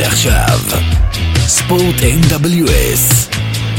ועכשיו, 0.00 0.58
ספורט 1.36 1.94
NWS. 1.96 3.36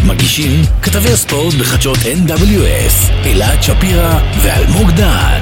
מגישים 0.08 0.62
כתבי 0.82 1.10
הספורט 1.10 1.54
בחדשות 1.54 1.98
NWS, 1.98 3.12
אלעד 3.26 3.64
שפירא 3.64 4.20
ואלמוג 4.42 4.92
דהן. 4.92 5.42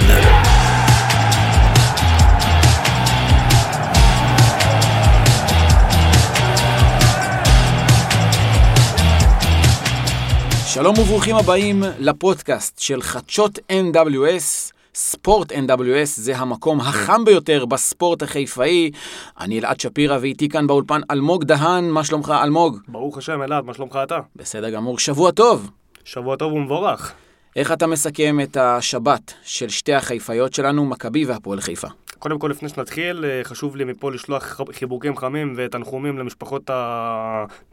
שלום 10.68 11.00
וברוכים 11.00 11.36
הבאים 11.36 11.84
לפודקאסט 12.00 12.80
של 12.80 13.02
חדשות 13.02 13.60
NWS. 13.72 14.79
ספורט 15.02 15.52
NWS 15.52 16.06
זה 16.06 16.38
המקום 16.38 16.80
החם 16.80 17.26
ביותר 17.26 17.66
בספורט 17.66 18.24
החיפאי. 18.24 18.92
אני 19.40 19.60
אלעד 19.60 19.80
שפירא 19.80 20.18
ואיתי 20.22 20.50
כאן 20.50 20.68
באולפן 20.68 21.02
אלמוג 21.12 21.44
דהן, 21.44 21.90
מה 21.90 22.04
שלומך 22.04 22.34
אלמוג? 22.44 22.78
ברוך 22.88 23.18
השם, 23.18 23.42
אלעד, 23.42 23.66
מה 23.66 23.74
שלומך 23.74 24.00
אתה? 24.04 24.20
בסדר 24.36 24.70
גמור, 24.70 25.00
שבוע 25.00 25.32
טוב. 25.32 25.70
שבוע 26.04 26.36
טוב 26.36 26.54
ומבורך. 26.54 27.14
איך 27.56 27.72
אתה 27.72 27.88
מסכם 27.88 28.40
את 28.44 28.58
השבת 28.58 29.34
של 29.44 29.70
שתי 29.70 29.94
החיפאיות 29.94 30.54
שלנו, 30.54 30.86
מכבי 30.86 31.26
והפועל 31.26 31.62
חיפה? 31.62 31.88
קודם 32.20 32.40
כל, 32.40 32.48
לפני 32.48 32.70
שנתחיל, 32.70 33.26
אה, 33.26 33.42
חשוב 33.44 33.76
לי 33.76 33.84
מפה 33.84 34.12
לשלוח 34.12 34.62
חיבוקים 34.72 35.18
חמים 35.18 35.54
ותנחומים 35.58 36.18
למשפחות 36.18 36.70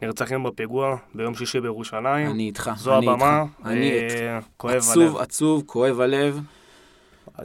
הנרצחים 0.01 0.43
בפיגוע 0.43 0.95
ביום 1.15 1.35
שישי 1.35 1.59
בירושלים. 1.59 2.31
אני 2.31 2.43
איתך, 2.43 2.71
זו 2.77 2.97
אני 2.97 3.09
הבמה. 3.09 3.41
איתך. 3.41 3.67
אני 3.67 3.91
אה, 3.91 4.37
איתך. 4.37 4.65
עצוב, 4.65 5.17
עצוב, 5.17 5.63
כואב 5.65 5.99
הלב. 6.01 6.39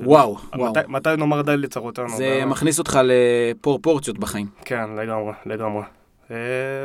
וואו, 0.03 0.37
וואו. 0.57 0.71
מתי- 0.71 0.81
מתי 0.89 1.09
נאמר 1.19 1.43
די 1.43 1.57
לצרותינו? 1.57 2.09
זה 2.17 2.43
מכניס 2.47 2.79
אותך 2.79 2.99
לפרופורציות 3.05 4.19
בחיים. 4.19 4.47
כן, 4.65 4.91
לגמרי, 4.97 5.33
לגמרי. 5.47 5.83
אה. 6.31 6.37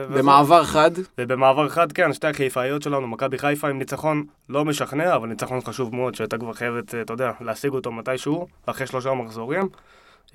במעבר 0.09 0.63
חד, 0.63 0.91
ובמעבר 1.17 1.69
חד, 1.69 1.91
כן, 1.91 2.13
שתי 2.13 2.27
החיפאיות 2.27 2.81
שלנו, 2.81 3.07
מכבי 3.07 3.37
חיפה 3.37 3.67
עם 3.69 3.79
ניצחון 3.79 4.23
לא 4.49 4.65
משכנע, 4.65 5.15
אבל 5.15 5.27
ניצחון 5.27 5.61
חשוב 5.61 5.95
מאוד, 5.95 6.15
שהייתה 6.15 6.37
כבר 6.37 6.53
חייבת, 6.53 6.95
אה, 6.95 7.01
אתה 7.01 7.13
יודע, 7.13 7.31
להשיג 7.41 7.71
אותו 7.73 7.91
מתישהו, 7.91 8.47
אחרי 8.65 8.87
שלושה 8.87 9.13
מחזורים. 9.13 9.69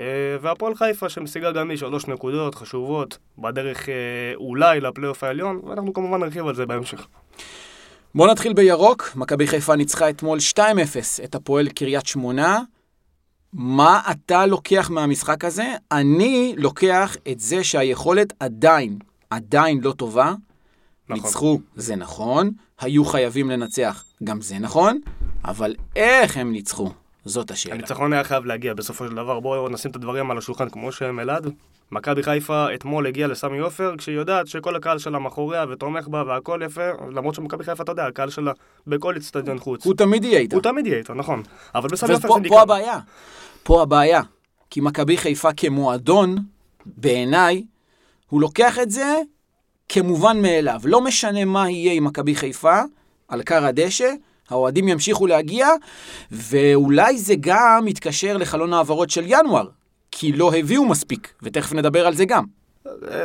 אה, 0.00 0.04
והפועל 0.40 0.74
חיפה 0.74 1.08
שמשיגה 1.08 1.52
גם 1.52 1.70
היא 1.70 1.78
שלוש 1.78 2.06
נקודות 2.06 2.54
חשובות, 2.54 3.18
בדרך 3.38 3.88
אולי 4.36 4.80
לפלייאוף 4.80 5.24
העליון, 5.24 5.60
ואנחנו 5.68 5.92
כמובן 5.92 6.20
נרחיב 6.20 6.46
על 6.46 6.54
זה 6.54 6.66
בהמשך. 6.66 7.06
בואו 8.14 8.30
נתחיל 8.30 8.52
בירוק. 8.52 9.10
מכבי 9.16 9.46
חיפה 9.46 9.76
ניצחה 9.76 10.10
אתמול 10.10 10.38
2-0 10.56 10.60
את 11.24 11.34
הפועל 11.34 11.68
קריית 11.68 12.06
שמונה. 12.06 12.60
מה 13.52 14.00
אתה 14.10 14.46
לוקח 14.46 14.90
מהמשחק 14.90 15.44
הזה? 15.44 15.74
אני 15.92 16.54
לוקח 16.56 17.16
את 17.32 17.40
זה 17.40 17.64
שהיכולת 17.64 18.32
עדיין, 18.40 18.98
עדיין 19.30 19.80
לא 19.80 19.92
טובה. 19.92 20.34
נכון. 21.08 21.24
ניצחו, 21.24 21.60
זה 21.76 21.96
נכון. 21.96 22.50
היו 22.80 23.04
חייבים 23.04 23.50
לנצח, 23.50 24.04
גם 24.24 24.40
זה 24.40 24.58
נכון. 24.58 25.00
אבל 25.44 25.74
איך 25.96 26.36
הם 26.36 26.52
ניצחו? 26.52 26.90
זאת 27.24 27.50
השאלה. 27.50 27.74
הניצחון 27.74 28.12
היה 28.12 28.24
חייב 28.24 28.44
להגיע 28.44 28.74
בסופו 28.74 29.06
של 29.06 29.14
דבר, 29.14 29.40
בואו 29.40 29.68
נשים 29.68 29.90
את 29.90 29.96
הדברים 29.96 30.30
על 30.30 30.38
השולחן 30.38 30.68
כמו 30.68 30.92
שהם 30.92 31.20
אלעד. 31.20 31.52
מכבי 31.92 32.22
חיפה 32.22 32.74
אתמול 32.74 33.06
הגיעה 33.06 33.28
לסמי 33.28 33.58
עופר, 33.58 33.94
כשהיא 33.98 34.16
יודעת 34.16 34.46
שכל 34.46 34.76
הקהל 34.76 34.98
שלה 34.98 35.18
מאחוריה 35.18 35.64
ותומך 35.70 36.08
בה 36.08 36.22
והכל 36.26 36.60
יפה, 36.64 36.88
למרות 37.14 37.34
שמכבי 37.34 37.64
חיפה, 37.64 37.82
אתה 37.82 37.92
יודע, 37.92 38.06
הקהל 38.06 38.30
שלה 38.30 38.52
בכל 38.86 39.16
אצטדיון 39.16 39.58
חוץ. 39.58 39.86
הוא 39.86 39.94
תמיד 39.94 40.24
יהיה 40.24 40.38
איתה. 40.38 40.56
הוא 40.56 40.62
תמיד 40.62 40.86
יהיה 40.86 40.98
איתו, 40.98 41.14
נכון. 41.14 41.42
אבל 41.74 41.88
בסמי 41.88 42.12
עופר 42.12 42.26
ופה 42.26 42.34
זה 42.34 42.34
פה 42.34 42.40
ניכר. 42.40 42.58
הבעיה. 42.58 42.98
פה 43.62 43.82
הבעיה. 43.82 44.22
כי 44.70 44.80
מכבי 44.80 45.16
חיפה 45.16 45.52
כמועדון, 45.52 46.36
בעיניי, 46.86 47.64
הוא 48.28 48.40
לוקח 48.40 48.78
את 48.78 48.90
זה 48.90 49.16
כמובן 49.88 50.42
מאליו. 50.42 50.80
לא 50.84 51.00
משנה 51.00 51.44
מה 51.44 51.70
יהיה 51.70 51.92
עם 51.92 52.04
מכבי 52.04 52.34
חיפה, 52.34 52.80
על 53.28 53.42
כר 53.42 53.64
הדשא, 53.64 54.12
האוהדים 54.50 54.88
ימשיכו 54.88 55.26
להגיע, 55.26 55.68
ואולי 56.30 57.18
זה 57.18 57.34
גם 57.40 57.84
יתקשר 57.88 58.36
לחלון 58.36 58.72
העברות 58.72 59.10
של 59.10 59.24
ינואר, 59.26 59.66
כי 60.12 60.32
לא 60.32 60.52
הביאו 60.54 60.84
מספיק, 60.88 61.34
ותכף 61.42 61.72
נדבר 61.72 62.06
על 62.06 62.14
זה 62.14 62.24
גם. 62.24 62.44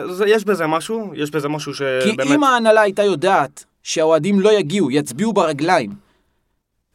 זה- 0.09 0.25
יש 0.27 0.43
בזה 0.45 0.67
משהו, 0.67 1.11
יש 1.15 1.31
בזה 1.31 1.49
משהו 1.49 1.71
כי 1.73 1.77
שבאמת... 2.11 2.31
אם 2.31 2.43
ההנהלה 2.43 2.81
הייתה 2.81 3.03
יודעת 3.03 3.65
שהאוהדים 3.83 4.39
לא 4.39 4.59
יגיעו, 4.59 4.91
יצביעו 4.91 5.33
ברגליים, 5.33 5.91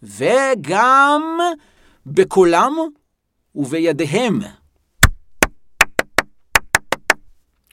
וגם 0.02 1.22
בקולם 2.06 2.72
ובידיהם. 3.54 4.38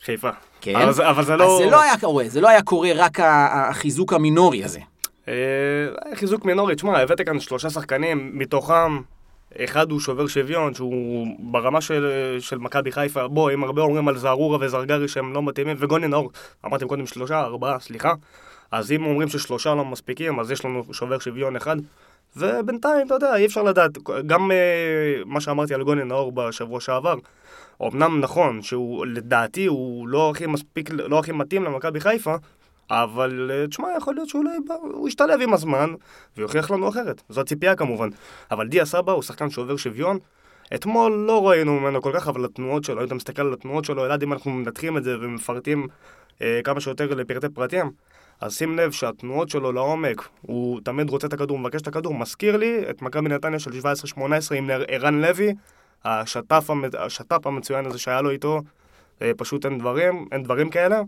חיפה. 0.02 0.30
כן. 0.62 0.76
אבל 0.76 0.92
זה- 0.92 1.10
אבל 1.10 1.24
זה 1.26 1.36
לא... 1.36 1.44
אז 1.58 1.64
זה 1.64 1.72
לא 1.72 1.82
היה 1.82 1.98
קורה, 2.00 2.24
זה 2.28 2.42
לא 2.42 2.48
היה 2.50 2.62
קורה 2.62 2.90
רק 2.96 3.20
החיזוק 3.20 4.14
המינורי 4.14 4.64
הזה. 4.64 4.80
אה, 5.28 5.34
חיזוק 6.16 6.46
מינורי, 6.46 6.76
תשמע, 6.76 7.00
הבאת 7.00 7.22
כאן 7.22 7.40
שלושה 7.40 7.70
שחקנים, 7.70 8.32
מתוכם 8.34 9.02
אחד 9.58 9.92
הוא 9.92 10.00
שובר 10.00 10.28
שוויון, 10.28 10.74
שהוא 10.74 11.28
ברמה 11.40 11.82
של, 11.82 12.12
של 12.40 12.58
מכבי 12.58 12.92
חיפה, 12.92 13.28
בוא, 13.28 13.52
אם 13.52 13.64
הרבה 13.64 13.82
אומרים 13.82 14.08
על 14.08 14.18
זערורה 14.18 14.58
וזרגרי 14.62 15.08
שהם 15.08 15.34
לא 15.34 15.44
מתאימים, 15.44 15.78
וגוני 15.80 16.08
נאור, 16.08 16.32
אמרתם 16.66 16.88
קודם 16.88 17.06
שלושה, 17.06 17.40
ארבעה, 17.40 17.80
סליחה, 17.80 18.14
אז 18.72 18.92
אם 18.92 19.06
אומרים 19.06 19.28
ששלושה 19.28 19.76
לא 19.76 19.86
מספיקים, 19.86 20.40
אז 20.40 20.52
יש 20.52 20.66
לנו 20.66 20.84
שובר 20.92 21.20
שוויון 21.20 21.56
אחד, 21.56 21.76
ובינתיים, 22.38 23.08
אתה 23.08 23.14
יודע, 23.14 23.36
אי 23.36 23.46
אפשר 23.46 23.64
לדעת, 23.64 23.92
גם 24.26 24.52
אה, 24.52 24.58
מה 25.26 25.42
שאמרתי 25.42 25.74
על 25.74 25.84
גוני 25.84 26.04
נאור 26.04 26.32
בשבוע 26.32 26.80
שעבר, 26.80 27.16
אמנם 27.84 28.20
נכון 28.20 28.62
שהוא, 28.62 29.06
לדעתי, 29.06 29.66
הוא 29.66 30.08
לא 30.08 30.30
הכי 30.30 30.46
מספיק, 30.46 30.90
לא 30.92 31.20
הכי 31.20 31.32
מתאים 31.32 31.64
למכבי 31.64 32.00
חיפה, 32.00 32.36
אבל 32.90 33.52
אה, 33.54 33.68
תשמע, 33.68 33.88
יכול 33.98 34.16
להיות 34.16 34.30
שאולי 34.30 34.58
הוא 34.82 35.08
ישתלב 35.08 35.42
עם 35.42 35.54
הזמן 35.54 35.94
ויוכיח 36.38 36.72
לנו 36.72 36.90
אחרת. 36.90 37.22
זו 37.30 37.42
הציפייה 37.42 37.76
כמובן. 37.76 38.10
אבל 38.52 38.68
דיה 38.68 38.86
סבא 38.86 39.12
הוא 39.12 39.22
שחקן 39.22 39.50
שובר 39.50 39.78
שוויון. 39.78 40.20
אתמול 40.76 41.12
לא 41.12 41.50
ראינו 41.50 41.80
ממנו 41.80 42.02
כל 42.02 42.12
כך, 42.16 42.28
אבל 42.28 42.46
התנועות 42.46 42.84
שלו, 42.84 43.00
היית 43.00 43.14
מסתכל 43.14 43.42
על 43.42 43.54
התנועות 43.54 43.86
שלו, 43.86 44.06
אלעד, 44.06 44.24
אם 44.24 44.34
אנחנו 44.34 44.52
מנתחים 44.52 44.98
את 44.98 45.04
זה 45.04 45.16
ומפרטים 45.22 45.88
אה, 46.42 46.60
כמה 46.64 46.82
שיותר 46.82 47.16
לפרטי 47.16 47.50
פרטים, 47.50 47.92
אז 48.42 48.54
שים 48.54 48.78
לב 48.78 48.92
שהתנועות 48.92 49.50
שלו 49.50 49.72
לעומק, 49.72 50.28
הוא 50.42 50.80
תמיד 50.84 51.10
רוצה 51.10 51.28
את 51.28 51.34
הכדור, 51.34 51.60
מבקש 51.60 51.82
את 51.82 51.88
הכדור, 51.88 52.14
מזכיר 52.14 52.58
לי 52.58 52.90
את 52.90 53.02
מכבי 53.02 53.30
נתניה 53.30 53.60
של 53.60 53.72
17-18 54.18 54.20
עם 54.56 54.70
ערן 54.88 55.22
לוי, 55.22 55.54
השת"פ, 56.06 56.70
המצ- 56.70 56.98
השת"פ 56.98 57.48
המצוין 57.48 57.86
הזה 57.86 58.00
שהיה 58.00 58.22
לו 58.22 58.30
איתו, 58.30 58.62
אה, 59.22 59.32
פשוט 59.38 59.66
אין 59.66 59.78
דברים, 59.78 60.28
אין 60.32 60.44
דברים 60.44 60.70
כאלה. 60.70 61.02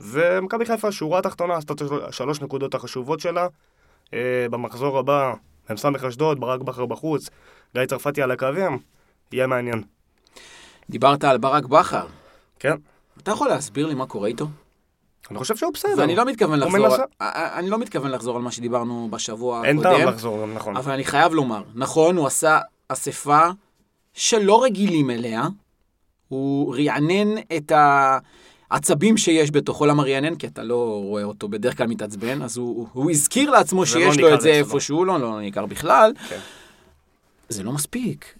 ומכבי 0.00 0.64
חיפה, 0.66 0.92
שורה 0.92 1.22
תחתונה, 1.22 1.54
עשתה 1.56 1.72
את 1.72 1.80
השל- 1.82 2.04
השלוש 2.08 2.40
נקודות 2.40 2.74
החשובות 2.74 3.20
שלה. 3.20 3.46
אה, 4.14 4.18
במחזור 4.50 4.98
הבא, 4.98 5.32
מ"ס 5.70 5.84
אשדוד, 6.08 6.40
ברק 6.40 6.60
בכר 6.60 6.86
בחוץ, 6.86 7.30
גיא 7.74 7.86
צרפתי 7.86 8.22
על 8.22 8.30
הקווים, 8.30 8.78
יהיה 9.32 9.46
מעניין. 9.46 9.82
דיברת 10.90 11.24
על 11.24 11.38
ברק 11.38 11.64
בכר. 11.64 12.06
כן, 12.58 12.74
אתה 13.22 13.30
יכול 13.30 13.48
להסביר 13.48 13.86
לי 13.86 13.94
מה 13.94 14.06
קורה 14.06 14.28
איתו? 14.28 14.46
אני 15.30 15.38
חושב 15.38 15.56
שהוא 15.56 15.72
בסדר. 15.72 15.92
ואני 15.96 16.16
לא 16.16 16.24
מתכוון 16.24 16.58
לחזור, 16.58 16.78
מנסה. 16.78 17.02
על- 17.18 17.46
אני 17.54 17.70
לא 17.70 17.78
מתכוון 17.78 18.10
לחזור 18.10 18.36
על 18.36 18.42
מה 18.42 18.50
שדיברנו 18.50 19.08
בשבוע 19.10 19.64
אין 19.64 19.78
הקודם, 19.78 19.98
טעם 19.98 20.08
לחזור, 20.08 20.42
גם 20.42 20.54
נכון. 20.54 20.76
אבל 20.76 20.92
אני 20.92 21.04
חייב 21.04 21.32
לומר, 21.34 21.62
נכון, 21.74 22.16
הוא 22.16 22.26
עשה 22.26 22.58
אספה 22.88 23.46
שלא 24.12 24.62
רגילים 24.64 25.10
אליה, 25.10 25.42
הוא 26.28 26.74
רענן 26.76 27.38
את 27.56 27.72
העצבים 28.70 29.16
שיש 29.16 29.50
בתוכו, 29.50 29.86
למה 29.86 30.02
רענן? 30.02 30.34
כי 30.34 30.46
אתה 30.46 30.62
לא 30.62 31.00
רואה 31.04 31.24
אותו 31.24 31.48
בדרך 31.48 31.76
כלל 31.76 31.86
מתעצבן, 31.86 32.42
אז 32.42 32.56
הוא, 32.56 32.86
הוא 32.92 33.10
הזכיר 33.10 33.50
לעצמו 33.50 33.80
לא 33.80 33.86
שיש 33.86 34.18
לו 34.18 34.24
ניכר 34.24 34.34
את 34.34 34.40
זה. 34.40 34.50
איפשהו, 34.50 35.04
לא, 35.04 35.20
לא 35.20 35.40
ניכר 35.40 35.66
בכלל. 35.66 36.12
כן. 36.28 36.38
זה 37.48 37.62
לא 37.62 37.72
מספיק. 37.72 38.34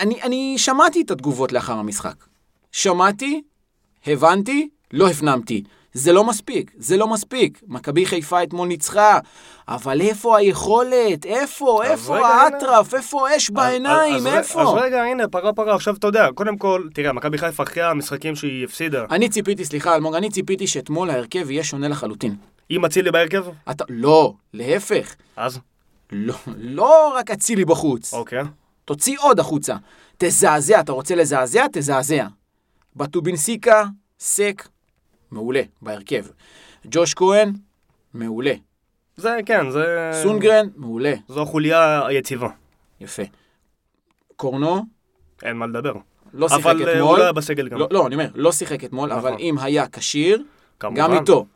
אני, 0.00 0.22
אני 0.22 0.54
שמעתי 0.58 1.00
את 1.00 1.10
התגובות 1.10 1.52
לאחר 1.52 1.72
המשחק. 1.72 2.14
שמעתי, 2.72 3.42
הבנתי, 4.06 4.68
לא 4.92 5.08
הפנמתי. 5.08 5.64
זה 5.92 6.12
לא 6.12 6.24
מספיק, 6.24 6.70
זה 6.78 6.96
לא 6.96 7.06
מספיק. 7.08 7.60
מכבי 7.66 8.06
חיפה 8.06 8.42
אתמול 8.42 8.68
ניצחה, 8.68 9.18
אבל 9.68 10.00
איפה 10.00 10.38
היכולת? 10.38 11.24
איפה? 11.26 11.84
איפה 11.84 12.26
האטרף? 12.28 12.94
איפה 12.94 13.28
האש 13.30 13.50
בעיניים? 13.50 14.14
אז- 14.14 14.26
אז- 14.26 14.34
איפה? 14.34 14.62
אז 14.62 14.68
רגע, 14.82 15.02
הנה, 15.02 15.28
פרה 15.28 15.52
פרה, 15.52 15.74
עכשיו 15.74 15.94
אתה 15.94 16.06
יודע, 16.06 16.28
קודם 16.34 16.56
כל, 16.58 16.82
תראה, 16.94 17.12
מכבי 17.12 17.38
חיפה 17.38 17.62
אחרי 17.62 17.82
המשחקים 17.82 18.36
שהיא 18.36 18.64
הפסידה, 18.64 19.04
אני 19.10 19.28
ציפיתי, 19.28 19.64
סליחה 19.64 19.94
אלמוג, 19.94 20.14
אני 20.14 20.30
ציפיתי 20.30 20.66
שאתמול 20.66 21.10
ההרכב 21.10 21.50
יהיה 21.50 21.64
שונה 21.64 21.88
לחלוטין. 21.88 22.36
עם 22.68 22.84
אצילי 22.84 23.10
בהרכב, 23.10 23.44
אתה, 23.70 23.84
לא, 23.88 24.32
להפך. 24.54 25.14
אז, 25.36 25.58
לא, 26.12 26.34
לא 26.56 27.14
רק 27.16 27.30
אצילי 27.30 27.64
בחוץ. 27.64 28.14
אוקיי. 28.14 28.42
תוציא 28.84 29.16
עוד 29.20 29.40
החוצה. 29.40 29.76
תזעזע, 30.18 30.80
אתה 30.80 30.92
רוצה 30.92 31.14
לזעזע? 31.14 31.66
תזעזע. 31.72 32.26
בטובינסיקה, 32.96 33.84
סק, 34.20 34.68
מעולה, 35.30 35.62
בהרכב. 35.82 36.24
ג'וש 36.84 37.14
כהן, 37.14 37.52
מעולה. 38.14 38.54
זה, 39.16 39.36
כן, 39.46 39.70
זה... 39.70 40.10
סונגרן, 40.22 40.68
מעולה. 40.76 41.14
זו 41.28 41.42
החוליה 41.42 42.06
היציבה. 42.06 42.48
יפה. 43.00 43.22
קורנו, 44.36 44.84
אין 45.42 45.56
מה 45.56 45.66
לדבר. 45.66 45.94
לא 46.32 46.48
שיחק 46.48 46.60
אבל 46.60 46.88
אה, 46.88 46.92
הוא 46.92 46.96
אתמול. 47.00 47.18
לא 47.18 47.22
היה 47.22 47.32
בסגל 47.32 47.68
גם. 47.68 47.78
לא, 47.78 47.88
לא, 47.90 48.06
אני 48.06 48.14
אומר, 48.14 48.28
לא 48.34 48.52
שיחק 48.52 48.84
אתמול, 48.84 49.12
אבל 49.12 49.30
נכון. 49.30 49.40
אם 49.40 49.58
היה 49.58 49.88
כשיר. 49.88 50.42
גם 50.94 51.12
איתו. 51.12 51.46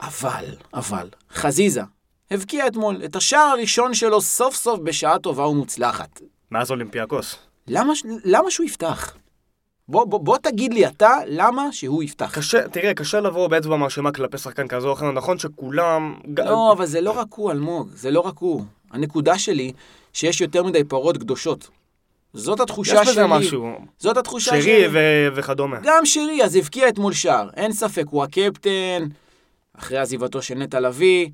אבל, 0.00 0.44
אבל, 0.74 1.08
חזיזה 1.32 1.82
הבקיע 2.30 2.66
אתמול 2.66 3.04
את 3.04 3.16
השער 3.16 3.40
הראשון 3.40 3.94
שלו 3.94 4.20
סוף 4.20 4.54
סוף 4.54 4.80
בשעה 4.80 5.18
טובה 5.18 5.46
ומוצלחת. 5.46 6.20
מאז 6.50 6.70
אולימפיאקוס. 6.70 7.36
למה, 7.68 7.92
למה 8.24 8.50
שהוא 8.50 8.66
יפתח? 8.66 9.16
בוא, 9.88 10.04
בוא, 10.04 10.20
בוא 10.20 10.38
תגיד 10.38 10.74
לי 10.74 10.86
אתה, 10.86 11.10
למה 11.26 11.72
שהוא 11.72 12.02
יפתח. 12.02 12.30
קשה, 12.34 12.68
תראה, 12.68 12.94
קשה 12.94 13.20
לבוא 13.20 13.48
באצבע 13.48 13.76
מאשימה 13.76 14.12
כלפי 14.12 14.38
שחקן 14.38 14.68
כזה 14.68 14.86
או 14.86 14.92
אחר, 14.92 15.12
נכון 15.12 15.38
שכולם... 15.38 16.14
לא, 16.38 16.72
אבל 16.72 16.86
זה 16.86 17.00
לא 17.00 17.10
רק 17.10 17.26
הוא, 17.34 17.50
אלמוג, 17.50 17.88
זה 17.94 18.10
לא 18.10 18.20
רק 18.20 18.34
הוא. 18.38 18.64
הנקודה 18.90 19.38
שלי, 19.38 19.72
שיש 20.12 20.40
יותר 20.40 20.62
מדי 20.62 20.84
פרות 20.84 21.16
קדושות. 21.16 21.68
זאת 22.34 22.60
התחושה 22.60 22.94
יש 22.94 23.08
שלי. 23.08 23.10
בזה 23.12 23.26
משהו. 23.26 23.74
זאת 23.98 24.16
התחושה 24.16 24.50
שרי 24.50 24.62
שלי. 24.62 24.86
ו- 24.92 25.28
וכדומה. 25.34 25.76
גם 25.82 26.06
שרי, 26.06 26.44
אז 26.44 26.56
הבקיע 26.56 26.88
אתמול 26.88 27.12
שער. 27.12 27.48
אין 27.56 27.72
ספק, 27.72 28.04
הוא 28.10 28.22
הקפטן, 28.24 29.06
אחרי 29.78 29.98
עזיבתו 29.98 30.42
של 30.42 30.54
נטע 30.54 30.80
לביא, 30.80 31.28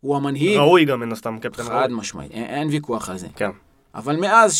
הוא 0.00 0.16
המנהיג. 0.16 0.56
ראוי 0.56 0.84
גם 0.84 1.00
מן 1.00 1.12
הסתם, 1.12 1.38
קפטן 1.38 1.62
חד 1.62 1.70
ראוי. 1.70 1.94
משמעית, 1.94 2.32
אין, 2.32 2.44
אין 2.44 2.68
ויכוח 2.68 3.08
על 3.10 3.18
זה. 3.18 3.26
כן. 3.36 3.50
אבל 3.94 4.16
מאז 4.16 4.56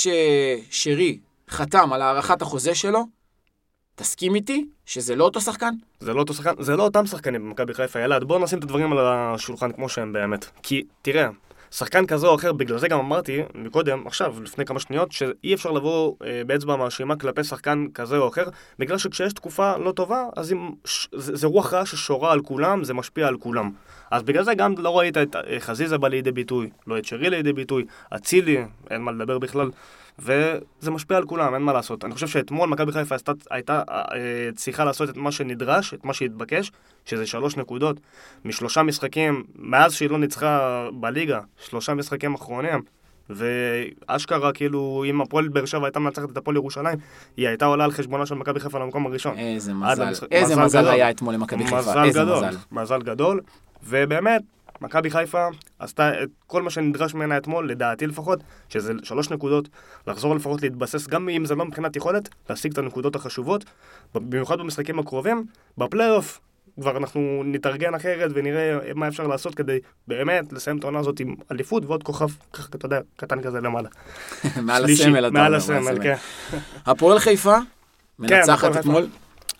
ששרי 0.71 1.19
חתם 1.51 1.93
על 1.93 2.03
הארכת 2.03 2.43
החוזה 2.43 2.75
שלו, 2.75 3.18
תסכים 3.99 4.35
איתי 4.35 4.67
שזה 4.87 5.17
לא 5.17 5.25
אותו 5.25 5.41
שחקן? 5.41 5.75
זה 6.01 6.15
לא 6.15 6.21
אותו 6.21 6.35
שחקן, 6.35 6.63
זה 6.63 6.77
לא 6.77 6.83
אותם 6.83 7.07
שחקנים 7.07 7.45
במכבי 7.45 7.75
חיפה, 7.75 8.01
ילד, 8.01 8.25
בואו 8.25 8.39
נשים 8.39 8.59
את 8.59 8.65
הדברים 8.65 8.93
על 8.93 8.99
השולחן 9.01 9.73
כמו 9.73 9.89
שהם 9.89 10.13
באמת. 10.13 10.47
כי, 10.63 10.85
תראה, 11.03 11.29
שחקן 11.71 12.07
כזה 12.07 12.27
או 12.27 12.35
אחר, 12.35 12.53
בגלל 12.53 12.79
זה 12.79 12.89
גם 12.89 12.99
אמרתי 12.99 13.43
מקודם, 13.55 14.07
עכשיו, 14.07 14.43
לפני 14.43 14.65
כמה 14.65 14.81
שניות, 14.81 15.13
שאי 15.13 15.55
אפשר 15.55 15.71
לבוא 15.71 16.15
אה, 16.25 16.43
באצבע 16.47 16.77
מאשימה 16.77 17.17
כלפי 17.17 17.45
שחקן 17.45 17.87
כזה 17.95 18.17
או 18.17 18.29
אחר, 18.29 18.45
בגלל 18.79 18.99
שכשיש 18.99 19.33
תקופה 19.33 19.77
לא 19.77 19.93
טובה, 19.93 20.25
אז 20.37 20.53
אם, 20.53 20.71
ש, 20.85 21.09
זה, 21.15 21.37
זה 21.37 21.47
רוח 21.47 21.75
רעה 21.75 21.87
ששורה 21.87 22.33
על 22.33 22.41
כולם, 22.41 22.85
זה 22.85 22.95
משפיע 22.95 23.27
על 23.27 23.37
כולם. 23.37 23.71
אז 24.11 24.23
בגלל 24.23 24.45
זה 24.45 24.55
גם 24.55 24.75
לא 24.79 24.99
ראית 24.99 25.17
את 25.17 25.37
אה, 25.37 25.61
חזיזה 25.61 25.99
בא 25.99 26.09
לידי 26.09 26.33
ביטוי, 26.33 26.71
לא 26.87 26.99
את 26.99 27.05
שרי 27.05 27.31
לידי 27.31 27.53
ביטוי, 27.53 27.85
אצילי, 28.15 28.65
אין 28.91 29.03
מה 29.03 29.13
לדבר 29.13 29.39
בכלל. 29.39 29.71
וזה 30.19 30.61
משפיע 30.91 31.17
על 31.17 31.25
כולם, 31.25 31.55
אין 31.55 31.63
מה 31.63 31.73
לעשות. 31.73 32.05
אני 32.05 32.15
חושב 32.15 32.27
שאתמול 32.27 32.69
מכבי 32.69 32.93
חיפה 32.93 33.15
עשתה, 33.15 33.33
הייתה 33.51 33.83
אה, 33.91 33.95
אה, 34.15 34.49
צריכה 34.55 34.85
לעשות 34.85 35.11
את 35.11 35.17
מה 35.17 35.33
שנדרש, 35.33 35.95
את 35.95 36.05
מה 36.05 36.15
שהתבקש, 36.15 36.73
שזה 37.05 37.27
שלוש 37.27 37.57
נקודות, 37.57 37.97
משלושה 38.45 38.83
משחקים, 38.83 39.45
מאז 39.57 39.93
שהיא 39.95 40.11
לא 40.11 40.19
ניצחה 40.19 40.61
בליגה, 40.93 41.41
שלושה 41.69 41.95
משחקים 41.95 42.35
אחרונים, 42.35 42.83
ואשכרה, 43.31 44.53
כאילו, 44.53 45.05
אם 45.11 45.21
הפועל 45.21 45.49
באר 45.49 45.65
שבע 45.65 45.87
הייתה 45.87 46.01
מנצחת 46.01 46.31
את 46.31 46.37
הפועל 46.37 46.57
ירושלים, 46.57 46.99
היא 47.37 47.49
הייתה 47.49 47.65
עולה 47.65 47.85
על 47.85 47.93
חשבונה 47.93 48.27
של 48.27 48.35
מכבי 48.35 48.61
חיפה 48.61 48.79
למקום 48.79 49.07
הראשון. 49.07 49.39
איזה 49.39 49.75
מזל. 49.75 50.03
המשחק- 50.03 50.27
איזה 50.33 50.57
מזל 50.57 50.65
מזל. 50.81 50.89
היה 50.91 51.11
אתמול 51.11 51.35
למכבי 51.35 51.65
חיפה. 51.67 52.05
איזה 52.05 52.21
גדול, 52.21 52.37
מזל. 52.47 52.57
מזל 52.73 53.03
גדול, 53.03 53.41
ובאמת, 53.85 54.43
מכבי 54.81 55.11
חיפה 55.11 55.47
עשתה 55.79 56.23
את 56.23 56.29
כל 56.47 56.63
מה 56.63 56.71
שנדרש 56.71 57.15
ממנה 57.15 57.37
אתמול, 57.37 57.71
לדעתי 57.71 58.07
לפחות, 58.07 58.41
שזה 58.69 58.93
שלוש 59.03 59.31
נקודות, 59.31 59.69
לחזור 60.07 60.35
לפחות 60.35 60.63
להתבסס, 60.63 61.07
גם 61.07 61.29
אם 61.29 61.45
זה 61.45 61.55
לא 61.55 61.65
מבחינת 61.65 61.97
יכולת, 61.97 62.29
להשיג 62.51 62.73
את 62.73 62.79
הנקודות 62.79 63.17
החשובות, 63.17 63.65
במיוחד 64.15 64.59
במשחקים 64.59 64.99
הקרובים, 64.99 65.47
בפלייאוף. 65.79 66.41
כבר 66.81 66.97
אנחנו 66.97 67.43
נתארגן 67.45 67.95
אחרת 67.95 68.31
ונראה 68.35 68.79
מה 68.95 69.09
אפשר 69.09 69.27
לעשות 69.27 69.55
כדי 69.55 69.79
באמת 70.09 70.53
לסיים 70.53 70.79
את 70.79 70.85
העונה 70.85 70.99
הזאת 70.99 71.21
עם 71.21 71.35
אליפות 71.53 71.85
ועוד 71.85 72.03
כוכב, 72.03 72.29
ככה, 72.53 72.69
אתה 72.75 72.87
יודע, 72.87 73.01
קטן 73.17 73.43
כזה 73.43 73.61
למעלה. 73.61 73.89
מעל 74.63 74.85
הסמל, 74.85 75.19
אתה 75.19 75.27
אומר. 75.29 75.41
מעל 75.41 75.55
הסמל, 75.55 75.99
כן. 76.03 76.15
הפועל 76.87 77.19
חיפה, 77.19 77.57
מנצחת 78.19 78.49
הפועל 78.49 78.73
חיפה. 78.73 78.81
אתמול. 78.81 79.07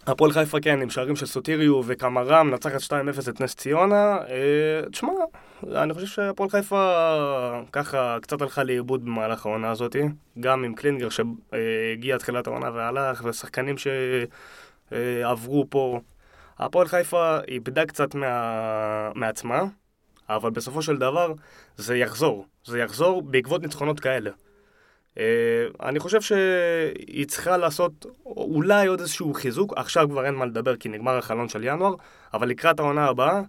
הפועל 0.09 0.33
חיפה 0.33 0.61
כן, 0.61 0.83
עם 0.83 0.91
שערים 0.91 1.17
של 1.17 1.27
סוטיריו 1.27 1.81
וקמרה, 1.87 2.43
מנצחת 2.43 2.81
2-0 2.83 3.31
את 3.31 3.41
נס 3.41 3.55
ציונה. 3.55 4.19
אה, 4.29 4.91
תשמע, 4.93 5.11
אני 5.67 5.95
חושב 5.95 6.07
שהפועל 6.07 6.51
חיפה 6.51 7.63
ככה 7.73 8.19
קצת 8.23 8.43
הלכה 8.43 8.65
לאיבוד 8.65 9.05
במהלך 9.05 9.47
העונה 9.47 9.71
הזאת, 9.71 9.97
גם 10.41 10.65
עם 10.65 10.75
קלינגר 10.75 11.09
שהגיע 11.09 12.19
תחילת 12.19 12.47
העונה 12.47 12.71
והלך, 12.75 13.25
ושחקנים 13.25 13.75
שעברו 14.91 15.67
פה. 15.71 16.01
הפועל 16.59 16.89
חיפה 16.89 17.39
איבדה 17.49 17.87
קצת 17.87 18.15
מה... 18.15 19.11
מעצמה, 19.15 19.63
אבל 20.29 20.51
בסופו 20.51 20.83
של 20.83 20.97
דבר 20.97 21.33
זה 21.77 21.97
יחזור. 21.97 22.47
זה 22.65 22.79
יחזור 22.79 23.23
בעקבות 23.23 23.63
ניצחונות 23.63 24.01
כאלה. 24.01 24.31
Uh, 25.19 25.21
אני 25.83 25.99
חושב 25.99 26.21
שהיא 26.21 27.27
צריכה 27.27 27.57
לעשות 27.57 28.07
אולי 28.27 28.87
עוד 28.87 29.01
איזשהו 29.01 29.35
חיזוק, 29.35 29.73
עכשיו 29.77 30.09
כבר 30.09 30.27
אין 30.27 30.35
מה 30.35 30.47
לדבר 30.47 30.77
כי 30.77 30.89
נגמר 30.89 31.19
החלון 31.19 31.49
של 31.49 31.65
ינואר, 31.65 31.95
אבל 32.35 32.49
לקראת 32.49 32.81
העונה 32.81 33.05
הבאה, 33.05 33.41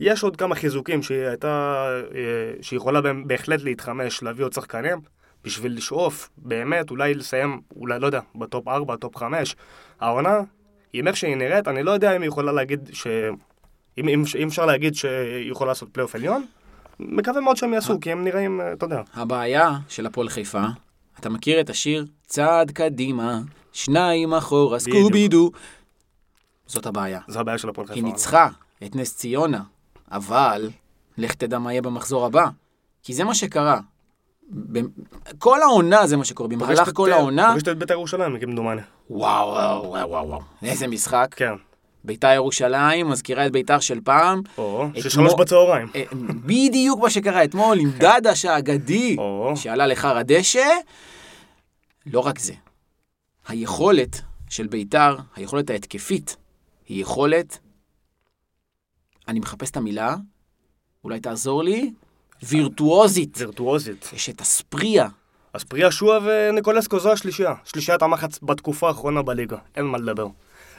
יש 0.00 0.22
עוד 0.22 0.36
כמה 0.36 0.54
חיזוקים 0.54 1.02
שהיא 1.02 1.26
הייתה, 1.26 1.86
uh, 2.10 2.14
שהיא 2.62 2.76
יכולה 2.76 3.00
בהחלט 3.26 3.62
להתחמש, 3.62 4.22
להביא 4.22 4.44
עוד 4.44 4.52
שחקנים, 4.52 4.98
בשביל 5.44 5.76
לשאוף, 5.76 6.30
באמת, 6.36 6.90
אולי 6.90 7.14
לסיים, 7.14 7.60
אולי, 7.76 8.00
לא 8.00 8.06
יודע, 8.06 8.20
בטופ 8.34 8.68
4, 8.68 8.96
טופ 8.96 9.16
5. 9.16 9.56
העונה, 10.00 10.40
עם 10.92 11.08
איך 11.08 11.16
שהיא 11.16 11.36
נראית, 11.36 11.68
אני 11.68 11.82
לא 11.82 11.90
יודע 11.90 12.16
אם 12.16 12.22
היא 12.22 12.28
יכולה 12.28 12.52
להגיד 12.52 12.90
ש... 12.92 13.06
אם, 13.98 14.08
אם, 14.08 14.22
אם 14.38 14.48
אפשר 14.48 14.66
להגיד 14.66 14.94
שהיא 14.94 15.50
יכולה 15.50 15.70
לעשות 15.70 15.88
פלייאוף 15.92 16.14
עליון, 16.14 16.46
מקווה 17.00 17.40
מאוד 17.40 17.56
שהם 17.56 17.74
יעשו, 17.74 18.00
כי 18.00 18.12
הם 18.12 18.24
נראים, 18.24 18.60
אה, 18.60 18.72
אתה 18.72 18.84
יודע. 18.84 19.02
הבעיה 19.14 19.70
של 19.88 20.06
הפועל 20.06 20.28
חיפה, 20.28 20.62
אתה 21.20 21.28
מכיר 21.28 21.60
את 21.60 21.70
השיר 21.70 22.06
צעד 22.26 22.70
קדימה, 22.70 23.40
שניים 23.72 24.34
אחורה. 24.34 24.78
סקובי 24.78 25.28
דו. 25.28 25.50
זאת 26.66 26.86
הבעיה. 26.86 27.20
זו 27.28 27.40
הבעיה 27.40 27.58
של 27.58 27.68
הפועל 27.68 27.86
חיפה. 27.86 27.98
היא 27.98 28.04
ניצחה 28.04 28.48
את 28.84 28.96
נס 28.96 29.16
ציונה, 29.16 29.62
אבל 30.12 30.70
לך 31.18 31.34
תדע 31.34 31.58
מה 31.58 31.72
יהיה 31.72 31.82
במחזור 31.82 32.26
הבא. 32.26 32.46
כי 33.02 33.14
זה 33.14 33.24
מה 33.24 33.34
שקרה. 33.34 33.80
ב- 34.72 34.78
כל 35.38 35.62
העונה 35.62 36.06
זה 36.06 36.16
מה 36.16 36.24
שקורה, 36.24 36.48
במהלך 36.48 36.90
כל 36.94 37.12
העונה, 37.12 37.48
פוגשת 37.52 37.68
את 37.68 37.78
בית"ר 37.78 37.92
ירושלים, 37.94 38.40
כמדומני. 38.40 38.82
וואו 39.10 39.48
וואו 39.48 40.08
וואו 40.10 40.28
וואו, 40.28 40.40
איזה 40.62 40.86
משחק. 40.86 41.34
כן. 41.36 41.52
ביתר 42.04 42.28
ירושלים 42.32 43.08
מזכירה 43.08 43.46
את 43.46 43.52
ביתר 43.52 43.80
של 43.80 44.00
פעם. 44.04 44.42
או, 44.58 44.86
אתמול- 44.86 45.02
ששלוש 45.02 45.32
בצהריים. 45.38 45.88
אה, 45.94 46.02
בדיוק 46.46 47.00
מה 47.00 47.10
שקרה 47.10 47.44
אתמול 47.44 47.78
עם 47.78 47.90
דדש 47.90 48.44
האגדי, 48.44 49.16
או, 49.18 49.52
שעלה 49.56 49.86
לחר 49.86 50.16
הדשא. 50.16 50.66
לא 52.06 52.20
רק 52.20 52.38
זה, 52.38 52.52
היכולת 53.48 54.20
של 54.50 54.66
ביתר, 54.66 55.16
היכולת 55.36 55.70
ההתקפית, 55.70 56.36
היא 56.88 57.02
יכולת, 57.02 57.58
אני 59.28 59.40
מחפש 59.40 59.70
את 59.70 59.76
המילה, 59.76 60.16
אולי 61.04 61.20
תעזור 61.20 61.62
לי, 61.62 61.92
וירטואוזית. 62.42 63.34
וירטואוזית. 63.38 64.10
יש 64.12 64.28
את 64.30 64.40
הספריה. 64.40 65.08
אז 65.52 65.64
פריה 65.64 65.90
שועה 65.90 66.18
וניקולסקו 66.24 66.98
זו 67.00 67.12
השלישייה. 67.12 67.54
שלישיית 67.64 68.02
המחץ 68.02 68.38
בתקופה 68.42 68.88
האחרונה 68.88 69.22
בליגה. 69.22 69.56
אין 69.76 69.84
מה 69.84 69.98
לדבר. 69.98 70.26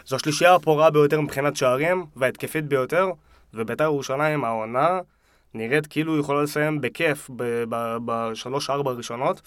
זו 0.06 0.16
השלישייה 0.16 0.56
הפורה 0.56 0.90
ביותר 0.90 1.22
מבחינת 1.22 1.56
שערים, 1.56 2.06
וההתקפית 2.16 2.66
ביותר, 2.66 3.08
ובית"ר 3.54 3.84
ירושלים 3.84 4.44
העונה 4.46 5.00
נראית 5.54 5.88
כאילו 5.88 6.20
יכולה 6.20 6.44
לסיים 6.44 6.82
בכיף 6.82 7.30
בשלוש-ארבע 8.06 8.92
הראשונות. 8.92 9.42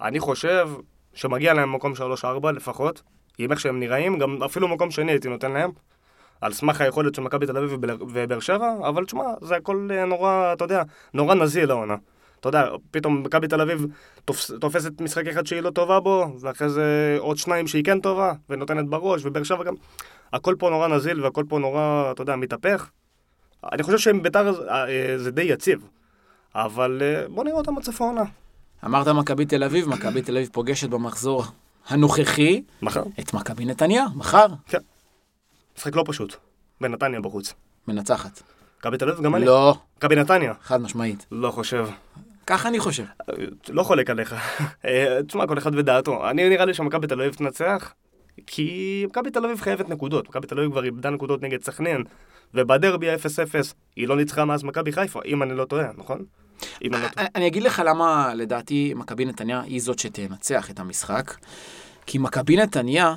אני 0.00 0.20
חושב 0.20 0.70
שמגיע 1.14 1.54
להם 1.54 1.74
מקום 1.74 1.94
שלוש-ארבע 1.94 2.52
לפחות, 2.52 3.02
עם 3.38 3.52
איך 3.52 3.60
שהם 3.60 3.80
נראים, 3.80 4.18
גם 4.18 4.42
אפילו 4.42 4.68
מקום 4.68 4.90
שני 4.90 5.12
הייתי 5.12 5.28
נותן 5.28 5.52
להם. 5.52 5.70
על 6.40 6.52
סמך 6.52 6.80
היכולת 6.80 7.14
של 7.14 7.22
מכבי 7.22 7.46
תל 7.46 7.56
אביב 7.56 7.78
ובאר 8.00 8.40
שבע, 8.40 8.74
אבל 8.88 9.04
תשמע, 9.04 9.24
זה 9.40 9.56
הכל 9.56 9.88
אה, 9.90 10.04
נורא, 10.04 10.52
אתה 10.52 10.64
יודע, 10.64 10.82
נורא 11.14 11.34
נזיל 11.34 11.70
העונה. 11.70 11.96
אתה 12.44 12.58
יודע, 12.58 12.68
פתאום 12.90 13.22
מכבי 13.22 13.48
תל 13.48 13.60
אביב 13.60 13.86
תופס, 14.24 14.50
תופסת 14.60 15.00
משחק 15.00 15.26
אחד 15.26 15.46
שהיא 15.46 15.60
לא 15.60 15.70
טובה 15.70 16.00
בו, 16.00 16.26
ואחרי 16.40 16.68
זה 16.68 17.16
עוד 17.18 17.36
שניים 17.36 17.66
שהיא 17.66 17.84
כן 17.84 18.00
טובה, 18.00 18.32
ונותנת 18.50 18.88
בראש, 18.88 19.24
ובאר 19.24 19.42
שבע 19.42 19.64
גם... 19.64 19.74
הכל 20.32 20.54
פה 20.58 20.70
נורא 20.70 20.88
נזיל, 20.88 21.24
והכל 21.24 21.44
פה 21.48 21.58
נורא, 21.58 22.10
אתה 22.10 22.22
יודע, 22.22 22.36
מתהפך. 22.36 22.90
אני 23.72 23.82
חושב 23.82 23.98
שעם 23.98 24.22
ביתר 24.22 24.68
אה, 24.68 24.88
אה, 24.88 25.18
זה 25.18 25.30
די 25.30 25.42
יציב, 25.42 25.88
אבל 26.54 27.02
אה, 27.02 27.28
בוא 27.28 27.44
נראה 27.44 27.56
אותם 27.56 27.76
עד 27.76 27.82
סוף 27.82 28.00
העונה. 28.00 28.22
אמרת 28.84 29.08
מכבי 29.08 29.46
תל 29.46 29.64
אביב, 29.64 29.88
מכבי 29.88 30.22
תל 30.22 30.36
אביב 30.36 30.48
פוגשת 30.52 30.88
במחזור 30.88 31.44
הנוכחי 31.88 32.62
מחר? 32.82 33.02
את 33.20 33.34
מכבי 33.34 33.64
נתניה, 33.64 34.04
מחר, 34.14 34.46
משחק 35.76 35.96
לא 35.96 36.04
פשוט. 36.06 36.36
בנתניה 36.80 37.20
בחוץ. 37.20 37.54
מנצחת. 37.88 38.42
מכבי 38.78 38.98
תל 38.98 39.08
אביב 39.08 39.24
גם 39.24 39.34
אני. 39.34 39.44
לא, 39.44 39.76
מכבי 39.96 40.16
נתניה. 40.16 40.52
חד 40.62 40.80
משמעית. 40.80 41.26
לא 41.30 41.50
חושב. 41.50 41.88
ככה 42.46 42.68
אני 42.68 42.78
חושב. 42.78 43.04
לא 43.68 43.82
חולק 43.82 44.10
עליך. 44.10 44.34
אה, 44.84 45.18
תשמע, 45.26 45.46
כל 45.46 45.58
אחד 45.58 45.74
ודעתו. 45.74 46.30
אני 46.30 46.48
נראה 46.48 46.64
לי 46.64 46.74
שמכבי 46.74 47.06
תל 47.06 47.20
אביב 47.20 47.34
תנצח, 47.34 47.92
כי 48.46 49.04
מכבי 49.08 49.30
תל 49.30 49.44
אביב 49.44 49.60
חייבת 49.60 49.88
נקודות. 49.88 50.28
מכבי 50.28 50.46
תל 50.46 50.58
אביב 50.58 50.70
כבר 50.70 50.84
איבדה 50.84 51.10
נקודות 51.10 51.42
נגד 51.42 51.64
סכנין, 51.64 52.04
ובדרבי 52.54 53.10
ה-0-0 53.10 53.74
היא 53.96 54.08
לא 54.08 54.16
ניצחה 54.16 54.44
מאז 54.44 54.64
מכבי 54.64 54.92
חיפה, 54.92 55.20
אם 55.24 55.42
אני 55.42 55.54
לא 55.54 55.64
טועה, 55.64 55.86
נכון? 55.96 56.24
אם 56.84 56.94
אני 56.94 57.02
לא 57.02 57.08
טועה. 57.08 57.26
אני 57.34 57.46
אגיד 57.46 57.62
לך 57.62 57.82
למה 57.86 58.34
לדעתי 58.34 58.92
מכבי 58.96 59.24
נתניה 59.24 59.60
היא 59.60 59.80
זאת 59.80 59.98
שתנצח 59.98 60.70
את 60.70 60.80
המשחק. 60.80 61.34
כי 62.06 62.18
מכבי 62.18 62.56
נתניה, 62.56 63.14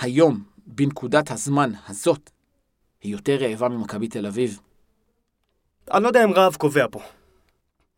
היום, 0.00 0.42
בנקודת 0.66 1.30
הזמן 1.30 1.70
הזאת, 1.88 2.30
היא 3.02 3.12
יותר 3.12 3.36
רעבה 3.36 3.68
ממכבי 3.68 4.08
תל 4.08 4.26
אביב. 4.26 4.60
אני 5.92 6.02
לא 6.02 6.08
יודע 6.08 6.24
אם 6.24 6.32
רהב 6.32 6.54
קובע 6.54 6.86
פה. 6.90 7.00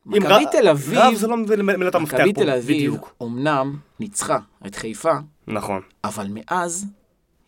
מכבי 0.08 0.44
תל 0.52 0.68
אביב, 0.68 0.98
רהב 0.98 1.14
זה 1.14 1.26
לא 1.26 1.36
מילת 1.36 1.94
המפתח 1.94 2.16
פה. 2.16 2.22
מכבי 2.22 2.32
תל 2.32 2.50
אביב, 2.50 2.76
בדיוק. 2.76 3.14
אמנם 3.22 3.76
ניצחה 4.00 4.38
את 4.66 4.74
חיפה, 4.74 5.12
נכון. 5.46 5.82
אבל 6.04 6.26
מאז 6.30 6.86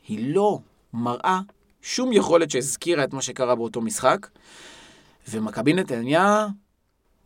היא 0.08 0.34
לא 0.34 0.58
מראה 0.94 1.40
שום 1.82 2.12
יכולת 2.12 2.50
שהזכירה 2.50 3.04
את 3.04 3.12
מה 3.12 3.22
שקרה 3.22 3.54
באותו 3.54 3.80
משחק, 3.80 4.26
ומכבי 5.28 5.72
נתניה 5.72 6.46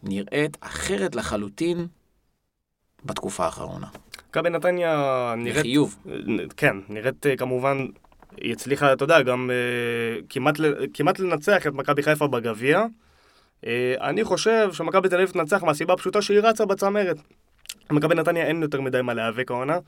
נראית 0.03 0.57
אחרת 0.61 1.15
לחלוטין 1.15 1.87
בתקופה 3.05 3.45
האחרונה. 3.45 3.87
מכבי 4.31 4.51
נתניה 4.51 5.35
נראית... 5.37 5.57
לחיוב. 5.57 5.97
כן, 6.57 6.77
נראית 6.89 7.27
אה, 7.27 7.37
כמובן, 7.37 7.87
היא 8.37 8.53
הצליחה, 8.53 8.93
אתה 8.93 9.05
יודע, 9.05 9.23
גם 9.23 9.51
אה, 9.51 10.21
כמעט, 10.29 10.55
כמעט 10.95 11.19
לנצח 11.19 11.67
את 11.67 11.73
מכבי 11.73 12.03
חיפה 12.03 12.27
בגביע. 12.27 12.85
אה, 13.67 13.95
אני 14.01 14.25
חושב 14.25 14.69
שמכבי 14.73 15.09
תל 15.09 15.17
אביב 15.17 15.31
תנצח 15.31 15.63
מהסיבה 15.63 15.95
הפשוטה 15.95 16.23
שהיא 16.23 16.41
רצה 16.41 16.65
בצמרת. 16.65 17.17
למכבי 17.91 18.15
נתניה 18.15 18.47
אין 18.47 18.63
יותר 18.63 18.81
מדי 18.81 19.03
מה 19.03 19.15
להיאבק 19.15 19.51
העונה. 19.51 19.79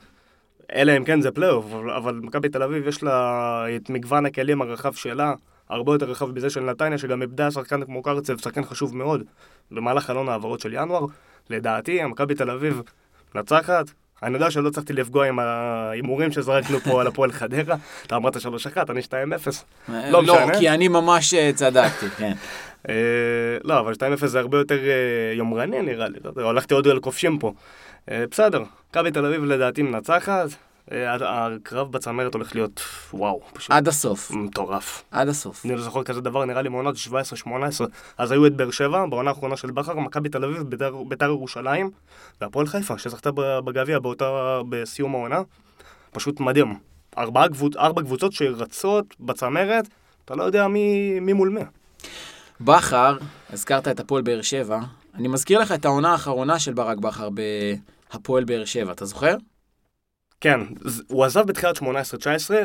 אלא 0.74 0.96
אם 0.96 1.04
כן 1.04 1.20
זה 1.20 1.30
פלייאוף, 1.30 1.64
אבל, 1.96 2.20
מכבי 2.22 2.48
תל 2.48 2.62
אביב 2.62 2.88
יש 2.88 3.02
לה 3.02 3.66
את 3.76 3.90
מגוון 3.90 4.26
הכלים 4.26 4.62
הרחב 4.62 4.92
שלה, 4.92 5.34
הרבה 5.68 5.92
יותר 5.92 6.06
רחב 6.06 6.30
מזה 6.30 6.50
של 6.50 6.60
נתניה, 6.60 6.98
שגם 6.98 7.22
איבדה 7.22 7.50
שחקן 7.50 7.84
כמו 7.84 8.02
קרצב, 8.02 8.38
שחקן 8.38 8.64
חשוב 8.64 8.96
מאוד, 8.96 9.22
במהלך 9.70 10.04
חלון 10.04 10.28
העברות 10.28 10.60
של 10.60 10.74
ינואר. 10.74 11.06
לדעתי, 11.50 12.04
מכבי 12.04 12.34
תל 12.34 12.50
אביב 12.50 12.82
מנצחת. 13.34 13.90
אני 14.22 14.34
יודע 14.34 14.50
שלא 14.50 14.68
הצלחתי 14.68 14.92
לפגוע 14.92 15.26
עם 15.26 15.38
ההימורים 15.38 16.32
שזרקנו 16.32 16.80
פה 16.80 17.00
על 17.00 17.06
הפועל 17.06 17.32
חדרה. 17.32 17.76
אתה 18.06 18.16
אמרת 18.16 18.36
3-1, 18.36 18.38
אני 18.90 19.00
2-0. 19.00 19.12
לא 19.88 20.22
משנה. 20.22 20.58
כי 20.58 20.68
אני 20.68 20.88
ממש 20.88 21.34
אה, 21.34 21.50
צדקתי, 21.54 22.06
כן. 22.10 22.32
אה, 22.88 22.94
לא, 23.64 23.80
אבל 23.80 23.92
2-0 23.92 24.26
זה 24.26 24.40
הרבה 24.40 24.58
יותר 24.58 24.78
אה, 24.78 25.32
יומרני 25.34 25.82
נראה 25.82 26.08
לי, 26.08 26.18
הלכתי 26.36 26.74
עוד 26.74 26.88
על 26.88 27.00
כובשים 27.00 27.38
פה. 27.38 27.52
אה, 28.10 28.24
בסדר, 28.30 28.62
מכבי 28.90 29.10
תל 29.10 29.26
אביב 29.26 29.44
לדעתי 29.44 29.82
מנצחת, 29.82 30.48
הקרב 30.90 31.92
בצמרת 31.92 32.34
הולך 32.34 32.54
להיות 32.54 32.80
וואו, 33.14 33.40
פשוט 33.52 33.70
עד 33.70 33.88
הסוף, 33.88 34.30
מטורף. 34.30 35.02
עד 35.10 35.28
הסוף. 35.28 35.64
אני 35.66 35.74
לא 35.74 35.82
זוכר 35.82 36.02
כזה 36.02 36.20
דבר, 36.20 36.44
נראה 36.44 36.62
לי 36.62 36.68
מעונות 36.68 36.96
17-18, 37.46 37.48
אז 38.18 38.32
היו 38.32 38.46
את 38.46 38.56
באר 38.56 38.70
שבע, 38.70 39.06
בעונה 39.06 39.30
האחרונה 39.30 39.56
של 39.56 39.70
בכר, 39.70 39.94
מכבי 39.94 40.28
תל 40.28 40.44
אביב, 40.44 40.62
בית"ר- 40.62 41.04
בית"ר 41.08 41.24
ירושלים, 41.26 41.90
והפועל 42.40 42.66
חיפה, 42.66 42.98
שזכתה 42.98 43.30
בגביע 43.34 43.98
בסיום 44.68 45.14
העונה. 45.14 45.42
פשוט 46.12 46.40
מדהים. 46.40 46.74
קבוצ... 47.48 47.76
ארבע 47.76 48.02
קבוצות 48.02 48.32
שרצות 48.32 49.14
בצמרת, 49.20 49.88
אתה 50.24 50.34
לא 50.34 50.42
יודע 50.42 50.68
מי, 50.68 51.20
מי 51.20 51.32
מול 51.32 51.48
מי. 51.48 51.60
בכר, 52.60 53.16
הזכרת 53.50 53.88
את 53.88 54.00
הפועל 54.00 54.22
באר 54.22 54.42
שבע, 54.42 54.80
אני 55.14 55.28
מזכיר 55.28 55.58
לך 55.60 55.72
את 55.72 55.84
העונה 55.84 56.12
האחרונה 56.12 56.58
של 56.58 56.74
ברק 56.74 56.98
בכר 56.98 57.28
בהפועל 58.10 58.44
באר 58.44 58.64
שבע, 58.64 58.92
אתה 58.92 59.04
זוכר? 59.04 59.36
כן, 60.40 60.60
הוא 61.08 61.24
עזב 61.24 61.46
בתחילת 61.46 61.76
18-19, 61.76 61.82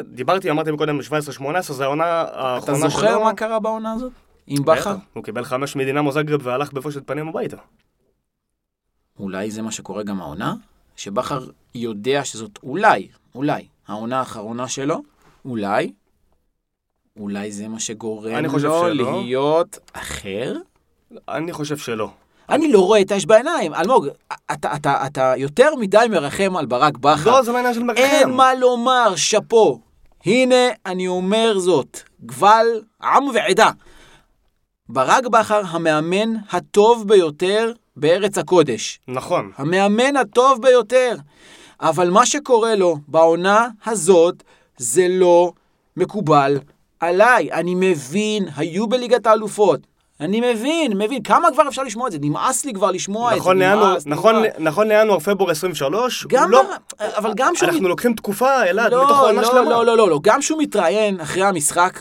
דיברתי, 0.04 0.52
אמרתי 0.52 0.72
מקודם, 0.72 0.98
ב-17-18, 0.98 1.74
זה 1.74 1.84
העונה 1.84 2.06
האחרונה 2.06 2.58
אתה 2.58 2.90
שלו. 2.90 2.90
זוכר 2.90 3.20
מה 3.20 3.34
קרה 3.34 3.60
בעונה 3.60 3.94
הזאת? 3.94 4.12
עם 4.48 4.66
בכר? 4.66 4.96
הוא 5.14 5.24
קיבל 5.24 5.44
חמש 5.44 5.76
מדינמו 5.76 6.12
זגרב 6.12 6.40
והלך 6.44 6.74
בבושת 6.74 7.08
פנים 7.08 7.28
הביתה. 7.28 7.58
אולי 9.20 9.52
זה 9.52 9.62
מה 9.62 9.72
שקורה 9.72 10.04
גם 10.04 10.22
העונה? 10.22 10.56
שבכר 10.96 11.46
יודע 11.76 12.26
שזאת 12.26 12.60
אולי, 12.64 13.08
אולי, 13.36 13.68
העונה 13.88 14.20
האחרונה 14.20 14.68
שלו? 14.68 15.02
אולי? 15.46 15.94
אולי 17.20 17.52
זה 17.52 17.68
מה 17.68 17.80
שגורם 17.80 18.46
לו 18.46 18.60
שלא. 18.60 19.22
להיות 19.22 19.80
אחר? 19.94 20.56
אני 21.30 21.54
חושב 21.54 21.78
שלא. 21.78 22.10
אני 22.50 22.72
לא 22.72 22.80
רואה 22.80 23.02
את 23.02 23.12
האש 23.12 23.26
בעיניים. 23.26 23.74
אלמוג, 23.74 24.08
אתה, 24.52 24.76
אתה, 24.76 25.06
אתה 25.06 25.34
יותר 25.38 25.76
מדי 25.76 26.06
מרחם 26.10 26.58
על 26.58 26.66
ברק 26.66 26.98
בכר. 26.98 27.32
לא, 27.32 27.44
זה 27.44 27.52
לא 27.52 27.58
עניין 27.58 27.74
של 27.74 27.84
מרחם. 27.84 28.02
אין 28.02 28.30
מה 28.30 28.54
לומר, 28.54 29.16
שאפו. 29.16 29.80
הנה, 30.26 30.56
אני 30.86 31.08
אומר 31.08 31.60
זאת, 31.60 32.00
גבל 32.26 32.66
עם 33.04 33.24
ועדה. 33.34 33.70
ברק 34.90 35.28
בכר 35.28 35.62
המאמן 35.68 36.34
הטוב 36.52 37.08
ביותר 37.08 37.72
בארץ 37.96 38.38
הקודש. 38.38 39.00
נכון. 39.08 39.52
המאמן 39.58 40.16
הטוב 40.16 40.62
ביותר. 40.62 41.16
אבל 41.82 42.10
מה 42.10 42.26
שקורה 42.26 42.76
לו 42.76 42.98
בעונה 43.08 43.68
הזאת 43.86 44.44
זה 44.78 45.08
לא 45.10 45.52
מקובל 45.98 46.58
עליי. 47.02 47.52
אני 47.52 47.76
מבין, 47.76 48.48
היו 48.58 48.88
בליגת 48.88 49.28
האלופות. 49.28 49.80
אני 50.20 50.52
מבין, 50.52 50.98
מבין. 50.98 51.24
כמה 51.24 51.52
כבר 51.52 51.68
אפשר 51.68 51.84
לשמוע 51.84 52.08
את 52.08 52.12
זה? 52.12 52.18
נמאס 52.22 52.66
לי 52.66 52.74
כבר 52.74 52.92
לשמוע 52.92 53.36
נכון 53.36 53.62
את 53.62 53.68
זה. 53.68 53.74
לינואר, 53.74 53.90
נמאס, 53.92 54.08
נכון, 54.08 54.36
נמאס. 54.36 54.52
נכון 54.60 54.88
לינואר, 54.88 55.20
פברואר 55.20 55.52
23, 55.52 56.26
גם, 56.30 56.52
לא... 56.52 56.64
אבל 57.00 57.34
גם 57.36 57.56
שהוא... 57.56 57.70
אנחנו 57.70 57.88
לוקחים 57.88 58.14
תקופה, 58.14 58.64
אלעד, 58.64 58.92
לא, 58.94 59.06
מתוך 59.06 59.18
העונה 59.18 59.42
לא, 59.42 59.48
שלמה. 59.48 59.70
לא, 59.70 59.86
לא, 59.86 59.98
לא, 59.98 60.10
לא, 60.10 60.20
גם 60.24 60.42
שהוא 60.42 60.62
מתראיין 60.62 61.20
אחרי 61.20 61.44
המשחק, 61.44 62.00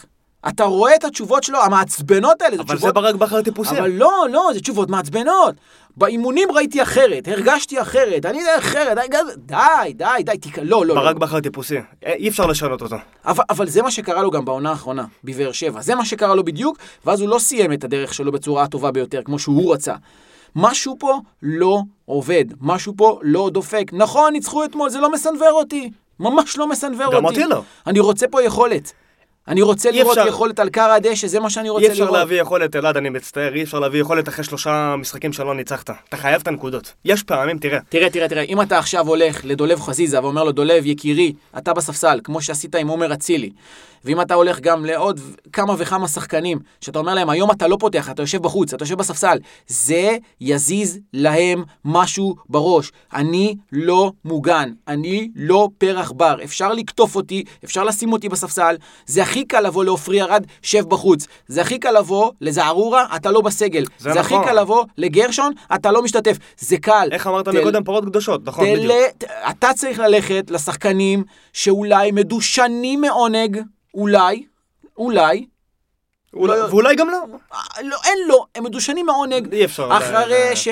אתה 0.49 0.64
רואה 0.64 0.95
את 0.95 1.04
התשובות 1.04 1.42
שלו, 1.42 1.62
המעצבנות 1.62 2.42
האלה, 2.42 2.57
זה 2.57 2.62
אבל 2.62 2.69
זה 2.69 2.76
תשובות... 2.76 2.95
ברק 2.95 3.14
בכר 3.14 3.42
טיפוסי. 3.42 3.78
אבל 3.78 3.90
לא, 3.90 4.26
לא, 4.30 4.50
זה 4.54 4.61
תשובות 4.61 4.90
מעצבנות. 4.90 5.54
באימונים 5.97 6.52
ראיתי 6.52 6.82
אחרת, 6.82 7.28
הרגשתי 7.28 7.80
אחרת, 7.80 8.26
אני 8.26 8.38
יודע 8.38 8.59
אחרת, 8.59 8.99
די, 8.99 9.16
די, 9.37 9.92
די, 9.94 10.23
די, 10.23 10.38
תיק... 10.38 10.59
לא, 10.59 10.87
לא, 10.87 10.94
ברק 10.94 11.14
לא. 11.14 11.20
בכר 11.20 11.40
טיפוסי. 11.40 11.76
אה, 11.76 12.12
אי 12.12 12.28
אפשר 12.28 12.47
לשנות 12.47 12.82
אותו. 12.82 12.97
אבל, 13.25 13.44
אבל 13.50 13.68
זה 13.68 13.82
מה 13.82 13.90
שקרה 13.90 14.23
לו 14.23 14.30
גם 14.30 14.44
בעונה 14.44 14.70
האחרונה, 14.70 15.04
בבאר 15.25 15.52
שבע. 15.52 15.80
זה 15.80 15.94
מה 15.94 16.04
שקרה 16.04 16.35
לו 16.35 16.44
בדיוק, 16.44 16.78
ואז 17.06 17.20
הוא 17.20 17.28
לא 17.28 17.38
סיים 17.38 17.73
את 17.73 17.85
הדרך 17.85 18.14
שלו 18.14 18.32
בצורה 18.32 18.62
הטובה 18.62 18.90
ביותר, 18.90 19.23
כמו 19.25 19.38
שהוא 19.38 19.75
רצה. 19.75 19.94
משהו 20.56 20.97
פה 20.99 21.20
לא 21.42 21.80
עובד, 22.04 22.44
משהו 22.61 22.94
פה 22.97 23.18
לא 23.23 23.50
דופק. 23.52 23.90
נכון, 23.92 24.32
ניצחו 24.32 24.64
אתמול, 24.64 24.90
זה 24.90 25.00
לא 25.00 25.12
מסנוור 25.12 25.52
אותי. 25.52 25.90
ממש 26.20 26.59
לא 26.59 26.68
מסנוור 26.68 27.06
אותי. 27.06 27.16
גם 27.16 27.25
אותי 27.25 27.44
לא. 27.44 27.62
אני 27.87 28.00
רוצה 28.00 28.28
פה 28.28 28.42
יכולת. 28.42 28.92
אני 29.50 29.62
רוצה 29.62 29.88
אי 29.90 29.95
לראות 29.99 30.19
אפשר- 30.19 30.28
יכולת 30.28 30.59
על 30.61 30.69
קר 30.71 30.90
הדשא, 30.90 31.26
זה 31.26 31.40
מה 31.40 31.50
שאני 31.50 31.69
רוצה 31.71 31.85
אי 31.87 31.95
לראות. 31.95 32.02
אפשר 32.09 32.19
להביא 32.19 32.40
יכולת, 32.40 32.76
אלעד, 32.76 32.97
אני 32.97 33.09
מצטער, 33.11 33.54
אי 33.54 33.62
אפשר 33.62 33.78
להביא 33.78 34.00
יכולת 34.00 34.28
אחרי 34.28 34.45
שלושה 34.45 34.95
משחקים 34.99 35.33
שלא 35.33 35.54
ניצחת. 35.54 35.90
אתה 36.09 36.16
חייב 36.16 36.40
את 36.42 36.49
הנקודות. 36.49 36.92
יש 37.04 37.23
פעמים, 37.23 37.59
תראה. 37.59 37.78
תראה, 37.88 38.11
תראה, 38.11 38.28
תראה, 38.28 38.42
אם 38.42 38.62
אתה 38.62 38.78
עכשיו 38.78 39.09
הולך 39.09 39.40
לדולב 39.45 39.80
חזיזה 39.80 40.23
ואומר 40.23 40.45
לו, 40.45 40.52
דולב, 40.52 40.87
יקירי, 40.87 41.33
אתה 41.59 41.75
בספסל, 41.75 42.21
כמו 42.25 42.42
שעשית 42.42 42.75
עם 42.75 42.88
עומר 42.88 43.12
אצילי, 43.12 43.50
ואם 44.04 44.21
אתה 44.21 44.35
הולך 44.35 44.61
גם 44.61 44.85
לעוד 44.85 45.21
כמה 45.52 45.75
וכמה 45.78 46.09
שחקנים, 46.09 46.59
שאתה 46.80 46.99
אומר 46.99 47.14
להם, 47.14 47.30
היום 47.30 47.50
אתה 47.50 47.69
לא 47.69 47.76
פותח, 47.80 48.11
אתה 48.11 48.23
יושב 48.23 48.42
בחוץ, 48.42 48.75
אתה 48.75 48.83
יושב 48.83 48.99
בספסל, 48.99 49.38
זה 49.66 50.16
יזיז 50.40 50.99
להם 51.12 51.62
משהו 51.85 52.35
בראש. 52.49 52.92
אני 53.14 53.57
לא 53.73 54.12
מוגן, 54.25 54.73
אני 54.88 55.28
לא 55.37 55.69
פרח 55.78 56.11
בר, 56.11 56.37
אפשר 56.45 56.73
לקטוף 56.73 57.16
אותי, 57.16 57.45
אפשר 57.64 57.85
לשים 57.85 58.12
אותי 58.12 58.28
בספסל, 58.28 58.76
זה 59.07 59.23
הכי 59.23 59.45
קל 59.45 59.61
לבוא 59.61 59.85
לעופרי 59.85 60.23
ארד, 60.23 60.45
שב 60.62 60.85
בחוץ. 60.88 61.26
זה 61.49 61.61
הכי 61.62 61.78
קל 61.78 61.99
לבוא 61.99 62.30
לזערורה, 62.40 63.07
אתה 63.16 63.30
לא 63.30 63.40
בסגל. 63.40 63.85
זה 63.99 64.12
זה 64.12 64.21
הכי 64.21 64.35
נכון. 64.35 64.47
קל 64.47 64.61
לבוא 64.61 64.85
לגרשון, 64.99 65.52
אתה 65.75 65.90
לא 65.92 66.02
משתתף. 66.02 66.37
זה 66.59 66.76
קל. 66.78 67.09
איך 67.12 67.26
אמרת 67.26 67.45
תל- 67.49 67.61
מקודם 67.61 67.85
פרות 67.85 68.04
קדושות, 68.04 68.40
נכון, 68.45 68.64
בדיוק. 68.73 68.92
תל... 69.19 69.26
ת- 69.26 69.30
אתה 69.50 69.69
צריך 69.75 69.99
ללכת 69.99 70.50
לשחקנים 70.50 71.25
שאולי 71.52 72.11
מדושנים 72.12 73.00
מעונג, 73.00 73.61
אולי, 73.94 74.44
אולי, 74.99 75.47
אולי- 76.35 76.59
לא- 76.61 76.64
ואולי 76.64 76.97
גם 76.97 77.09
לא. 77.11 77.18
אה, 77.52 77.82
לא, 77.82 77.97
אין 78.04 78.18
לו, 78.28 78.47
הם 78.54 78.64
מדושנים 78.64 79.06
מעונג. 79.06 79.52
אי 79.54 79.64
אפשר. 79.64 79.88
אחרי 79.92 80.56
ש... 80.56 80.68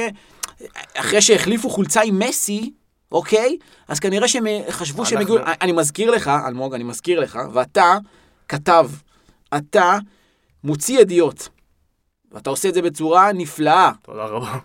אחרי 0.96 1.22
שהחליפו 1.22 1.70
חולצה 1.70 2.00
עם 2.02 2.18
מסי, 2.18 2.72
אוקיי? 3.12 3.56
אז 3.88 4.00
כנראה 4.00 4.28
שהם 4.28 4.46
חשבו 4.70 5.06
שהם 5.06 5.18
הגיעו... 5.20 5.38
אני 5.60 5.72
מזכיר 5.72 6.10
לך, 6.10 6.30
אלמוג, 6.46 6.74
אני 6.74 6.84
מזכיר 6.84 7.20
לך, 7.20 7.38
ואתה 7.52 7.98
כתב, 8.48 8.90
אתה 9.56 9.98
מוציא 10.64 11.00
ידיעות. 11.00 11.48
ואתה 12.32 12.50
עושה 12.50 12.68
את 12.68 12.74
זה 12.74 12.82
בצורה 12.82 13.32
נפלאה. 13.32 13.90
תודה 14.02 14.24
רבה. 14.24 14.58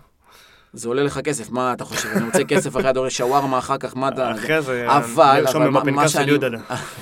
זה 0.74 0.88
עולה 0.88 1.02
לך 1.02 1.18
כסף, 1.24 1.50
מה 1.50 1.72
אתה 1.72 1.84
חושב? 1.84 2.08
אני 2.16 2.24
רוצה 2.26 2.44
כסף 2.44 2.76
אחרי 2.76 2.88
הדורש 2.88 3.16
שווארמה 3.16 3.58
אחר 3.58 3.76
כך, 3.78 3.96
מה 3.96 4.08
אתה... 4.08 4.32
אחרי 4.32 4.62
זה, 4.62 4.86
אבל, 4.88 5.44
אבל 5.48 5.68
מה- 5.70 5.80
מה 5.84 6.08
של 6.08 6.14
שאני-. 6.18 6.32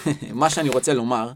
מה 0.41 0.51
שאני 0.51 0.69
רוצה 0.69 0.95
לומר, 0.95 1.31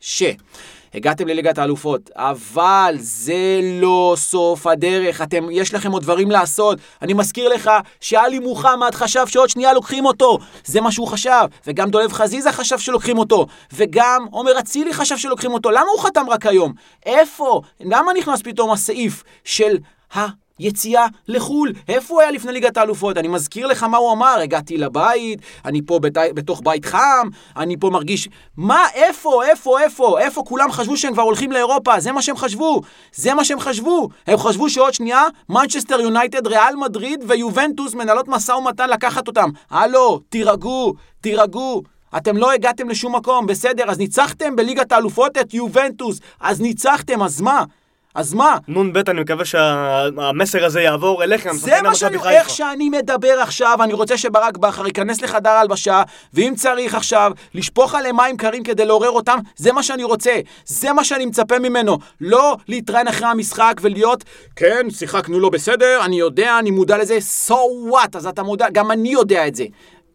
שהגעתם 0.00 1.28
לליגת 1.28 1.58
האלופות, 1.58 2.10
אבל 2.14 2.94
זה 2.98 3.60
לא 3.80 4.14
סוף 4.16 4.66
הדרך, 4.66 5.22
אתם, 5.22 5.46
יש 5.50 5.74
לכם 5.74 5.92
עוד 5.92 6.02
דברים 6.02 6.30
לעשות. 6.30 6.78
אני 7.02 7.12
מזכיר 7.12 7.48
לך 7.48 7.70
שאלי 8.00 8.38
מוחמד 8.38 8.94
חשב 8.94 9.26
שעוד 9.26 9.48
שנייה 9.48 9.72
לוקחים 9.72 10.06
אותו, 10.06 10.38
זה 10.64 10.80
מה 10.80 10.92
שהוא 10.92 11.08
חשב, 11.08 11.44
וגם 11.66 11.90
דולב 11.90 12.12
חזיזה 12.12 12.52
חשב 12.52 12.78
שלוקחים 12.78 13.18
אותו, 13.18 13.46
וגם 13.72 14.26
עומר 14.30 14.58
אצילי 14.58 14.94
חשב 14.94 15.16
שלוקחים 15.16 15.52
אותו, 15.52 15.70
למה 15.70 15.86
הוא 15.96 16.02
חתם 16.02 16.30
רק 16.30 16.46
היום? 16.46 16.72
איפה? 17.06 17.60
למה 17.80 18.12
נכנס 18.18 18.42
פתאום 18.42 18.72
הסעיף 18.72 19.24
של 19.44 19.76
ה... 20.16 20.43
יציאה 20.60 21.06
לחו"ל. 21.28 21.72
איפה 21.88 22.14
הוא 22.14 22.20
היה 22.20 22.30
לפני 22.30 22.52
ליגת 22.52 22.76
האלופות? 22.76 23.18
אני 23.18 23.28
מזכיר 23.28 23.66
לך 23.66 23.82
מה 23.82 23.96
הוא 23.96 24.12
אמר, 24.12 24.38
הגעתי 24.42 24.76
לבית, 24.76 25.38
אני 25.64 25.80
פה 25.86 25.98
בת... 25.98 26.16
בתוך 26.34 26.60
בית 26.64 26.84
חם, 26.84 27.28
אני 27.56 27.76
פה 27.76 27.90
מרגיש... 27.90 28.28
מה, 28.56 28.86
איפה, 28.94 29.44
איפה, 29.44 29.80
איפה, 29.80 30.20
איפה 30.20 30.42
כולם 30.46 30.72
חשבו 30.72 30.96
שהם 30.96 31.12
כבר 31.12 31.22
הולכים 31.22 31.52
לאירופה? 31.52 32.00
זה 32.00 32.12
מה 32.12 32.22
שהם 32.22 32.36
חשבו. 32.36 32.80
זה 33.14 33.34
מה 33.34 33.44
שהם 33.44 33.60
חשבו. 33.60 34.08
הם 34.26 34.38
חשבו 34.38 34.70
שעוד 34.70 34.94
שנייה, 34.94 35.22
מנצ'סטר 35.48 36.00
יונייטד, 36.00 36.46
ריאל 36.46 36.76
מדריד 36.76 37.24
ויובנטוס 37.28 37.94
מנהלות 37.94 38.28
משא 38.28 38.52
ומתן 38.52 38.90
לקחת 38.90 39.28
אותם. 39.28 39.50
הלו, 39.70 40.20
תירגעו, 40.28 40.94
תירגעו. 41.20 41.82
אתם 42.16 42.36
לא 42.36 42.52
הגעתם 42.52 42.88
לשום 42.88 43.16
מקום, 43.16 43.46
בסדר, 43.46 43.90
אז 43.90 43.98
ניצחתם 43.98 44.56
בליגת 44.56 44.92
האלופות 44.92 45.38
את 45.38 45.54
יובנטוס, 45.54 46.20
אז 46.40 46.60
ניצחתם, 46.60 47.22
אז 47.22 47.40
מה? 47.40 47.64
אז 48.14 48.34
מה? 48.34 48.56
נ"ב, 48.68 48.98
אני 49.08 49.20
מקווה 49.20 49.44
שהמסר 49.44 50.64
הזה 50.64 50.80
יעבור 50.80 51.24
אליכם. 51.24 51.52
זה 51.52 51.82
מה 51.82 51.94
שאני. 51.94 52.16
איך 52.28 52.50
שאני 52.50 52.88
מדבר 52.88 53.40
עכשיו, 53.40 53.78
אני 53.82 53.92
רוצה 53.92 54.16
שברק 54.16 54.56
בכר 54.56 54.86
ייכנס 54.86 55.22
לחדר 55.22 55.50
ההלבשה, 55.50 56.02
ואם 56.34 56.52
צריך 56.56 56.94
עכשיו 56.94 57.32
לשפוך 57.54 57.94
עליהם 57.94 58.16
מים 58.16 58.36
קרים 58.36 58.62
כדי 58.62 58.84
לעורר 58.84 59.10
אותם, 59.10 59.38
זה 59.56 59.72
מה 59.72 59.82
שאני 59.82 60.04
רוצה. 60.04 60.40
זה 60.66 60.92
מה 60.92 61.04
שאני 61.04 61.26
מצפה 61.26 61.58
ממנו. 61.58 61.98
לא 62.20 62.56
להתראיין 62.68 63.08
אחרי 63.08 63.28
המשחק 63.28 63.74
ולהיות, 63.80 64.24
כן, 64.56 64.86
שיחקנו 64.90 65.40
לא 65.40 65.48
בסדר, 65.48 66.00
אני 66.04 66.18
יודע, 66.18 66.58
אני 66.58 66.70
מודע 66.70 66.98
לזה, 66.98 67.18
so 67.48 67.54
what? 67.92 68.16
אז 68.16 68.26
אתה 68.26 68.42
מודע, 68.42 68.66
גם 68.72 68.90
אני 68.90 69.08
יודע 69.08 69.46
את 69.46 69.54
זה. 69.54 69.64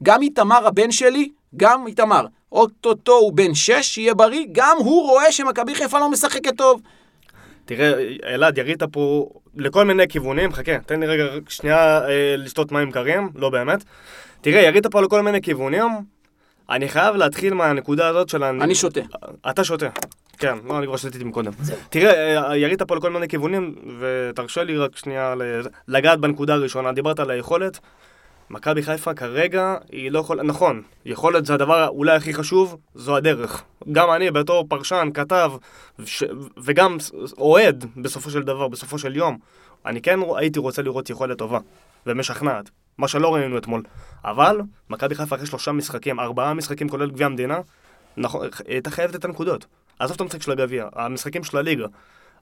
גם 0.03 0.21
איתמר 0.21 0.67
הבן 0.67 0.91
שלי, 0.91 1.29
גם 1.57 1.87
איתמר, 1.87 2.25
אוטוטו 2.51 3.11
הוא 3.11 3.33
בן 3.33 3.53
שש, 3.53 3.81
שיהיה 3.81 4.13
בריא, 4.13 4.45
גם 4.51 4.77
הוא 4.77 5.09
רואה 5.09 5.31
שמכבי 5.31 5.75
חיפה 5.75 5.99
לא 5.99 6.09
משחקת 6.09 6.57
טוב. 6.57 6.81
תראה, 7.69 7.93
אלעד, 8.25 8.57
ירית 8.57 8.83
פה 8.83 9.29
לכל 9.55 9.85
מיני 9.85 10.07
כיוונים, 10.07 10.53
חכה, 10.53 10.79
תן 10.85 10.99
לי 10.99 11.07
רגע 11.07 11.23
שנייה 11.49 12.07
אה, 12.07 12.35
לשתות 12.38 12.71
מים 12.71 12.91
קרים, 12.91 13.29
לא 13.35 13.49
באמת. 13.49 13.83
תראה, 14.41 14.61
ירית 14.61 14.88
פה 14.88 15.01
לכל 15.01 15.21
מיני 15.21 15.41
כיוונים, 15.41 15.85
אני 16.69 16.89
חייב 16.89 17.15
להתחיל 17.15 17.53
מהנקודה 17.53 18.07
הזאת 18.07 18.29
של... 18.29 18.43
אני 18.43 18.75
שותה. 18.75 18.99
אתה 19.49 19.63
שותה. 19.63 19.89
כן, 20.38 20.57
לא, 20.65 20.77
אני 20.77 20.88
כבר 20.88 20.97
שתיתי 20.97 21.23
מקודם. 21.23 21.51
תראה, 21.89 22.38
אה, 22.49 22.57
ירית 22.57 22.81
פה 22.81 22.95
לכל 22.95 23.09
מיני 23.09 23.27
כיוונים, 23.27 23.75
ותרשה 23.99 24.63
לי 24.63 24.77
רק 24.77 24.97
שנייה 24.97 25.33
לגעת 25.88 26.19
בנקודה 26.19 26.53
הראשונה. 26.53 26.91
דיברת 26.91 27.19
על 27.19 27.31
היכולת. 27.31 27.79
מכבי 28.49 28.83
חיפה 28.83 29.13
כרגע 29.13 29.75
היא 29.91 30.11
לא 30.11 30.19
יכולה, 30.19 30.43
נכון, 30.43 30.81
יכולת 31.05 31.45
זה 31.45 31.53
הדבר 31.53 31.87
אולי 31.87 32.15
הכי 32.15 32.33
חשוב, 32.33 32.77
זו 32.95 33.15
הדרך. 33.17 33.63
גם 33.91 34.11
אני 34.11 34.31
בתור 34.31 34.65
פרשן, 34.69 35.09
כתב, 35.13 35.51
ש... 36.05 36.23
וגם 36.63 36.97
אוהד 37.37 37.85
בסופו 37.97 38.29
של 38.29 38.43
דבר, 38.43 38.67
בסופו 38.67 38.99
של 38.99 39.15
יום, 39.15 39.37
אני 39.85 40.01
כן 40.01 40.19
הייתי 40.37 40.59
רוצה 40.59 40.81
לראות 40.81 41.09
יכולת 41.09 41.37
טובה 41.37 41.59
ומשכנעת, 42.05 42.69
מה 42.97 43.07
שלא 43.07 43.35
ראינו 43.35 43.57
אתמול. 43.57 43.83
אבל, 44.25 44.61
מכבי 44.89 45.15
חיפה 45.15 45.35
אחרי 45.35 45.47
שלושה 45.47 45.71
משחקים, 45.71 46.19
ארבעה 46.19 46.53
משחקים 46.53 46.89
כולל 46.89 47.09
גביע 47.11 47.25
המדינה, 47.25 47.59
נכון, 48.17 48.47
הייתה 48.67 48.91
חייבת 48.91 49.15
את 49.15 49.25
הנקודות. 49.25 49.65
עזוב 49.99 50.15
את 50.15 50.21
המשחק 50.21 50.41
של 50.41 50.51
הגביע, 50.51 50.87
המשחקים 50.95 51.43
של 51.43 51.57
הליגה. 51.57 51.85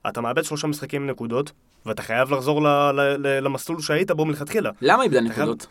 אתה 0.08 0.20
מאבד 0.20 0.44
שלושה 0.44 0.66
משחקים 0.66 1.02
עם 1.02 1.10
נקודות, 1.10 1.52
ואתה 1.86 2.02
חייב 2.02 2.32
לחזור 2.34 2.62
ל- 2.62 2.66
ל- 2.66 3.00
ל- 3.26 3.44
למסלול 3.44 3.80
שהיית 3.80 4.10
בו 4.10 4.24
מלכתחילה. 4.24 4.70
למה 4.82 5.02
איבדה 5.02 5.18
חייב- 5.20 5.32
נקודות? 5.32 5.66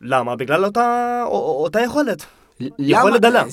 למה? 0.00 0.36
בגלל 0.36 0.64
אותה, 0.64 1.22
אותה 1.26 1.80
יכולת. 1.80 2.24
יכולת 2.78 3.20
דלה. 3.20 3.44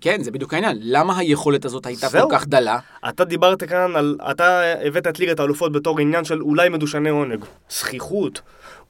כן, 0.00 0.22
זה 0.22 0.30
בדיוק 0.30 0.54
העניין. 0.54 0.76
למה 0.80 1.18
היכולת 1.18 1.64
הזאת 1.64 1.86
הייתה. 1.86 2.08
כל 2.10 2.28
כך 2.30 2.46
דלה? 2.46 2.78
אתה 3.08 3.24
דיברת 3.24 3.64
כאן 3.64 3.96
על... 3.96 4.18
אתה 4.30 4.62
הבאת 4.86 5.06
את 5.06 5.18
ליגת 5.18 5.40
האלופות 5.40 5.72
בתור 5.72 6.00
עניין 6.00 6.24
של 6.24 6.42
אולי 6.42 6.68
מדושני 6.68 7.08
עונג. 7.08 7.44
זכיחות, 7.70 8.40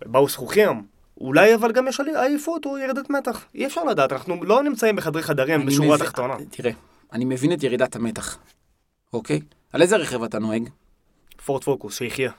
באו 0.07 0.29
זכוכים. 0.29 0.83
אולי 1.21 1.55
אבל 1.55 1.73
גם 1.73 1.89
יש 1.89 2.01
עייפות 2.01 2.67
או 2.67 2.79
ירידת 2.79 3.11
מתח. 3.11 3.45
אי 3.55 3.67
אפשר 3.67 3.85
לדעת, 3.85 4.13
אנחנו 4.13 4.45
לא 4.45 4.63
נמצאים 4.63 4.97
בחדרי 4.97 5.23
חדרים 5.23 5.67
בשורה 5.67 5.95
התחתונה. 5.95 6.35
תראה, 6.51 6.71
אני 7.13 7.25
מבין 7.25 7.53
את 7.53 7.63
ירידת 7.63 7.97
המתח, 7.97 8.39
אוקיי? 9.13 9.41
על 9.73 9.83
איזה 9.83 9.97
רכב 9.97 10.23
אתה 10.23 10.39
נוהג? 10.39 10.69
פורט 11.45 11.65
פוקוס, 11.65 11.99
שיחיה. 11.99 12.31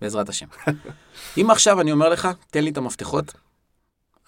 בעזרת 0.00 0.28
השם. 0.28 0.46
אם 1.40 1.50
עכשיו 1.50 1.80
אני 1.80 1.92
אומר 1.92 2.08
לך, 2.08 2.28
תן 2.50 2.64
לי 2.64 2.70
את 2.70 2.76
המפתחות, 2.76 3.32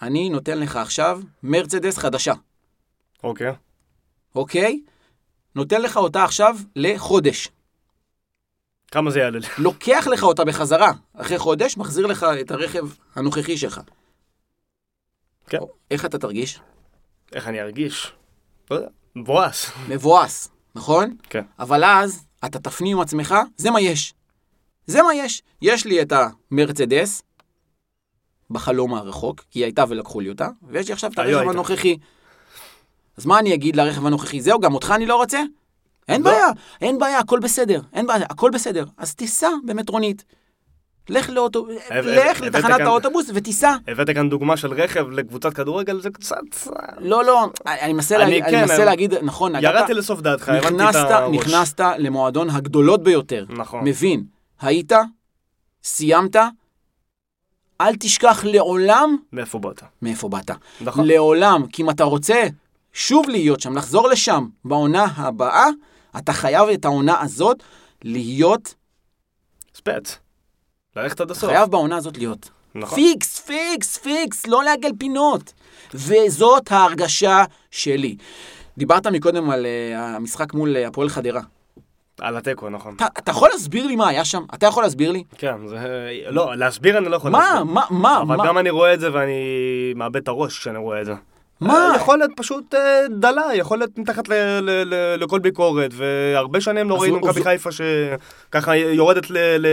אני 0.01 0.29
נותן 0.29 0.59
לך 0.59 0.75
עכשיו 0.75 1.21
מרצדס 1.43 1.97
חדשה, 1.97 2.33
אוקיי. 3.23 3.53
אוקיי? 4.35 4.81
נותן 5.55 5.81
לך 5.81 5.97
אותה 5.97 6.23
עכשיו 6.23 6.55
לחודש. 6.75 7.49
כמה 8.91 9.11
זה 9.11 9.19
יעלה? 9.19 9.39
לוקח 9.57 10.07
לך 10.11 10.23
אותה 10.23 10.45
בחזרה, 10.45 10.91
אחרי 11.13 11.37
חודש, 11.37 11.77
מחזיר 11.77 12.05
לך 12.05 12.25
את 12.41 12.51
הרכב 12.51 12.87
הנוכחי 13.15 13.57
שלך. 13.57 13.81
כן. 15.47 15.57
איך 15.91 16.05
אתה 16.05 16.17
תרגיש? 16.17 16.59
איך 17.33 17.47
אני 17.47 17.61
ארגיש? 17.61 18.13
לא 18.71 18.75
יודע. 18.75 18.87
מבואס. 19.15 19.71
מבואס, 19.87 20.49
נכון? 20.75 21.15
כן. 21.29 21.43
אבל 21.59 21.83
אז 21.83 22.25
אתה 22.45 22.59
תפנים 22.59 22.97
עם 22.97 23.01
עצמך, 23.01 23.35
זה 23.57 23.71
מה 23.71 23.81
יש. 23.81 24.13
זה 24.87 25.01
מה 25.01 25.15
יש. 25.15 25.41
יש 25.61 25.85
לי 25.85 26.01
את 26.01 26.13
המרצדס, 26.51 27.21
בחלום 28.49 28.93
הרחוק, 28.93 29.43
כי 29.51 29.59
היא 29.59 29.65
הייתה 29.65 29.83
ולקחו 29.89 30.19
לי 30.19 30.29
אותה, 30.29 30.47
ויש 30.67 30.87
לי 30.87 30.93
עכשיו 30.93 31.11
את 31.13 31.19
היו 31.19 31.27
הרכב 31.27 31.37
הייתה. 31.39 31.51
הנוכחי. 31.51 31.97
אז 33.17 33.25
מה 33.25 33.39
אני 33.39 33.53
אגיד 33.53 33.75
לרכב 33.75 34.05
הנוכחי? 34.05 34.41
זהו, 34.41 34.59
גם 34.59 34.73
אותך 34.73 34.91
אני 34.95 35.05
לא 35.05 35.15
רוצה? 35.15 35.39
אין 36.07 36.21
לא. 36.21 36.31
בעיה, 36.31 36.45
אין 36.81 36.97
בעיה, 36.99 37.19
הכל 37.19 37.39
בסדר, 37.39 37.81
אין 37.93 38.07
בעיה, 38.07 38.25
הכל 38.29 38.51
בסדר. 38.53 38.85
אז 38.97 39.15
תיסע 39.15 39.49
במטרונית. 39.65 40.23
לך 41.09 41.29
לאוטו... 41.29 41.67
לך 42.03 42.41
לתחנת 42.41 42.63
כאן- 42.77 42.81
האוטובוס 42.85 43.25
ותיסע. 43.33 43.75
הבאת 43.87 44.09
כאן 44.09 44.29
דוגמה 44.29 44.57
של 44.57 44.73
רכב 44.73 45.09
לקבוצת 45.09 45.53
כדורגל, 45.53 46.01
זה 46.01 46.09
קצת... 46.09 46.37
לא, 46.97 47.23
לא, 47.23 47.45
אני 47.65 47.93
מנסה 47.93 48.15
אני 48.15 48.23
להגיד, 48.23 48.43
אני 48.43 48.51
כן, 48.51 48.61
מנסה 48.61 48.85
להגיד, 48.85 49.13
נכון, 49.13 49.53
ירדתי 49.61 49.93
לסוף 49.93 50.21
דעתך, 50.21 50.49
הבנתי 50.49 50.83
את 50.89 50.95
הראש. 50.95 51.35
נכנסת 51.35 51.79
למועדון 51.97 52.49
הגדולות 52.49 53.03
ביותר. 53.03 53.45
נכון. 53.49 53.83
מבין, 53.83 54.23
היית, 54.61 54.91
סיימת, 55.83 56.35
אל 57.81 57.95
תשכח 57.95 58.43
לעולם 58.43 59.17
מאיפה 59.33 59.59
באת? 59.59 59.83
מאיפה 60.01 60.29
באת. 60.29 60.51
נכון. 60.81 61.07
לעולם, 61.07 61.67
כי 61.67 61.81
אם 61.81 61.89
אתה 61.89 62.03
רוצה 62.03 62.43
שוב 62.93 63.29
להיות 63.29 63.59
שם, 63.59 63.77
לחזור 63.77 64.07
לשם 64.07 64.47
בעונה 64.65 65.05
הבאה, 65.15 65.65
אתה 66.17 66.33
חייב 66.33 66.69
את 66.69 66.85
העונה 66.85 67.21
הזאת 67.21 67.63
להיות, 68.03 68.75
ספץ. 69.75 70.17
ללכת 70.95 71.21
עד 71.21 71.31
הסוף. 71.31 71.49
חייב 71.49 71.71
בעונה 71.71 71.97
הזאת 71.97 72.17
להיות. 72.17 72.49
נכון. 72.75 72.99
פיקס, 72.99 73.39
פיקס, 73.39 73.97
פיקס, 73.97 74.47
לא 74.47 74.63
לעגל 74.63 74.91
פינות. 74.99 75.53
וזאת 75.93 76.71
ההרגשה 76.71 77.43
שלי. 77.71 78.15
דיברת 78.77 79.07
מקודם 79.07 79.49
על 79.49 79.65
uh, 79.65 79.97
המשחק 79.97 80.53
מול 80.53 80.75
uh, 80.75 80.87
הפועל 80.87 81.09
חדרה. 81.09 81.41
על 82.21 82.37
התיקו, 82.37 82.69
נכון. 82.69 82.93
אתה, 82.95 83.05
אתה 83.19 83.31
יכול 83.31 83.49
להסביר 83.53 83.87
לי 83.87 83.95
מה 83.95 84.07
היה 84.09 84.25
שם? 84.25 84.43
אתה 84.53 84.65
יכול 84.65 84.83
להסביר 84.83 85.11
לי? 85.11 85.23
כן, 85.37 85.67
זה... 85.67 85.77
לא, 86.29 86.55
להסביר 86.55 86.97
אני 86.97 87.09
לא 87.09 87.15
יכול 87.15 87.31
מה, 87.31 87.39
להסביר. 87.39 87.63
מה, 87.63 87.81
מה, 87.89 88.21
אבל 88.21 88.35
מה? 88.35 88.47
גם 88.47 88.57
אני 88.57 88.69
רואה 88.69 88.93
את 88.93 88.99
זה 88.99 89.13
ואני 89.13 89.33
מאבד 89.95 90.15
את 90.15 90.27
הראש 90.27 90.59
כשאני 90.59 90.77
רואה 90.77 91.01
את 91.01 91.05
זה. 91.05 91.13
מה? 91.61 91.73
אה, 91.91 91.95
יכולת 91.95 92.29
פשוט 92.35 92.75
אה, 92.75 92.79
דלה, 93.19 93.43
יכולת 93.55 93.97
מתחת 93.97 94.29
ל- 94.29 94.33
ל- 94.59 94.93
ל- 94.93 95.23
לכל 95.23 95.39
ביקורת, 95.39 95.91
והרבה 95.93 96.61
שנים 96.61 96.89
לא 96.89 97.01
ראינו 97.01 97.19
מכבי 97.19 97.43
חיפה 97.43 97.69
שככה 97.71 98.75
יורדת 98.75 99.29
ל... 99.29 99.37
ל- 99.37 99.65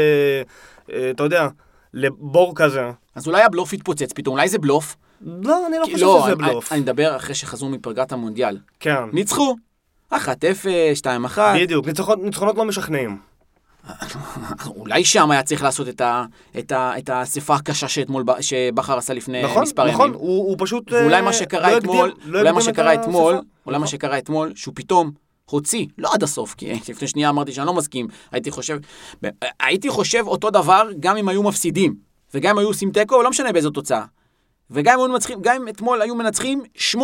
אה, 0.92 1.10
אתה 1.10 1.22
יודע, 1.22 1.48
לבור 1.94 2.52
כזה. 2.56 2.90
אז 3.14 3.26
אולי 3.26 3.42
הבלוף 3.42 3.72
יתפוצץ 3.72 4.12
פתאום, 4.12 4.36
אולי 4.36 4.48
זה 4.48 4.58
בלוף? 4.58 4.96
לא, 5.42 5.66
אני 5.66 5.76
לא 5.78 5.84
חושב 5.84 6.04
לא, 6.06 6.20
שזה 6.22 6.32
אני- 6.32 6.36
בלוף. 6.48 6.72
אני 6.72 6.80
מדבר 6.80 7.16
אחרי 7.16 7.34
שחזרו 7.34 7.68
מפגרת 7.68 8.12
המונדיאל. 8.12 8.58
כן, 8.80 9.02
ניצחו. 9.12 9.56
1-0, 10.16 10.28
2-1. 10.94 11.38
בדיוק, 11.60 11.86
ניצחונות- 11.86 12.22
ניצחונות 12.24 12.56
לא 12.56 12.64
משכנעים. 12.64 13.18
אולי 14.66 15.04
שם 15.04 15.30
היה 15.30 15.42
צריך 15.42 15.62
לעשות 15.62 15.88
את 15.88 16.00
ה- 16.00 16.24
את 16.58 16.72
ה- 16.72 16.98
את 16.98 17.08
האספה 17.08 17.54
הקשה 17.54 17.88
שאתמול, 17.88 18.24
שבכר 18.40 18.98
עשה 18.98 19.14
לפני 19.14 19.42
נכון, 19.42 19.62
מספר 19.62 19.90
נכון, 19.90 20.08
ימים. 20.08 20.20
הוא 20.20 20.48
הוא 20.48 20.56
פשוט... 20.58 20.92
ואולי 20.92 21.14
אה, 21.16 21.20
מה 21.22 21.26
לא 21.26 21.32
שקרה 21.32 21.66
הקדים- 21.68 21.78
אתמול, 21.78 22.12
לא 22.24 22.38
אולי 22.38 22.52
מה 22.52 22.58
הקדים 22.58 22.70
את 22.70 22.74
שקרה 22.76 22.94
אתמול. 22.94 23.34
אולי 23.34 23.42
מה 23.66 23.84
נכון. 23.84 23.86
שקרה 23.86 24.18
אתמול, 24.18 24.52
שהוא 24.54 24.72
פתאום 24.76 25.10
הוציא, 25.50 25.86
לא 25.98 26.10
עד 26.14 26.22
הסוף, 26.22 26.54
כי 26.54 26.72
לפני 26.88 27.08
שנייה 27.08 27.28
אמרתי 27.28 27.52
שאני 27.52 27.66
לא 27.66 27.74
מסכים, 27.74 28.06
הייתי 28.32 28.50
חושב, 28.50 28.78
הייתי 29.60 29.88
חושב 29.88 30.24
אותו 30.26 30.50
דבר 30.50 30.88
גם 31.00 31.16
אם 31.16 31.28
היו 31.28 31.42
מפסידים, 31.42 31.94
וגם 32.34 32.50
אם 32.50 32.58
היו 32.58 32.68
עושים 32.68 32.90
תיקו, 32.90 33.22
לא 33.22 33.30
משנה 33.30 33.52
באיזו 33.52 33.70
תוצאה. 33.70 34.04
וגם 34.70 35.00
אם 35.00 35.10
מנצחים, 35.10 35.38
גם 35.42 35.56
אם 35.62 35.68
אתמול 35.68 36.02
היו 36.02 36.14
מנצחים 36.14 36.62
8-0, 36.76 36.96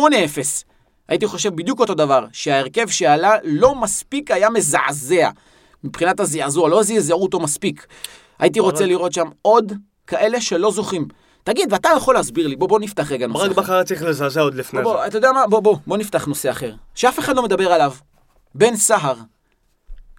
הייתי 1.11 1.27
חושב 1.27 1.55
בדיוק 1.55 1.79
אותו 1.79 1.93
דבר, 1.93 2.25
שההרכב 2.33 2.87
שעלה 2.87 3.33
לא 3.43 3.75
מספיק 3.75 4.31
היה 4.31 4.49
מזעזע. 4.49 5.29
מבחינת 5.83 6.19
הזעזוע, 6.19 6.69
לא 6.69 6.83
זעזעו 6.83 7.21
אותו 7.21 7.39
מספיק. 7.39 7.87
הייתי 8.39 8.59
רוצה 8.59 8.85
לראות 8.85 9.13
שם 9.13 9.27
עוד 9.41 9.73
כאלה 10.07 10.41
שלא 10.41 10.71
זוכים. 10.71 11.07
תגיד, 11.43 11.73
ואתה 11.73 11.89
יכול 11.97 12.15
להסביר 12.15 12.47
לי, 12.47 12.55
בוא, 12.55 12.69
בוא 12.69 12.79
נפתח 12.79 13.11
רגע 13.11 13.27
נושא 13.27 13.39
ברק 13.39 13.51
אחר. 13.51 13.61
בכר 13.61 13.73
היה 13.73 13.83
צריך 13.83 14.03
לזעזע 14.03 14.41
עוד 14.41 14.55
לפני 14.55 14.81
בוא, 14.81 14.97
זה. 15.01 15.07
אתה 15.07 15.17
יודע 15.17 15.31
מה? 15.31 15.47
בוא, 15.47 15.59
בוא, 15.59 15.77
בוא 15.87 15.97
נפתח 15.97 16.25
נושא 16.25 16.51
אחר. 16.51 16.73
שאף 16.95 17.19
אחד 17.19 17.35
לא 17.35 17.43
מדבר 17.43 17.71
עליו. 17.71 17.93
בן 18.55 18.75
סהר. 18.75 19.15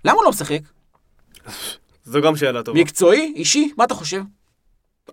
למה 0.04 0.16
הוא 0.16 0.24
לא 0.24 0.30
משחק? 0.30 0.60
זו 2.04 2.20
גם 2.20 2.36
שאלה 2.36 2.62
טובה. 2.62 2.80
מקצועי? 2.80 3.32
אישי? 3.36 3.72
מה 3.78 3.84
אתה 3.84 3.94
חושב? 3.94 4.22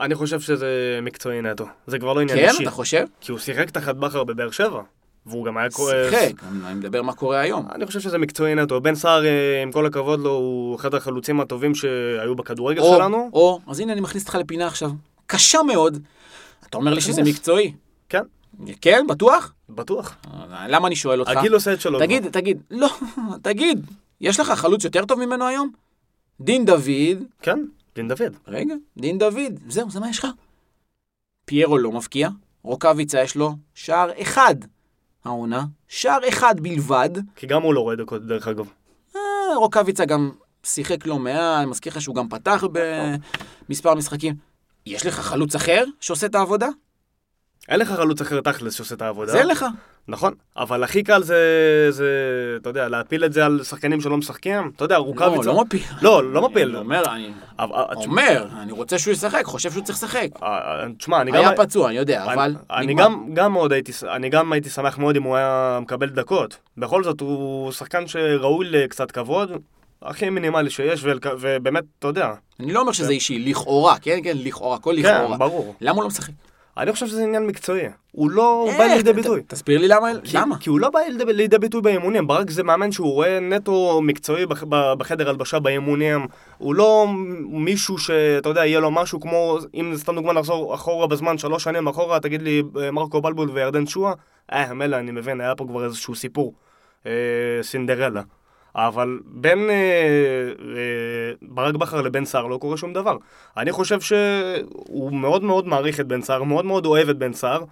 אני 0.01 0.15
חושב 0.15 0.39
שזה 0.39 0.99
מקצועי 1.01 1.41
נטו. 1.41 1.65
זה 1.87 1.99
כבר 1.99 2.13
לא 2.13 2.21
עניין 2.21 2.37
כן, 2.37 2.49
אישי. 2.49 2.63
אתה 2.63 2.71
חושב? 2.71 3.05
כי 3.21 3.31
הוא 3.31 3.39
שיחק 3.39 3.69
תחת 3.69 3.95
בכר 3.95 4.23
בבאר 4.23 4.51
שבע. 4.51 4.81
והוא 5.29 5.45
גם 5.45 5.57
היה 5.57 5.69
כועס. 5.69 6.13
שיחק, 6.13 6.43
אני 6.65 6.73
מדבר 6.73 7.01
מה 7.01 7.13
קורה 7.13 7.39
היום. 7.39 7.67
אני 7.75 7.85
חושב 7.85 7.99
שזה 7.99 8.17
מקצועי 8.17 8.55
נטו. 8.55 8.81
בן 8.81 8.95
סער, 8.95 9.25
אה, 9.25 9.61
עם 9.63 9.71
כל 9.71 9.85
הכבוד 9.85 10.19
לו, 10.19 10.31
הוא 10.31 10.75
אחד 10.75 10.93
החלוצים 10.93 11.41
הטובים 11.41 11.75
שהיו 11.75 12.35
בכדורגל 12.35 12.81
או, 12.81 12.95
שלנו. 12.95 13.29
או, 13.33 13.59
אז 13.67 13.79
הנה 13.79 13.93
אני 13.93 14.01
מכניס 14.01 14.23
אותך 14.23 14.35
לפינה 14.35 14.67
עכשיו. 14.67 14.91
קשה 15.25 15.63
מאוד. 15.63 15.97
אתה 16.69 16.77
אומר 16.77 16.93
לי 16.93 17.01
שזה 17.01 17.23
מקצועי. 17.23 17.73
כן, 18.09 18.23
כן, 18.81 19.05
בטוח? 19.09 19.53
בטוח. 19.69 20.15
למה 20.67 20.87
אני 20.87 20.95
שואל 20.95 21.19
אותך? 21.19 21.31
הגיל 21.31 21.53
עושה 21.53 21.73
את 21.73 21.81
שלו. 21.81 21.99
תגיד, 21.99 22.29
תגיד, 22.29 22.61
לא, 22.71 22.89
תגיד, 23.41 23.85
יש 24.21 24.39
לך 24.39 24.51
חלוץ 24.51 24.83
יותר 24.83 25.05
טוב 25.05 25.25
ממנו 25.25 25.47
היום? 25.47 25.71
דין 26.41 26.65
דוד. 26.65 27.23
כן, 27.41 27.65
דין 27.95 28.07
דוד. 28.07 28.35
רגע, 28.47 28.75
דין 28.97 29.17
דוד, 29.17 29.59
זהו, 29.67 29.89
זה 29.91 29.99
מה 29.99 30.09
יש 30.09 30.19
לך. 30.19 30.27
פיירו 31.45 31.77
לא 31.77 31.91
מבקיע, 31.91 32.29
רוקאביצה 32.63 33.21
יש 33.21 33.35
לו 33.35 33.55
שער 33.73 34.21
אחד 34.21 34.55
העונה, 35.25 35.65
שער 35.87 36.19
אחד 36.29 36.59
בלבד. 36.59 37.09
כי 37.35 37.47
גם 37.47 37.61
הוא 37.61 37.73
לא 37.73 37.79
רואה 37.79 37.95
דקות, 37.95 38.27
דרך 38.27 38.47
אגב. 38.47 38.69
אה, 39.15 39.21
רוקאביצה 39.55 40.05
גם 40.05 40.31
שיחק 40.63 41.07
לא 41.07 41.19
מעט, 41.19 41.57
אני 41.61 41.65
מזכיר 41.65 41.91
לך 41.91 42.01
שהוא 42.01 42.15
גם 42.15 42.29
פתח 42.29 42.63
במספר 43.69 43.95
משחקים. 43.95 44.35
יש 44.85 45.05
לך 45.05 45.19
חלוץ 45.19 45.55
אחר 45.55 45.83
שעושה 45.99 46.27
את 46.27 46.35
העבודה? 46.35 46.67
אין 47.69 47.79
לך 47.79 47.91
חלוץ 47.91 48.21
אחר 48.21 48.41
תכלס 48.41 48.73
שעושה 48.73 48.95
את 48.95 49.01
העבודה. 49.01 49.31
זה 49.31 49.43
לך. 49.43 49.65
נכון, 50.07 50.33
אבל 50.57 50.83
הכי 50.83 51.03
קל 51.03 51.23
זה, 51.23 51.37
זה, 51.89 52.07
אתה 52.61 52.69
יודע, 52.69 52.87
להפיל 52.87 53.25
את 53.25 53.33
זה 53.33 53.45
על 53.45 53.63
שחקנים 53.63 54.01
שלא 54.01 54.17
משחקים. 54.17 54.71
אתה 54.75 54.85
יודע, 54.85 54.97
לא, 54.97 55.03
רוקאביצה... 55.03 55.45
לא 55.45 55.61
מפיל. 55.61 55.81
לא, 56.01 56.33
לא 56.33 56.49
מפיל. 56.49 56.69
אני 56.69 56.79
אומר, 56.79 57.03
אני 57.13 57.31
אה, 57.59 57.65
אומר, 57.95 58.47
אני 58.61 58.71
רוצה 58.71 58.99
שהוא 58.99 59.11
ישחק, 59.11 59.45
חושב 59.45 59.71
שהוא 59.71 59.83
צריך 59.83 59.97
לשחק. 59.97 60.27
אה, 60.43 60.47
אה, 60.47 60.87
תשמע, 60.97 61.21
אני 61.21 61.31
גם... 61.31 61.37
היה 61.37 61.51
פצוע, 61.55 61.87
אני 61.87 61.97
יודע, 61.97 62.23
אבל 62.33 62.55
אני. 62.71 62.93
גם, 62.93 63.29
גם 63.33 63.53
מאוד 63.53 63.73
הייתי, 63.73 63.91
אני 64.15 64.29
גם 64.29 64.53
הייתי 64.53 64.69
שמח 64.69 64.97
מאוד 64.97 65.15
אם 65.15 65.23
הוא 65.23 65.35
היה 65.35 65.79
מקבל 65.81 66.09
דקות. 66.09 66.57
בכל 66.77 67.03
זאת, 67.03 67.21
הוא 67.21 67.71
שחקן 67.71 68.07
שראוי 68.07 68.65
לקצת 68.69 69.11
כבוד, 69.11 69.51
הכי 70.01 70.29
מינימלי 70.29 70.69
שיש, 70.69 71.03
ובאמת, 71.39 71.83
אתה 71.99 72.07
יודע. 72.07 72.33
אני 72.59 72.73
לא 72.73 72.79
אומר 72.81 72.91
שזה 72.91 73.11
אישי, 73.11 73.39
לכאורה, 73.39 73.99
כן, 74.01 74.19
כן, 74.23 74.37
לכאורה, 74.37 74.75
הכל 74.75 74.95
כן, 74.95 75.15
לכאורה. 75.15 75.37
ברור. 75.37 75.75
למה 75.81 75.95
הוא 75.95 76.03
לא 76.03 76.07
משחק? 76.07 76.33
אני 76.79 76.91
חושב 76.93 77.07
שזה 77.07 77.23
עניין 77.23 77.47
מקצועי. 77.47 77.83
הוא 78.11 78.31
לא 78.31 78.65
איך? 78.67 78.77
בא 78.77 78.83
לידי 78.83 79.13
ביטוי. 79.13 79.41
תסביר 79.47 79.79
לי 79.79 79.87
למה. 79.87 80.07
כי- 80.23 80.37
למה? 80.37 80.57
כי 80.57 80.69
הוא 80.69 80.79
לא 80.79 80.89
בא 80.89 80.99
לידי, 80.99 81.33
לידי 81.33 81.57
ביטוי 81.57 81.81
באימונים, 81.81 82.27
ברק 82.27 82.49
זה 82.49 82.63
מאמן 82.63 82.91
שהוא 82.91 83.13
רואה 83.13 83.39
נטו 83.39 84.01
מקצועי 84.03 84.45
בח, 84.45 84.63
בחדר 84.97 85.29
הלבשה 85.29 85.59
באימונים, 85.59 86.27
הוא 86.57 86.75
לא 86.75 87.07
מישהו 87.49 87.97
שאתה 87.97 88.49
יודע, 88.49 88.65
יהיה 88.65 88.79
לו 88.79 88.91
משהו 88.91 89.19
כמו, 89.19 89.57
אם 89.73 89.93
סתם 89.97 90.15
דוגמא 90.15 90.33
נחזור 90.33 90.75
אחורה 90.75 91.07
בזמן, 91.07 91.37
שלוש 91.37 91.63
שנים 91.63 91.87
אחורה, 91.87 92.19
תגיד 92.19 92.41
לי 92.41 92.63
אה, 92.81 92.91
מרקו 92.91 93.21
בלבול 93.21 93.49
וירדן 93.49 93.85
שואה, 93.87 94.13
אה, 94.53 94.73
מילא, 94.73 94.95
אני 94.95 95.11
מבין, 95.11 95.41
היה 95.41 95.55
פה 95.55 95.65
כבר 95.67 95.85
איזשהו 95.85 96.15
סיפור, 96.15 96.53
אה, 97.05 97.11
סינדרלה. 97.61 98.21
אבל 98.87 99.19
בין 99.25 99.69
אה, 99.69 99.75
אה, 100.75 101.31
ברק 101.41 101.75
בכר 101.75 102.01
לבן 102.01 102.25
סער 102.25 102.47
לא 102.47 102.57
קורה 102.57 102.77
שום 102.77 102.93
דבר. 102.93 103.17
אני 103.57 103.71
חושב 103.71 104.01
שהוא 104.01 105.13
מאוד 105.13 105.43
מאוד 105.43 105.67
מעריך 105.67 105.99
את 105.99 106.07
בן 106.07 106.21
סער, 106.21 106.43
מאוד 106.43 106.65
מאוד 106.65 106.85
אוהב 106.85 107.09
את 107.09 107.17
בן 107.17 107.33
סער, 107.33 107.63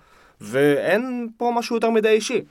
ואין 0.41 1.27
פה 1.37 1.51
משהו 1.55 1.75
יותר 1.75 1.89
מדי 1.89 2.09
אישי. 2.09 2.41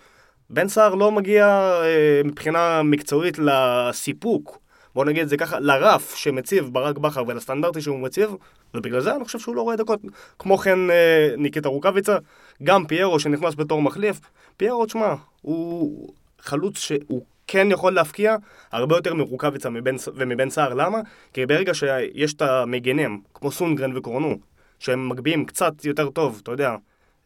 בן 0.51 0.69
סער 0.69 0.95
לא 0.95 1.12
מגיע 1.12 1.47
אה, 1.83 2.21
מבחינה 2.25 2.83
מקצועית 2.83 3.38
לסיפוק, 3.38 4.59
בוא 4.95 5.05
נגיד 5.05 5.23
את 5.23 5.29
זה 5.29 5.37
ככה, 5.37 5.61
לרף 5.61 6.14
שמציב 6.14 6.69
ברק 6.73 6.99
בכר 6.99 7.23
ולסטנדרטי 7.27 7.81
שהוא 7.81 7.99
מציב, 7.99 8.31
ובגלל 8.75 9.01
זה 9.01 9.14
אני 9.14 9.25
חושב 9.25 9.38
שהוא 9.38 9.57
לא 9.57 9.62
רואה 9.62 9.77
דקות. 9.77 10.01
כמו 10.38 10.59
כן 10.59 10.90
אה, 10.90 11.35
ניקיטה 11.37 11.69
רוקאביצה, 11.69 12.19
גם 12.62 12.87
פיירו 12.87 13.21
שנכנס 13.21 13.55
בתור 13.55 13.83
מחליף, 13.83 14.21
פיירו, 14.57 14.87
תשמע, 14.87 15.14
הוא 15.42 16.09
חלוץ 16.40 16.79
שהוא 16.79 17.23
כן 17.46 17.68
יכול 17.70 17.92
להפקיע 17.92 18.37
הרבה 18.72 18.96
יותר 18.96 19.14
מרוקאביצה 19.14 19.70
מבן, 19.70 19.96
ומבן 20.14 20.50
סער, 20.50 20.74
למה? 20.74 20.98
כי 21.32 21.46
ברגע 21.46 21.74
שיש 21.74 22.35
את 22.35 22.42
המגנים, 22.42 23.20
כמו 23.35 23.50
סונגרן 23.50 23.96
וקורנו, 23.96 24.38
שהם 24.78 25.09
מגביהים 25.09 25.44
קצת 25.44 25.85
יותר 25.85 26.11
טוב, 26.11 26.40
אתה 26.42 26.50
יודע, 26.50 26.76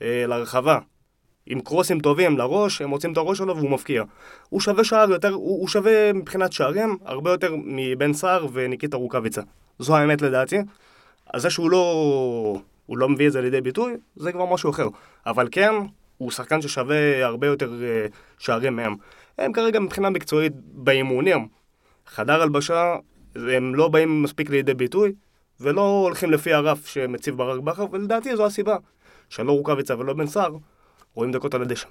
אה, 0.02 0.24
לרחבה, 0.26 0.78
עם 1.46 1.60
קרוסים 1.60 2.00
טובים 2.00 2.38
לראש, 2.38 2.82
הם 2.82 2.88
מוצאים 2.88 3.12
את 3.12 3.16
הראש 3.16 3.38
שלו 3.38 3.56
והוא 3.56 3.70
מבקיע. 3.70 4.02
הוא 4.48 4.60
שווה 4.60 4.84
שער 4.84 5.10
יותר, 5.10 5.32
הוא, 5.32 5.60
הוא 5.60 5.68
שווה 5.68 6.12
מבחינת 6.12 6.52
שערים 6.52 6.98
הרבה 7.04 7.30
יותר 7.30 7.54
מבן 7.64 8.12
סער 8.12 8.46
וניקיטה 8.52 8.96
רוקאביצה. 8.96 9.42
זו 9.78 9.96
האמת 9.96 10.22
לדעתי. 10.22 10.58
אז 11.34 11.42
זה 11.42 11.50
שהוא 11.50 11.70
לא, 11.70 12.60
הוא 12.86 12.98
לא 12.98 13.08
מביא 13.08 13.26
את 13.26 13.32
זה 13.32 13.40
לידי 13.40 13.60
ביטוי, 13.60 13.94
זה 14.16 14.32
כבר 14.32 14.46
משהו 14.46 14.70
אחר. 14.70 14.86
אבל 15.26 15.48
כן, 15.50 15.72
הוא 16.18 16.30
שחקן 16.30 16.62
ששווה 16.62 17.24
הרבה 17.24 17.46
יותר 17.46 17.72
אה, 17.82 18.06
שערים 18.38 18.76
מהם. 18.76 18.96
הם 19.40 19.52
כרגע 19.52 19.80
מבחינה 19.80 20.10
מקצועית 20.10 20.52
באימונים. 20.56 21.48
חדר 22.06 22.42
הלבשה, 22.42 22.96
הם 23.36 23.74
לא 23.74 23.88
באים 23.88 24.22
מספיק 24.22 24.50
לידי 24.50 24.74
ביטוי, 24.74 25.12
ולא 25.60 25.80
הולכים 25.80 26.30
לפי 26.30 26.52
הרף 26.52 26.86
שמציב 26.86 27.36
ברק 27.36 27.60
בכר, 27.60 27.84
ולדעתי 27.92 28.36
זו 28.36 28.46
הסיבה. 28.46 28.76
שלא 29.28 29.52
רוקאביצה 29.52 29.98
ולא 29.98 30.12
בן 30.12 30.26
סער, 30.26 30.50
רואים 31.14 31.32
דקות 31.32 31.54
על 31.54 31.62
הדשא. 31.62 31.86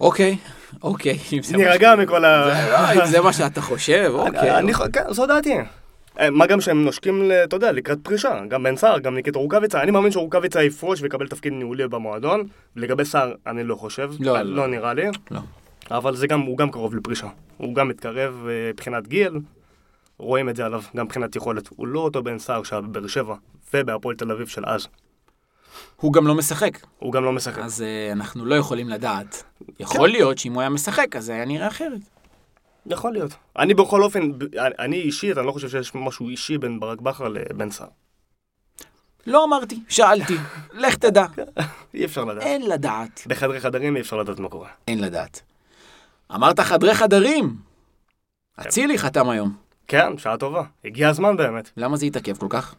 אוקיי, 0.00 0.36
אוקיי. 0.82 1.18
נירגע 1.52 1.96
מכל 1.96 2.24
ה... 2.24 2.46
לא, 2.70 3.02
אם 3.02 3.06
זה 3.06 3.20
מה 3.20 3.32
שאתה 3.32 3.60
חושב, 3.60 4.10
אוקיי. 4.14 4.72
כן, 4.92 5.02
זו 5.10 5.26
דעתי. 5.26 5.54
אה, 6.20 6.30
מה 6.30 6.46
גם 6.46 6.60
שהם 6.60 6.84
נושקים, 6.84 7.30
אתה 7.44 7.56
יודע, 7.56 7.72
לקראת 7.72 7.98
פרישה. 8.02 8.40
גם 8.48 8.62
בן 8.62 8.76
סער, 8.76 8.98
גם 8.98 9.14
ניקיטה 9.14 9.38
רוקאביצה. 9.38 9.82
אני 9.82 9.90
מאמין 9.90 10.10
שרוקאביצה 10.12 10.62
יפרוש 10.62 11.02
ויקבל 11.02 11.28
תפקיד 11.28 11.52
ניהולי 11.52 11.88
במועדון. 11.88 12.46
לגבי 12.76 13.04
סער, 13.04 13.32
אני 13.46 13.64
לא 13.64 13.74
חושב. 13.74 14.10
לא, 14.20 14.36
אה, 14.36 14.42
לא. 14.42 14.56
לא 14.56 14.66
נראה 14.66 14.94
לי. 14.94 15.04
לא. 15.30 15.40
אבל 15.90 16.16
זה 16.16 16.26
גם, 16.26 16.40
הוא 16.40 16.58
גם 16.58 16.70
קרוב 16.70 16.94
לפרישה. 16.94 17.28
הוא 17.56 17.74
גם 17.74 17.88
מתקרב 17.88 18.46
אה, 18.48 18.70
מבחינת 18.72 19.08
גיל. 19.08 19.40
רואים 20.18 20.48
את 20.48 20.56
זה 20.56 20.64
עליו, 20.64 20.82
גם 20.96 21.04
מבחינת 21.04 21.36
יכולת. 21.36 21.68
הוא 21.76 21.86
לא 21.86 22.00
אותו 22.00 22.22
בן 22.22 22.38
סער 22.38 22.62
שהיה 22.62 22.80
בבאר 22.82 23.06
שבע 23.06 23.34
ובהפועל 23.74 24.16
תל 24.16 24.32
אביב 24.32 24.46
של 24.46 24.62
אז. 24.66 24.86
הוא 25.96 26.12
גם 26.12 26.26
לא 26.26 26.34
משחק, 26.34 26.78
הוא 26.98 27.12
גם 27.12 27.24
לא 27.24 27.32
משחק. 27.32 27.58
אז 27.58 27.82
אה, 27.82 28.12
אנחנו 28.12 28.44
לא 28.44 28.54
יכולים 28.54 28.88
לדעת. 28.88 29.42
יכול 29.80 30.08
להיות 30.08 30.38
שאם 30.38 30.52
הוא 30.52 30.60
היה 30.60 30.70
משחק, 30.70 31.16
אז 31.16 31.24
זה 31.24 31.32
היה 31.32 31.44
נראה 31.44 31.68
אחרת. 31.68 32.00
יכול 32.86 33.12
להיות. 33.12 33.34
אני 33.58 33.74
בכל 33.74 34.02
אופן, 34.02 34.30
אני 34.78 34.96
אישית, 34.96 35.38
אני 35.38 35.46
לא 35.46 35.52
חושב 35.52 35.68
שיש 35.68 35.94
משהו 35.94 36.28
אישי 36.28 36.58
בין 36.58 36.80
ברק 36.80 37.00
בכר 37.00 37.28
לבן 37.28 37.70
סער. 37.70 37.88
לא 39.26 39.44
אמרתי, 39.44 39.80
שאלתי. 39.88 40.36
לך 40.82 40.94
תדע. 40.94 41.26
אי 41.94 42.04
אפשר 42.04 42.24
לדעת. 42.24 42.42
אין 42.42 42.62
לדעת. 42.68 43.22
בחדרי 43.26 43.60
חדרים 43.60 43.96
אי 43.96 44.00
אפשר 44.00 44.16
לדעת 44.16 44.38
מה 44.38 44.48
קורה. 44.48 44.68
אין 44.88 45.00
לדעת. 45.00 45.49
אמרת 46.34 46.60
חדרי 46.60 46.94
חדרים. 46.94 47.56
אצילי 48.60 48.98
חתם 48.98 49.28
היום. 49.28 49.56
כן, 49.88 50.18
שעה 50.18 50.36
טובה. 50.36 50.62
הגיע 50.84 51.08
הזמן 51.08 51.36
באמת. 51.36 51.70
למה 51.76 51.96
זה 51.96 52.06
התעכב 52.06 52.36
כל 52.36 52.46
כך? 52.50 52.74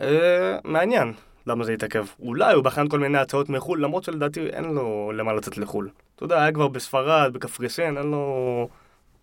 אה, 0.00 0.58
מעניין 0.64 1.12
למה 1.46 1.64
זה 1.64 1.72
התעכב. 1.72 2.06
אולי 2.20 2.54
הוא 2.54 2.64
בחן 2.64 2.88
כל 2.88 2.98
מיני 2.98 3.18
הצעות 3.18 3.48
מחו"ל, 3.48 3.84
למרות 3.84 4.04
שלדעתי 4.04 4.40
אין 4.40 4.64
לו 4.64 5.12
למה 5.14 5.32
לצאת 5.32 5.58
לחו"ל. 5.58 5.88
אתה 6.16 6.24
יודע, 6.24 6.42
היה 6.42 6.52
כבר 6.52 6.68
בספרד, 6.68 7.32
בקפריסין, 7.32 7.98
אין 7.98 8.06
לו... 8.06 8.68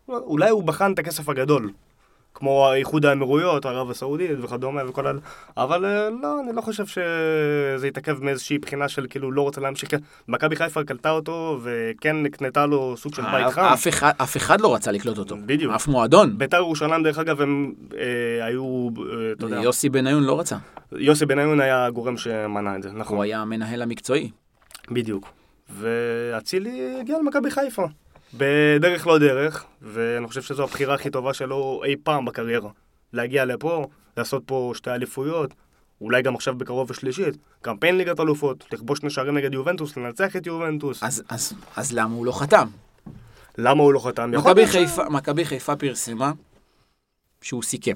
אולי 0.07 0.49
הוא 0.49 0.63
בחן 0.63 0.93
את 0.93 0.99
הכסף 0.99 1.29
הגדול. 1.29 1.71
כמו 2.39 2.73
איחוד 2.73 3.06
האמירויות, 3.06 3.65
ערב 3.65 3.89
הסעודית 3.89 4.32
וכדומה 4.43 4.89
וכל 4.89 5.08
ה... 5.08 5.12
אבל 5.58 5.86
אה, 5.86 6.10
לא, 6.21 6.39
אני 6.47 6.56
לא 6.56 6.62
חושב 6.62 6.86
שזה 6.86 7.88
התעכב 7.88 8.23
מאיזושהי 8.23 8.58
בחינה 8.58 8.89
של 8.89 9.06
כאילו 9.10 9.32
לא 9.32 9.41
רוצה 9.41 9.62
להמשיך. 9.62 9.89
מכבי 10.28 10.56
חיפה 10.56 10.84
קלטה 10.84 11.10
אותו 11.12 11.60
וכן 11.63 12.25
הקנתה 12.25 12.65
לו 12.65 12.97
סוג 12.97 13.13
של 13.15 13.21
בית 13.21 13.47
חם. 13.54 13.62
אף 13.62 13.88
אחד- 13.88 14.12
אף 14.21 14.38
אחד 14.38 14.62
לא 14.62 14.75
רצה 14.75 14.91
לקלוט 14.91 15.17
אותו. 15.17 15.36
בדיוק. 15.45 15.73
אף 15.73 15.88
מועדון. 15.88 16.38
ביתר 16.38 16.58
ירושלים, 16.58 17.04
דרך 17.04 17.19
אגב, 17.19 17.41
הם 17.41 17.73
אה, 17.97 18.45
היו, 18.45 18.89
אה, 18.97 19.32
אתה 19.32 19.45
יודע, 19.45 19.60
יוסי 19.62 19.89
בניון 19.89 20.23
לא 20.23 20.39
רצה. 20.39 20.56
יוסי 20.91 21.25
בניון 21.25 21.62
היה 21.62 21.86
הגורם 21.86 22.17
שמנע 22.17 22.75
את 22.75 22.84
זה, 22.84 22.89
נכון. 22.93 23.15
הוא 23.17 23.23
היה 23.23 23.39
המנהל 23.41 23.82
המקצועי. 23.82 24.30
בדיוק. 24.91 25.28
ואצילי 25.69 26.97
הגיע 27.02 27.17
למכבי 27.19 27.52
חיפה. 27.52 27.86
בדרך 28.33 29.07
לא 29.07 29.17
דרך, 29.19 29.65
ואני 29.81 30.27
חושב 30.27 30.41
שזו 30.41 30.63
הבחירה 30.63 30.95
הכי 30.95 31.09
טובה 31.09 31.33
שלו 31.33 31.81
אי 31.85 31.95
פעם 32.03 32.25
בקריירה. 32.25 32.69
להגיע 33.13 33.45
לפה, 33.45 33.87
לעשות 34.17 34.43
פה 34.45 34.71
שתי 34.75 34.91
אליפויות, 34.91 35.53
אולי 36.01 36.21
גם 36.21 36.35
עכשיו 36.35 36.55
בקרוב 36.55 36.91
השלישית, 36.91 37.35
קמפיין 37.61 37.97
ליגת 37.97 38.19
אלופות, 38.19 38.65
לכבוש 38.73 38.99
שני 38.99 39.09
שערים 39.09 39.37
נגד 39.37 39.53
יובנטוס, 39.53 39.97
לנצח 39.97 40.35
את 40.35 40.47
יובנטוס. 40.47 41.03
אז- 41.03 41.23
אז- 41.29 41.53
אז 41.75 41.91
למה 41.93 42.15
הוא 42.15 42.25
לא 42.25 42.31
חתם? 42.39 42.67
למה 43.57 43.83
הוא 43.83 43.93
לא 43.93 43.99
חתם? 43.99 44.31
מכבי 44.31 44.67
חיפה- 44.67 45.09
מכבי 45.09 45.45
חיפה 45.45 45.75
פרסמה 45.75 46.31
שהוא 47.41 47.63
סיכם. 47.63 47.95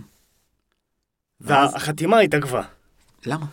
והחתימה 1.39 2.19
התעכבה. 2.19 2.61
למה? 3.25 3.45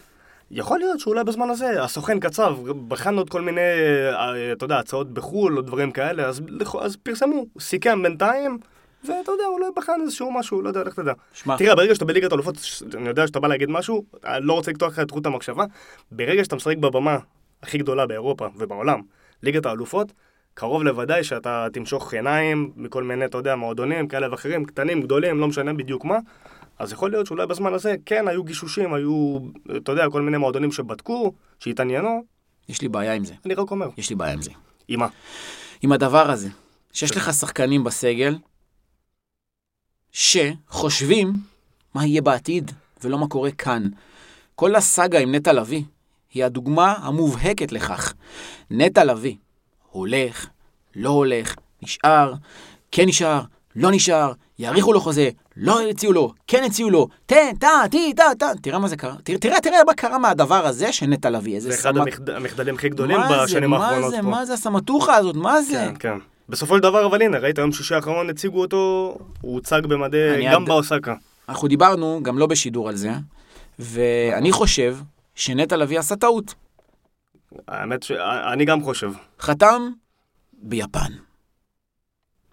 יכול 0.50 0.78
להיות 0.78 1.00
שאולי 1.00 1.24
בזמן 1.24 1.50
הזה 1.50 1.82
הסוכן 1.82 2.20
קצב, 2.20 2.56
בחן 2.88 3.16
עוד 3.16 3.30
כל 3.30 3.40
מיני, 3.40 3.60
אה, 3.60 4.52
אתה 4.52 4.64
יודע, 4.64 4.78
הצעות 4.78 5.14
בחו"ל 5.14 5.56
או 5.56 5.62
דברים 5.62 5.90
כאלה, 5.92 6.24
אז, 6.26 6.42
אז 6.80 6.96
פרסמו, 6.96 7.46
סיכם 7.60 8.02
בינתיים, 8.02 8.58
ואתה 9.04 9.32
יודע, 9.32 9.44
אולי 9.46 9.66
בחן 9.76 10.00
איזשהו 10.02 10.32
משהו, 10.32 10.62
לא 10.62 10.68
יודע, 10.68 10.84
לך 10.84 10.94
תדע. 10.94 11.12
שמע, 11.32 11.56
תראה, 11.56 11.74
ברגע 11.74 11.94
שאתה 11.94 12.04
בליגת 12.04 12.32
האלופות, 12.32 12.54
ש- 12.58 12.82
אני 12.94 13.08
יודע 13.08 13.26
שאתה 13.26 13.40
בא 13.40 13.48
להגיד 13.48 13.70
משהו, 13.70 14.04
אני 14.24 14.46
לא 14.46 14.52
רוצה 14.52 14.70
לקטוע 14.70 14.88
לך 14.88 14.98
את 14.98 15.10
חוט 15.10 15.26
המחשבה, 15.26 15.64
ברגע 16.12 16.44
שאתה 16.44 16.56
משחק 16.56 16.76
בבמה 16.76 17.18
הכי 17.62 17.78
גדולה 17.78 18.06
באירופה 18.06 18.48
ובעולם, 18.56 19.00
ליגת 19.42 19.66
האלופות, 19.66 20.12
קרוב 20.54 20.82
לוודאי 20.82 21.24
שאתה 21.24 21.66
תמשוך 21.72 22.14
עיניים 22.14 22.70
מכל 22.76 23.02
מיני, 23.02 23.24
אתה 23.24 23.38
יודע, 23.38 23.56
מועדונים 23.56 24.08
כאלה 24.08 24.30
ואחרים, 24.30 24.64
קטנים, 24.64 25.02
גדולים, 25.02 25.40
לא 25.40 25.48
משנה 25.48 25.72
בדיוק 25.72 26.04
מה. 26.04 26.18
אז 26.80 26.92
יכול 26.92 27.10
להיות 27.10 27.26
שאולי 27.26 27.46
בזמן 27.46 27.74
הזה, 27.74 27.94
כן, 28.06 28.28
היו 28.28 28.44
גישושים, 28.44 28.94
היו, 28.94 29.38
אתה 29.76 29.92
יודע, 29.92 30.10
כל 30.12 30.22
מיני 30.22 30.38
מועדונים 30.38 30.72
שבדקו, 30.72 31.32
שהתעניינו, 31.58 32.24
יש 32.68 32.82
לי 32.82 32.88
בעיה 32.88 33.14
עם 33.14 33.24
זה. 33.24 33.34
אני 33.44 33.54
רק 33.54 33.70
אומר. 33.70 33.88
יש 33.96 34.10
לי 34.10 34.16
בעיה 34.16 34.32
עם 34.32 34.42
זה. 34.42 34.50
עם 34.88 35.00
מה? 35.00 35.08
עם 35.82 35.92
הדבר 35.92 36.30
הזה, 36.30 36.48
שיש 36.92 37.16
לך 37.16 37.32
שחקנים 37.32 37.84
בסגל 37.84 38.38
שחושבים 40.12 41.32
מה 41.94 42.06
יהיה 42.06 42.22
בעתיד 42.22 42.70
ולא 43.04 43.18
מה 43.18 43.28
קורה 43.28 43.50
כאן. 43.50 43.82
כל 44.54 44.74
הסאגה 44.74 45.18
עם 45.18 45.34
נטע 45.34 45.52
לביא 45.52 45.82
היא 46.34 46.44
הדוגמה 46.44 46.92
המובהקת 46.92 47.72
לכך. 47.72 48.14
נטע 48.70 49.04
לביא 49.04 49.36
הולך, 49.90 50.46
לא 50.96 51.10
הולך, 51.10 51.54
נשאר, 51.82 52.34
כן 52.92 53.04
נשאר, 53.06 53.42
לא 53.76 53.90
נשאר, 53.92 54.32
יאריכו 54.58 54.92
לו 54.92 55.00
חוזה, 55.00 55.30
לא 55.62 55.80
הציעו 55.80 56.12
לו, 56.12 56.32
כן 56.46 56.62
הציעו 56.66 56.90
לו, 56.90 57.08
תן, 57.26 57.52
תן, 57.60 57.68
תן, 57.90 57.98
תן, 58.16 58.34
תן. 58.38 58.58
תראה 58.62 58.78
מה 58.78 58.88
זה 58.88 58.96
קרה, 58.96 59.14
תראה, 59.24 59.38
תראה, 59.38 59.60
תראה 59.60 59.84
מה 59.86 59.94
קרה 59.94 60.18
מהדבר 60.18 60.66
הזה 60.66 60.92
של 60.92 61.06
נטע 61.06 61.30
לביא. 61.30 61.54
איזה 61.54 61.68
זה 61.70 61.74
אחד 61.74 61.94
סמט- 61.94 62.02
המחד- 62.06 62.30
המחדלים 62.30 62.74
הכי 62.74 62.88
גדולים 62.88 63.16
מה 63.18 63.28
זה, 63.28 63.44
בשנים 63.44 63.70
מה 63.70 63.86
האחרונות 63.86 64.10
זה, 64.10 64.16
פה. 64.16 64.22
מה 64.22 64.44
זה 64.44 64.52
הסמטוחה 64.54 65.14
הזאת, 65.16 65.36
מה 65.36 65.62
זה? 65.62 65.86
כן, 65.88 65.94
כן. 65.98 66.18
בסופו 66.48 66.76
של 66.76 66.82
דבר, 66.82 67.06
אבל 67.06 67.22
הנה, 67.22 67.38
ראית 67.38 67.58
יום 67.58 67.72
שישי 67.72 67.94
האחרון 67.94 68.30
הציגו 68.30 68.60
אותו, 68.60 69.16
הוא 69.40 69.54
הוצג 69.54 69.82
במדי, 69.86 70.30
אני 70.34 70.46
גם 70.54 70.62
עד- 70.62 70.68
באוסקה. 70.68 71.14
אנחנו 71.48 71.68
דיברנו, 71.68 72.20
גם 72.22 72.38
לא 72.38 72.46
בשידור 72.46 72.88
על 72.88 72.96
זה, 72.96 73.10
ואני 73.78 74.52
חושב 74.52 74.96
שנטע 75.34 75.76
לביא 75.76 75.98
עשה 75.98 76.16
טעות. 76.16 76.54
האמת 77.68 78.02
שאני 78.02 78.64
גם 78.64 78.82
חושב. 78.82 79.12
חתם 79.40 79.82
ביפן. 80.62 81.12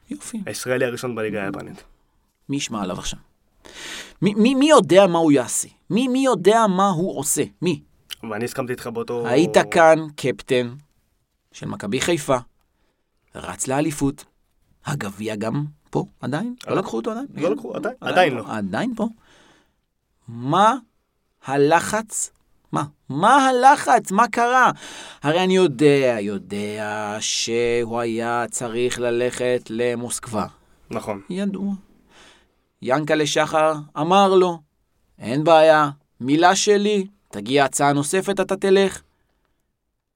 יופי, 0.10 0.42
הישראלי 0.46 0.86
הראשון 0.86 1.16
בליגה 1.16 1.44
היפנית. 1.46 1.84
מי 2.50 2.58
ישמע 2.58 2.82
עליו 2.82 3.00
עכשיו? 3.00 3.20
מי, 4.22 4.34
מי, 4.34 4.56
מי 4.56 4.70
יודע 4.70 5.08
מה 5.08 5.20
הוא 5.20 5.32
יעשה? 5.32 5.68
מי, 5.90 6.08
מי 6.08 6.20
יודע 6.20 6.68
מה 6.68 6.90
הוא 6.90 7.20
עושה? 7.20 7.44
מי? 7.62 7.82
ואני 8.30 8.46
הסכמתי 8.46 8.72
איתך 8.72 8.88
באותו... 8.88 9.28
היית 9.28 9.58
כאן 9.72 10.00
קפטן 10.16 10.74
של 11.52 11.66
מכבי 11.66 12.02
חיפה, 12.02 12.38
רץ 13.36 13.68
לאליפות, 13.68 14.26
הגביע 14.86 15.36
גם 15.36 15.66
פה 15.90 16.06
עדיין? 16.22 16.56
לא 16.68 16.76
לקחו 16.76 16.98
אותו 16.98 17.12
עדיין? 17.12 17.28
לא 17.36 17.52
לקחו, 17.52 17.76
עדיין, 17.76 17.96
עדיין 18.02 18.34
לא. 18.34 18.44
עדיין 18.48 18.96
פה. 18.96 19.08
מה 20.28 20.76
הלחץ? 21.46 22.32
מה? 22.72 22.84
מה 23.10 23.36
הלחץ? 23.50 24.12
מה 24.12 24.28
קרה? 24.28 24.72
הרי 25.24 25.44
אני 25.44 25.56
יודע, 25.56 26.18
יודע 26.20 27.18
שהוא 27.20 28.00
היה 28.00 28.46
צריך 28.52 29.00
ללכת 29.00 29.62
למוסקבה. 29.70 30.46
נכון. 30.90 31.22
ידוע. 31.30 31.74
ינקלה 32.82 33.28
שחר 33.28 33.74
אמר 33.98 34.34
לו, 34.34 34.60
אין 35.20 35.44
בעיה, 35.44 35.90
מילה 36.22 36.56
שלי, 36.56 37.08
תגיע 37.32 37.66
הצעה 37.66 37.94
נוספת, 37.94 38.40
אתה 38.40 38.56
תלך. 38.56 39.02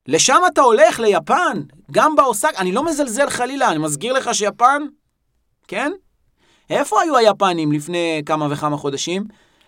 לשם 0.08 0.40
אתה 0.54 0.62
הולך, 0.62 1.00
ליפן, 1.00 1.62
גם 1.92 2.16
באוסק, 2.16 2.54
אני 2.58 2.72
לא 2.72 2.86
מזלזל 2.86 3.30
חלילה, 3.30 3.72
אני 3.72 3.78
מזכיר 3.78 4.14
לך 4.14 4.36
שיפן, 4.36 4.82
כן? 5.68 5.92
איפה 6.70 7.02
היו 7.02 7.18
היפנים 7.18 7.72
לפני 7.72 8.22
כמה 8.26 8.48
וכמה 8.52 8.78
חודשים? 8.78 9.24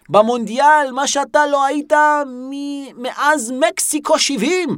במונדיאל, 0.10 0.92
מה 0.92 1.08
שאתה 1.08 1.48
לא 1.48 1.66
היית 1.66 1.94
מ- 2.28 3.02
מאז 3.04 3.54
מקסיקו 3.60 4.20
70. 4.20 4.70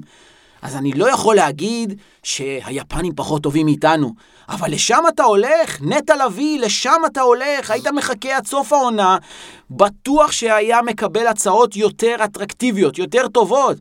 אז 0.66 0.76
אני 0.76 0.92
לא 0.92 1.12
יכול 1.12 1.36
להגיד 1.36 1.94
שהיפנים 2.24 3.14
פחות 3.16 3.44
טובים 3.44 3.66
מאיתנו, 3.66 4.14
אבל 4.50 4.72
לשם 4.72 5.04
אתה 5.14 5.24
הולך, 5.24 5.82
נטע 5.82 6.26
לביא, 6.26 6.60
לשם 6.60 7.02
אתה 7.06 7.22
הולך, 7.22 7.72
היית 7.72 7.88
מחכה 7.88 8.38
עד 8.38 8.48
סוף 8.48 8.74
העונה, 8.74 9.18
בטוח 9.70 10.32
שהיה 10.32 10.82
מקבל 10.82 11.28
הצעות 11.28 11.76
יותר 11.76 12.16
אטרקטיביות, 12.24 12.98
יותר 12.98 13.28
טובות. 13.28 13.78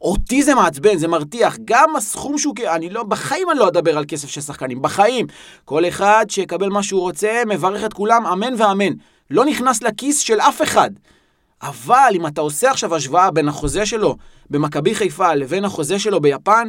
אותי 0.00 0.42
זה 0.42 0.54
מעצבן, 0.54 0.98
זה 0.98 1.08
מרתיח. 1.08 1.56
גם 1.64 1.96
הסכום 1.96 2.38
שהוא... 2.38 2.54
אני 2.74 2.90
לא... 2.90 3.02
בחיים 3.02 3.50
אני 3.50 3.58
לא 3.58 3.68
אדבר 3.68 3.98
על 3.98 4.04
כסף 4.08 4.28
של 4.28 4.40
שחקנים, 4.40 4.82
בחיים. 4.82 5.26
כל 5.64 5.88
אחד 5.88 6.26
שיקבל 6.28 6.68
מה 6.68 6.82
שהוא 6.82 7.00
רוצה, 7.00 7.42
מברך 7.46 7.84
את 7.84 7.92
כולם, 7.92 8.26
אמן 8.26 8.54
ואמן. 8.58 8.92
לא 9.30 9.44
נכנס 9.44 9.82
לכיס 9.82 10.18
של 10.18 10.40
אף 10.40 10.62
אחד. 10.62 10.90
אבל 11.62 12.12
אם 12.14 12.26
אתה 12.26 12.40
עושה 12.40 12.70
עכשיו 12.70 12.94
השוואה 12.94 13.30
בין 13.30 13.48
החוזה 13.48 13.86
שלו 13.86 14.16
במכבי 14.50 14.94
חיפה 14.94 15.34
לבין 15.34 15.64
החוזה 15.64 15.98
שלו 15.98 16.20
ביפן, 16.20 16.68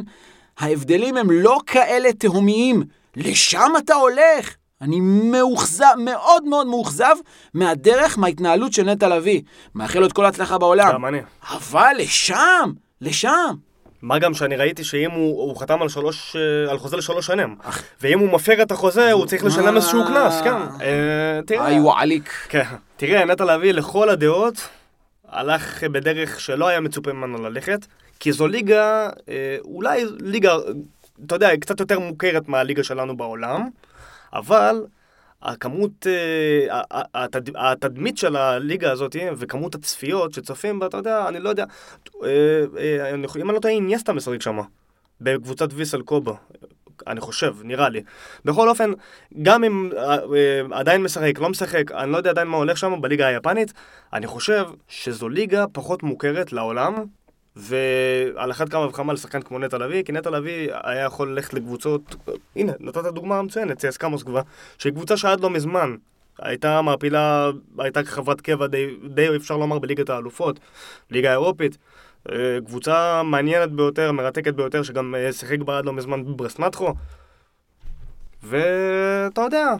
ההבדלים 0.58 1.16
הם 1.16 1.30
לא 1.30 1.58
כאלה 1.66 2.12
תהומיים. 2.12 2.82
לשם 3.16 3.72
אתה 3.78 3.94
הולך. 3.94 4.56
אני 4.82 5.00
מאוכזב, 5.00 5.94
מאוד 5.98 6.44
מאוד 6.44 6.66
מאוכזב 6.66 7.16
מהדרך, 7.54 8.18
מההתנהלות 8.18 8.72
של 8.72 8.82
נטע 8.82 9.08
לביא. 9.08 9.40
מאחל 9.74 9.98
לו 9.98 10.06
את 10.06 10.12
כל 10.12 10.24
ההצלחה 10.24 10.58
בעולם. 10.58 10.92
גם 10.92 11.06
אני. 11.06 11.18
אבל 11.50 11.92
לשם, 11.98 12.72
לשם. 13.00 13.54
מה 14.02 14.18
גם 14.18 14.34
שאני 14.34 14.56
ראיתי 14.56 14.84
שאם 14.84 15.10
הוא, 15.10 15.42
הוא 15.42 15.60
חתם 15.60 15.82
על, 15.82 15.88
שלוש, 15.88 16.36
אה, 16.36 16.70
על 16.70 16.78
חוזה 16.78 16.96
לשלוש 16.96 17.26
שנים, 17.26 17.56
ואם 18.00 18.18
הוא 18.18 18.32
מפר 18.32 18.62
את 18.62 18.70
החוזה, 18.70 19.12
הוא 19.12 19.26
צריך 19.26 19.44
לשלם 19.44 19.76
איזשהו 19.76 20.04
קנס, 20.04 20.40
כן. 20.44 20.52
אה, 20.52 21.40
תראה, 21.46 21.66
היי 21.66 21.80
וואליק. 21.80 22.30
כן. 22.48 22.64
תראה, 22.96 23.24
נטע 23.24 23.44
לביא 23.44 23.72
לכל 23.72 24.08
הדעות 24.08 24.68
הלך 25.32 25.84
בדרך 25.84 26.40
שלא 26.40 26.68
היה 26.68 26.80
מצופה 26.80 27.12
ממנו 27.12 27.38
ללכת, 27.42 27.86
כי 28.20 28.32
זו 28.32 28.46
ליגה, 28.46 29.10
אה, 29.28 29.56
אולי 29.64 30.04
ליגה, 30.20 30.56
אתה 31.26 31.34
יודע, 31.34 31.56
קצת 31.56 31.80
יותר 31.80 31.98
מוכרת 31.98 32.48
מהליגה 32.48 32.82
שלנו 32.84 33.16
בעולם, 33.16 33.68
אבל 34.32 34.86
הכמות, 35.42 36.06
אה, 36.06 36.80
התד- 37.14 37.56
התדמית 37.56 38.18
של 38.18 38.36
הליגה 38.36 38.92
הזאת 38.92 39.16
וכמות 39.36 39.74
הצפיות 39.74 40.32
שצופים 40.32 40.78
בה, 40.78 40.86
אתה 40.86 40.96
יודע, 40.96 41.28
אני 41.28 41.40
לא 41.40 41.48
יודע, 41.48 41.64
אה, 42.24 43.14
אם 43.14 43.48
אני 43.48 43.54
לא 43.54 43.58
טועה, 43.58 43.74
איניאסטה 43.74 44.12
משחק 44.12 44.42
שם, 44.42 44.58
בקבוצת 45.20 45.68
ויסל 45.72 46.02
קובה. 46.02 46.34
אני 47.06 47.20
חושב, 47.20 47.54
נראה 47.62 47.88
לי. 47.88 48.02
בכל 48.44 48.68
אופן, 48.68 48.92
גם 49.42 49.64
אם 49.64 49.90
אה, 49.96 50.14
אה, 50.14 50.60
עדיין 50.70 51.02
משחק, 51.02 51.38
לא 51.38 51.48
משחק, 51.48 51.92
אני 51.92 52.12
לא 52.12 52.16
יודע 52.16 52.30
עדיין 52.30 52.48
מה 52.48 52.56
הולך 52.56 52.78
שם 52.78 53.00
בליגה 53.00 53.26
היפנית, 53.26 53.72
אני 54.12 54.26
חושב 54.26 54.64
שזו 54.88 55.28
ליגה 55.28 55.64
פחות 55.72 56.02
מוכרת 56.02 56.52
לעולם, 56.52 56.94
ועל 57.56 58.50
אחת 58.50 58.68
כמה 58.68 58.86
וכמה 58.86 59.12
לשחקן 59.12 59.42
כמו 59.42 59.58
נטע 59.58 59.78
לביא, 59.78 60.02
כי 60.02 60.12
נטע 60.12 60.30
לביא 60.30 60.68
היה 60.82 61.04
יכול 61.04 61.32
ללכת 61.32 61.54
לקבוצות, 61.54 62.16
הנה, 62.56 62.72
נתת 62.80 63.04
דוגמה 63.04 63.42
מצוינת, 63.42 63.78
צייסקה 63.78 64.08
מוסקבה, 64.08 64.40
שהיא 64.78 64.92
קבוצה 64.92 65.16
שעד 65.16 65.40
לא 65.40 65.50
מזמן 65.50 65.96
הייתה 66.38 66.82
מעפילה, 66.82 67.50
הייתה 67.78 68.04
חברת 68.04 68.40
קבע 68.40 68.66
די, 68.66 68.86
די 69.08 69.36
אפשר 69.36 69.56
לומר 69.56 69.78
בליגת 69.78 70.10
האלופות, 70.10 70.60
ליגה 71.10 71.28
האירופית. 71.28 71.78
אה, 72.30 72.58
קבוצה 72.66 73.22
מעניינת 73.22 73.72
ביותר, 73.72 74.12
מרתקת 74.12 74.54
ביותר, 74.54 74.82
שגם 74.82 75.14
אה, 75.14 75.32
שיחק 75.32 75.58
בה 75.58 75.78
עד 75.78 75.84
לא 75.84 75.92
מזמן 75.92 76.24
בברסנטחו. 76.24 76.94
ואתה 78.42 79.40
יודע, 79.40 79.74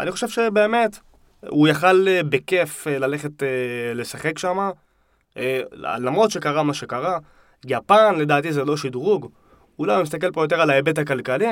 אני 0.00 0.10
חושב 0.10 0.28
שבאמת, 0.28 0.98
הוא 1.48 1.68
יכל 1.68 2.08
אה, 2.08 2.22
בכיף 2.22 2.86
ללכת 2.86 3.42
לשחק 3.94 4.38
שם, 4.38 4.70
למרות 5.82 6.30
שקרה 6.30 6.62
מה 6.62 6.74
שקרה. 6.74 7.18
יפן, 7.66 8.14
לדעתי 8.14 8.52
זה 8.52 8.64
לא 8.64 8.76
שדרוג. 8.76 9.30
אולי 9.78 9.94
הוא 9.94 10.02
מסתכל 10.02 10.32
פה 10.32 10.44
יותר 10.44 10.60
על 10.60 10.70
ההיבט 10.70 10.98
הכלכלי, 10.98 11.46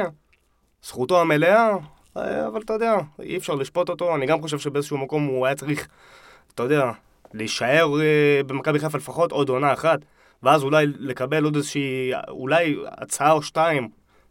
זכותו 0.82 1.20
המלאה, 1.20 1.76
אה, 2.16 2.46
אבל 2.46 2.60
אתה 2.60 2.72
יודע, 2.72 2.94
אי 3.22 3.36
אפשר 3.36 3.54
לשפוט 3.54 3.88
אותו. 3.88 4.14
אני 4.14 4.26
גם 4.26 4.42
חושב 4.42 4.58
שבאיזשהו 4.58 4.98
מקום 4.98 5.24
הוא 5.26 5.46
היה 5.46 5.54
צריך, 5.54 5.88
אתה 6.54 6.62
יודע, 6.62 6.90
להישאר 7.34 7.88
במכבי 8.46 8.78
חיפה 8.78 8.98
לפחות 8.98 9.32
עוד 9.32 9.48
עונה 9.48 9.72
אחת, 9.72 9.98
ואז 10.42 10.62
אולי 10.62 10.86
לקבל 10.98 11.44
עוד 11.44 11.56
איזושהי, 11.56 12.10
אולי 12.28 12.76
הצעה 12.86 13.32
או 13.32 13.42
שתיים 13.42 13.88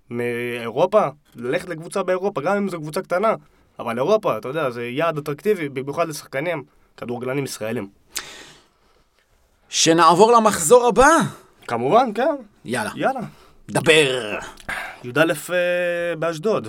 מאירופה, 0.09 1.07
ללכת 1.35 1.69
לקבוצה 1.69 2.03
באירופה, 2.03 2.41
גם 2.41 2.57
אם 2.57 2.69
זו 2.69 2.79
קבוצה 2.81 3.01
קטנה, 3.01 3.33
אבל 3.79 3.97
אירופה, 3.97 4.37
אתה 4.37 4.47
יודע, 4.47 4.69
זה 4.69 4.87
יעד 4.87 5.17
אטרקטיבי, 5.17 5.69
במיוחד 5.69 6.07
לשחקנים, 6.07 6.63
כדורגלנים 6.97 7.43
ישראלים. 7.43 7.89
שנעבור 9.69 10.31
למחזור 10.31 10.87
הבא. 10.87 11.09
כמובן, 11.67 12.09
כן, 12.15 12.35
יאללה, 12.65 12.91
יאללה. 12.95 13.19
דבר. 13.69 14.37
י"א 15.03 15.33
אה, 15.53 16.15
באשדוד. 16.15 16.67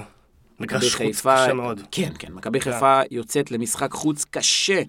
מגרש 0.61 0.95
חוץ 0.95 1.21
קשה 1.21 1.55
מאוד. 1.55 1.81
כן, 1.91 2.13
כן, 2.19 2.33
מכבי 2.33 2.61
חיפה 2.61 3.01
יוצאת 3.11 3.51
למשחק 3.51 3.93
חוץ 3.93 4.25
קשה 4.31 4.83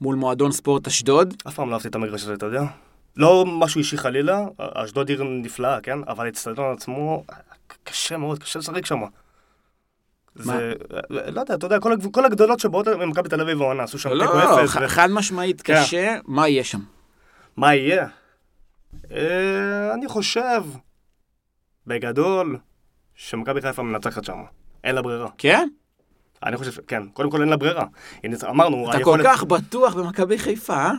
מול 0.00 0.16
מועדון 0.16 0.52
ספורט 0.52 0.86
אשדוד. 0.86 1.34
אף 1.48 1.54
פעם 1.54 1.68
לא 1.68 1.74
אהבתי 1.74 1.88
את 1.88 1.94
המגרש 1.94 2.22
הזה, 2.22 2.34
אתה 2.34 2.46
יודע? 2.46 2.62
לא 3.16 3.44
משהו 3.46 3.78
אישי 3.78 3.96
חלילה, 3.98 4.44
אשדוד 4.58 5.08
עיר 5.08 5.22
נפלאה, 5.24 5.80
כן? 5.80 5.98
אבל 6.08 6.26
האצטדיון 6.26 6.72
עצמו, 6.72 7.24
קשה 7.84 8.16
מאוד, 8.16 8.38
קשה 8.38 8.58
לשחק 8.58 8.86
שם. 8.86 9.00
זה, 10.34 10.72
לא 11.10 11.40
יודע, 11.40 11.54
אתה 11.54 11.66
יודע, 11.66 11.80
כל, 11.80 11.92
הגב- 11.92 12.10
כל 12.12 12.24
הגדולות 12.24 12.60
שבאות 12.60 12.88
ממכבי 12.88 13.28
תל 13.28 13.40
אביב 13.40 13.62
העונה, 13.62 13.82
עשו 13.82 13.98
שם 13.98 14.10
לא, 14.10 14.24
תיקו 14.24 14.38
לא, 14.38 14.62
אפס. 14.64 14.70
ח- 14.70 14.78
ו- 14.82 14.88
חד 14.88 15.10
משמעית 15.10 15.62
כן. 15.62 15.74
קשה, 15.82 16.16
מה 16.24 16.48
יהיה 16.48 16.64
שם? 16.64 16.78
מה 17.56 17.74
יהיה? 17.74 18.06
אה, 19.10 19.94
אני 19.94 20.08
חושב, 20.08 20.62
בגדול, 21.86 22.58
שמכבי 23.14 23.62
חיפה 23.62 23.82
מנצחת 23.82 24.24
שם. 24.24 24.38
אין 24.84 24.94
לה 24.94 25.02
ברירה. 25.02 25.28
כן? 25.38 25.68
אני 26.42 26.56
חושב, 26.56 26.70
כן, 26.86 27.08
קודם 27.08 27.30
כל 27.30 27.40
אין 27.40 27.48
לה 27.48 27.56
ברירה. 27.56 27.84
אמרנו, 28.48 28.90
אתה 28.90 28.98
כל 29.04 29.20
כך 29.24 29.44
בטוח 29.44 29.94
במכבי 29.94 30.38
חיפה, 30.38 30.74
אה? 30.76 30.92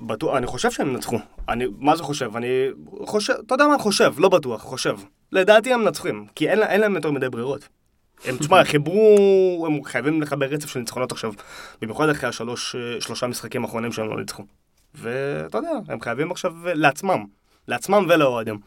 בטוח, 0.00 0.36
אני 0.36 0.46
חושב 0.46 0.70
שהם 0.70 0.88
ינצחו. 0.88 1.18
אני, 1.48 1.64
מה 1.78 1.96
זה 1.96 2.02
חושב? 2.02 2.36
אני 2.36 2.68
חושב, 3.00 3.34
אתה 3.46 3.54
יודע 3.54 3.66
מה 3.66 3.78
חושב, 3.78 4.14
לא 4.18 4.28
בטוח, 4.28 4.62
חושב. 4.62 4.96
לדעתי 5.32 5.72
הם 5.72 5.80
מנצחים, 5.84 6.26
כי 6.34 6.48
אין, 6.48 6.62
אין 6.62 6.80
להם 6.80 6.94
יותר 6.94 7.10
מדי 7.10 7.28
ברירות. 7.28 7.68
הם, 8.24 8.36
תשמע, 8.36 8.64
חיברו, 8.70 9.64
הם 9.66 9.84
חייבים 9.84 10.22
לחבר 10.22 10.46
רצף 10.46 10.68
של 10.68 10.80
ניצחונות 10.80 11.12
עכשיו, 11.12 11.32
במיוחד 11.80 12.08
אחרי 12.08 12.28
השלוש, 12.28 12.74
אה, 12.74 13.00
שלושה 13.00 13.26
משחקים 13.26 13.64
האחרונים 13.64 13.92
שהם 13.92 14.08
לא 14.08 14.20
ניצחו. 14.20 14.42
ואתה 14.94 15.58
יודע, 15.58 15.70
הם 15.88 16.00
חייבים 16.00 16.30
עכשיו 16.30 16.52
לעצמם, 16.64 17.24
לעצמם 17.68 18.06
ולאוהדים. 18.08 18.58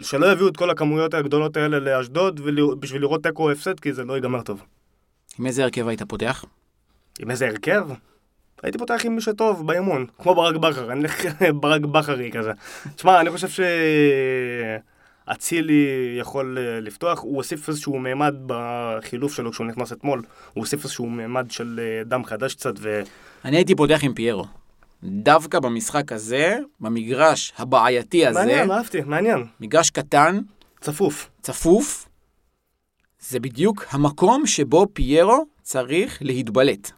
שלא 0.00 0.32
יביאו 0.32 0.48
את 0.48 0.56
כל 0.56 0.70
הכמויות 0.70 1.14
הגדולות 1.14 1.56
האלה 1.56 1.78
לאשדוד 1.78 2.40
בשביל 2.80 3.00
לראות 3.00 3.22
תיקו 3.22 3.50
הפסד, 3.50 3.80
כי 3.80 3.92
זה 3.92 4.04
לא 4.04 4.14
ייגמר 4.14 4.42
טוב. 4.42 4.62
עם 5.38 5.46
איזה 5.46 5.64
הרכב 5.64 5.88
היית 5.88 6.02
פותח? 6.02 6.44
עם 7.20 7.30
איזה 7.30 7.46
הרכב? 7.46 7.88
הייתי 8.62 8.78
פותח 8.78 9.00
עם 9.04 9.14
מי 9.14 9.20
שטוב 9.20 9.66
באימון, 9.66 10.06
כמו 10.18 10.34
ברק 10.34 10.56
בכר, 10.56 10.92
אני 10.92 11.00
אלך 11.00 11.24
ברק 11.60 11.80
בכרי 11.80 12.30
כזה. 12.30 12.52
תשמע, 12.96 13.20
אני 13.20 13.30
חושב 13.30 13.64
שאצילי 15.28 16.16
יכול 16.20 16.58
אה, 16.58 16.80
לפתוח, 16.80 17.20
הוא 17.20 17.36
הוסיף 17.36 17.68
איזשהו 17.68 17.98
מימד 17.98 18.34
בחילוף 18.46 19.34
שלו 19.34 19.52
כשהוא 19.52 19.66
נכנס 19.66 19.92
אתמול, 19.92 20.18
הוא 20.18 20.62
הוסיף 20.62 20.84
איזשהו 20.84 21.10
מימד 21.10 21.50
של 21.50 21.80
אה, 21.82 22.04
דם 22.04 22.24
חדש 22.24 22.54
קצת, 22.54 22.74
ו... 22.78 23.02
אני 23.44 23.56
הייתי 23.56 23.74
פותח 23.74 24.00
עם 24.02 24.14
פיירו. 24.14 24.44
דווקא 25.02 25.58
במשחק 25.58 26.12
הזה, 26.12 26.58
במגרש 26.80 27.52
הבעייתי 27.58 28.26
הזה, 28.26 28.38
מעניין, 28.38 28.70
אהבתי, 28.70 29.00
מעניין. 29.00 29.46
מגרש 29.60 29.90
קטן, 29.90 30.40
צפוף. 30.80 31.30
צפוף, 31.42 32.08
זה 33.20 33.40
בדיוק 33.40 33.84
המקום 33.90 34.46
שבו 34.46 34.86
פיירו 34.92 35.44
צריך 35.62 36.18
להתבלט. 36.20 36.92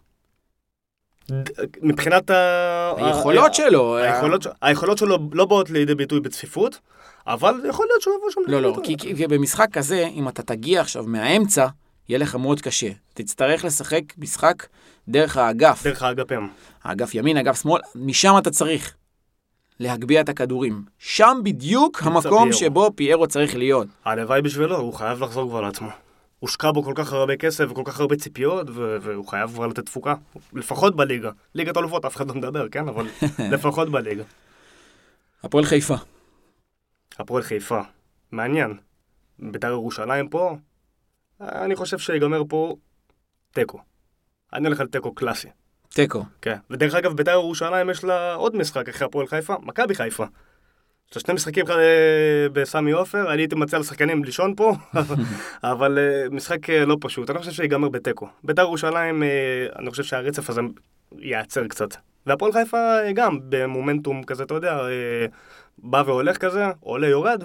מבחינת 1.83 2.31
ה... 2.31 2.93
היכולות 2.97 3.55
שלו... 3.55 3.97
היכולות, 3.97 4.43
ש- 4.43 4.47
היכולות 4.63 4.99
שלו 4.99 5.19
לא 5.33 5.45
באות 5.45 5.71
לידי 5.71 5.95
ביטוי 5.95 6.21
בצפיפות, 6.21 6.79
אבל 7.27 7.55
יכול 7.69 7.87
להיות 7.91 8.03
שהוא 8.03 8.15
יבוא 8.19 8.31
שם 8.31 8.41
לא, 8.47 8.47
לידי 8.47 8.63
לא, 8.63 8.77
ביטוי. 8.77 8.97
כי, 8.99 9.17
כי 9.17 9.27
במשחק 9.27 9.69
כזה, 9.73 10.07
אם 10.15 10.29
אתה 10.29 10.43
תגיע 10.43 10.81
עכשיו 10.81 11.05
מהאמצע, 11.07 11.67
יהיה 12.09 12.19
לך 12.19 12.35
מאוד 12.35 12.61
קשה. 12.61 12.89
תצטרך 13.15 13.65
לשחק 13.65 14.03
משחק 14.19 14.67
דרך 15.09 15.37
האגף. 15.37 15.83
דרך 15.85 16.03
האגפים. 16.03 16.49
האגף 16.85 17.15
ימין, 17.15 17.37
אגף 17.37 17.63
שמאל, 17.63 17.81
משם 17.95 18.35
אתה 18.39 18.51
צריך 18.51 18.95
להגביה 19.81 20.21
את 20.21 20.29
הכדורים. 20.29 20.83
שם 20.99 21.39
בדיוק 21.43 22.03
המקום 22.03 22.51
פיירו. 22.51 22.53
שבו 22.53 22.91
פיירו 22.97 23.27
צריך 23.27 23.57
להיות. 23.57 23.87
הלוואי 24.05 24.43
בשבילו, 24.43 24.77
הוא 24.77 24.95
חייב 24.95 25.25
לחזור 25.25 25.49
כבר 25.51 25.61
לעצמו. 25.61 25.89
הושקע 26.47 26.71
בו 26.71 26.83
כל 26.83 26.93
כך 26.97 27.13
הרבה 27.13 27.37
כסף 27.37 27.65
וכל 27.71 27.83
כך 27.85 28.01
הרבה 28.01 28.17
ציפיות, 28.17 28.71
ו- 28.71 28.97
והוא 29.01 29.27
חייב 29.29 29.51
כבר 29.51 29.67
לתת 29.67 29.87
תפוקה. 29.87 30.15
לפחות 30.53 30.97
בליגה. 30.97 31.31
ליגת 31.55 31.77
אלופות 31.77 32.05
אף 32.05 32.17
אחד 32.17 32.29
לא 32.29 32.35
מדבר, 32.35 32.69
כן? 32.69 32.89
אבל 32.89 33.07
לפחות 33.53 33.89
בליגה. 33.89 34.23
הפועל 35.43 35.65
חיפה. 35.65 35.95
הפועל 37.19 37.43
חיפה. 37.43 37.81
מעניין. 38.33 38.79
בית"ר 39.39 39.71
ירושלים 39.71 40.29
פה, 40.29 40.57
אני 41.41 41.77
חושב 41.77 41.99
שיגמר 41.99 42.43
פה 42.49 42.77
תיקו. 43.53 43.79
אני 44.53 44.67
הולך 44.67 44.81
על 44.81 44.87
תיקו 44.87 45.15
קלאסי. 45.15 45.49
תיקו. 45.89 46.25
כן. 46.43 46.57
ודרך 46.71 46.95
אגב, 46.95 47.13
בית"ר 47.17 47.31
ירושלים 47.31 47.91
יש 47.91 48.05
לה 48.05 48.35
עוד 48.35 48.57
משחק 48.57 48.89
אחרי 48.89 49.07
הפועל 49.07 49.27
חיפה, 49.27 49.55
מכבי 49.63 49.95
חיפה. 49.95 50.25
יש 51.15 51.23
שני 51.23 51.35
משחקים 51.35 51.65
אה, 51.71 52.49
בסמי 52.53 52.93
עופר, 52.93 53.33
אני 53.33 53.43
הייתי 53.43 53.55
מציע 53.55 53.79
לשחקנים 53.79 54.25
לישון 54.25 54.55
פה, 54.57 54.73
אבל 55.73 55.99
אה, 55.99 56.29
משחק 56.31 56.71
אה, 56.71 56.85
לא 56.85 56.97
פשוט. 57.01 57.31
אני 57.31 57.39
חושב 57.39 57.53
שיגמר 57.53 57.89
בתיקו. 57.89 58.29
בית"ר 58.45 58.63
ירושלים, 58.63 59.23
אני 59.79 59.91
חושב 59.91 60.03
שהרצף 60.03 60.51
הזה 60.51 60.61
ייעצר 61.19 61.67
קצת. 61.67 61.89
והפועל 62.27 62.53
חיפה 62.53 63.13
גם 63.15 63.39
במומנטום 63.49 64.23
כזה, 64.23 64.43
אתה 64.43 64.55
יודע, 64.55 64.79
בא 65.79 66.03
והולך 66.07 66.37
כזה, 66.37 66.65
עולה 66.81 67.09
יורד. 67.09 67.43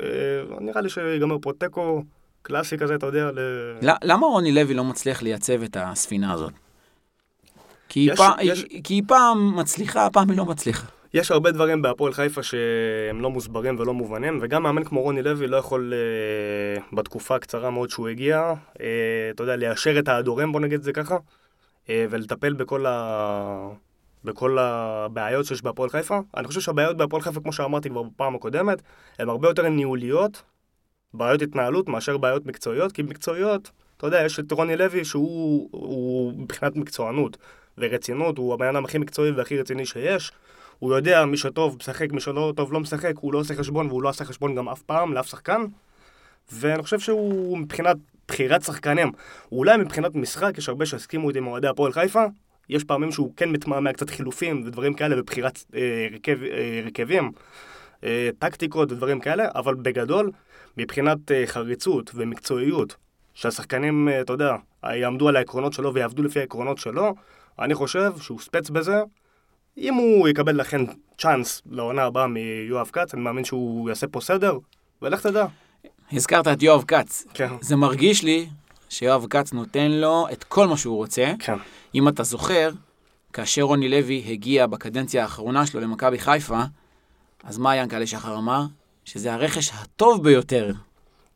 אה, 0.00 0.06
נראה 0.60 0.80
לי 0.80 0.88
שיגמר 0.88 1.36
פה 1.42 1.52
תיקו 1.58 2.02
קלאסי 2.42 2.78
כזה, 2.78 2.94
אתה 2.94 3.06
יודע, 3.06 3.30
ל... 3.30 3.38
למה 4.02 4.26
רוני 4.26 4.52
לוי 4.52 4.74
לא 4.74 4.84
מצליח 4.84 5.22
לייצב 5.22 5.62
את 5.62 5.76
הספינה 5.80 6.32
הזאת? 6.32 6.52
כי 7.88 8.94
היא 8.94 9.02
פעם 9.08 9.56
מצליחה, 9.56 10.08
פעם 10.12 10.30
היא 10.30 10.38
לא 10.38 10.44
מצליחה. 10.44 10.86
יש 11.14 11.30
הרבה 11.30 11.50
דברים 11.50 11.82
בהפועל 11.82 12.12
חיפה 12.12 12.42
שהם 12.42 13.20
לא 13.20 13.30
מוסברים 13.30 13.78
ולא 13.78 13.94
מובנים, 13.94 14.38
וגם 14.42 14.62
מאמן 14.62 14.84
כמו 14.84 15.02
רוני 15.02 15.22
לוי 15.22 15.46
לא 15.46 15.56
יכול 15.56 15.92
אה, 15.94 16.82
בתקופה 16.92 17.36
הקצרה 17.36 17.70
מאוד 17.70 17.90
שהוא 17.90 18.08
הגיע, 18.08 18.54
אה, 18.80 19.30
אתה 19.30 19.42
יודע, 19.42 19.56
ליישר 19.56 19.98
את 19.98 20.08
ההדורים, 20.08 20.52
בוא 20.52 20.60
נגיד 20.60 20.78
את 20.78 20.84
זה 20.84 20.92
ככה, 20.92 21.16
אה, 21.88 22.06
ולטפל 22.10 22.52
בכל, 22.52 22.86
ה... 22.86 23.68
בכל 24.24 24.58
הבעיות 24.58 25.46
שיש 25.46 25.62
בהפועל 25.62 25.90
חיפה. 25.90 26.20
אני 26.36 26.46
חושב 26.46 26.60
שהבעיות 26.60 26.96
בהפועל 26.96 27.22
חיפה, 27.22 27.40
כמו 27.40 27.52
שאמרתי 27.52 27.88
כבר 27.90 28.02
בפעם 28.02 28.34
הקודמת, 28.34 28.82
הן 29.18 29.28
הרבה 29.28 29.48
יותר 29.48 29.68
ניהוליות, 29.68 30.42
בעיות 31.14 31.42
התנהלות, 31.42 31.88
מאשר 31.88 32.18
בעיות 32.18 32.46
מקצועיות, 32.46 32.92
כי 32.92 33.02
מקצועיות, 33.02 33.70
אתה 33.96 34.06
יודע, 34.06 34.24
יש 34.24 34.40
את 34.40 34.52
רוני 34.52 34.76
לוי 34.76 35.04
שהוא 35.04 35.68
הוא 35.72 36.32
מבחינת 36.36 36.76
מקצוענות 36.76 37.36
ורצינות, 37.78 38.38
הוא 38.38 38.54
הבן 38.54 38.66
אדם 38.66 38.84
הכי 38.84 38.98
מקצועי 38.98 39.30
והכי 39.30 39.58
רציני 39.58 39.86
שיש. 39.86 40.32
הוא 40.84 40.94
יודע 40.94 41.24
מי 41.24 41.36
שטוב 41.36 41.76
משחק, 41.80 42.12
מי 42.12 42.20
שלא 42.20 42.52
טוב 42.56 42.72
לא 42.72 42.80
משחק, 42.80 43.12
הוא 43.20 43.32
לא 43.32 43.38
עושה 43.38 43.54
חשבון 43.54 43.86
והוא 43.86 44.02
לא 44.02 44.08
עשה 44.08 44.24
חשבון 44.24 44.54
גם 44.54 44.68
אף 44.68 44.82
פעם 44.82 45.12
לאף 45.12 45.26
שחקן. 45.26 45.64
ואני 46.52 46.82
חושב 46.82 46.98
שהוא 46.98 47.58
מבחינת 47.58 47.96
בחירת 48.28 48.62
שחקנים, 48.62 49.12
אולי 49.52 49.76
מבחינת 49.76 50.14
משחק, 50.14 50.58
יש 50.58 50.68
הרבה 50.68 50.86
שהסכימו 50.86 51.28
איתי 51.28 51.38
עם 51.38 51.46
אוהדי 51.46 51.68
הפועל 51.68 51.92
חיפה, 51.92 52.24
יש 52.68 52.84
פעמים 52.84 53.12
שהוא 53.12 53.32
כן 53.36 53.50
מתמהמה 53.50 53.92
קצת 53.92 54.10
חילופים 54.10 54.62
ודברים 54.66 54.94
כאלה 54.94 55.16
בבחירת 55.16 55.64
אה, 55.74 56.08
הרכב, 56.82 57.10
אה, 57.12 57.28
אה, 58.04 58.30
טקטיקות 58.38 58.92
ודברים 58.92 59.20
כאלה, 59.20 59.48
אבל 59.54 59.74
בגדול, 59.74 60.30
מבחינת 60.76 61.32
אה, 61.32 61.42
חריצות 61.46 62.10
ומקצועיות, 62.14 62.96
שהשחקנים, 63.34 64.08
אה, 64.08 64.20
אתה 64.20 64.32
יודע, 64.32 64.56
יעמדו 64.84 65.28
על 65.28 65.36
העקרונות 65.36 65.72
שלו 65.72 65.94
ויעבדו 65.94 66.22
לפי 66.22 66.40
העקרונות 66.40 66.78
שלו, 66.78 67.14
אני 67.58 67.74
חושב 67.74 68.12
שהוא 68.20 68.40
ספץ 68.40 68.70
בזה. 68.70 69.02
אם 69.78 69.94
הוא 69.94 70.28
יקבל 70.28 70.56
לכן 70.56 70.80
צ'אנס 71.18 71.62
לעונה 71.70 72.02
הבאה 72.02 72.26
מיואב 72.26 72.90
כץ, 72.92 73.14
אני 73.14 73.22
מאמין 73.22 73.44
שהוא 73.44 73.88
יעשה 73.88 74.06
פה 74.06 74.20
סדר, 74.20 74.58
ולך 75.02 75.22
תדע. 75.26 75.46
הזכרת 76.12 76.48
את 76.48 76.62
יואב 76.62 76.84
כץ. 76.84 77.24
כן. 77.34 77.48
זה 77.60 77.76
מרגיש 77.76 78.22
לי 78.22 78.48
שיואב 78.88 79.26
כץ 79.30 79.52
נותן 79.52 79.90
לו 79.90 80.26
את 80.32 80.44
כל 80.44 80.66
מה 80.66 80.76
שהוא 80.76 80.96
רוצה. 80.96 81.32
כן. 81.38 81.56
אם 81.94 82.08
אתה 82.08 82.22
זוכר, 82.22 82.70
כאשר 83.32 83.62
רוני 83.62 83.88
לוי 83.88 84.24
הגיע 84.28 84.66
בקדנציה 84.66 85.22
האחרונה 85.22 85.66
שלו 85.66 85.80
למכבי 85.80 86.18
חיפה, 86.18 86.62
אז 87.44 87.58
מה 87.58 87.76
ינקלה 87.76 88.06
שחר 88.06 88.36
אמר? 88.36 88.62
שזה 89.04 89.34
הרכש 89.34 89.70
הטוב 89.74 90.24
ביותר. 90.24 90.72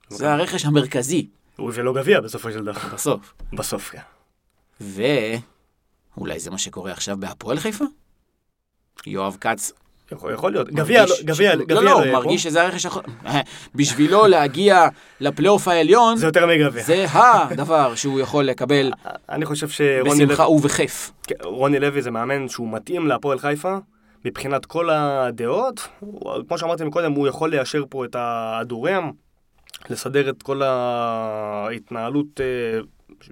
זה 0.09 0.33
הרכש 0.33 0.65
המרכזי, 0.65 1.27
הוא 1.57 1.71
הביא 1.71 1.83
לו 1.83 1.95
גביע 1.95 2.21
בסופו 2.21 2.53
של 2.53 2.65
דבר. 2.65 2.81
בסוף. 2.95 3.35
בסוף, 3.53 3.91
כן. 3.91 4.01
ואולי 6.17 6.39
זה 6.39 6.51
מה 6.51 6.59
שקורה 6.59 6.93
עכשיו 6.93 7.17
בהפועל 7.21 7.59
חיפה? 7.59 7.85
יואב 9.07 9.37
כץ 9.41 9.73
יכול, 10.13 10.33
יכול 10.33 10.53
להיות. 10.53 10.69
גביע, 10.71 11.07
לא- 11.07 11.07
גביע, 11.07 11.17
ש- 11.17 11.23
גביע 11.23 11.55
לא, 11.57 11.65
לא, 11.69 11.83
לא 11.85 11.93
הוא. 12.05 12.13
מרגיש 12.13 12.43
שזה 12.43 12.63
הרכש 12.63 12.85
האחרון. 12.85 13.05
בשבילו 13.75 14.27
להגיע 14.27 14.89
לפלייאוף 15.21 15.69
העליון, 15.69 16.17
זה 16.17 16.27
יותר 16.27 16.47
מגביע. 16.47 16.83
זה 16.83 17.07
הדבר 17.13 17.95
שהוא 17.95 18.21
יכול 18.21 18.45
לקבל 18.45 18.93
אני 19.29 19.45
חושב 19.47 19.69
שרוני 19.69 20.27
בשמחה 20.27 20.45
לוי, 20.45 20.55
ובכיף. 20.57 21.13
כן, 21.23 21.35
רוני 21.43 21.81
לוי 21.81 22.03
זה 22.03 22.11
מאמן 22.11 22.49
שהוא 22.49 22.73
מתאים 22.73 23.07
להפועל 23.07 23.39
חיפה. 23.39 23.77
מבחינת 24.25 24.67
כל 24.67 24.91
הדעות, 24.91 25.89
כמו 26.49 26.59
שאמרתי 26.59 26.85
מקודם, 26.85 27.13
הוא 27.13 27.29
יכול 27.29 27.51
ליישר 27.51 27.83
פה 27.89 28.05
את 28.05 28.15
ההדורים, 28.15 29.13
לסדר 29.91 30.31
את 30.31 30.43
כל 30.43 30.63
ההתנהלות 30.63 32.41
אה, 32.41 32.81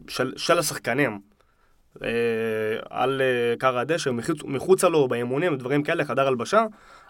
של, 0.08 0.32
של 0.36 0.58
השחקנים 0.58 1.10
אה, 1.10 1.16
על 2.90 3.22
אה, 3.22 3.54
קר 3.58 3.78
הדשא, 3.78 4.10
מחוצה 4.44 4.88
לו 4.88 5.08
באימונים 5.08 5.54
ודברים 5.54 5.82
כאלה, 5.82 6.04
חדר 6.04 6.26
הלבשה, 6.26 6.64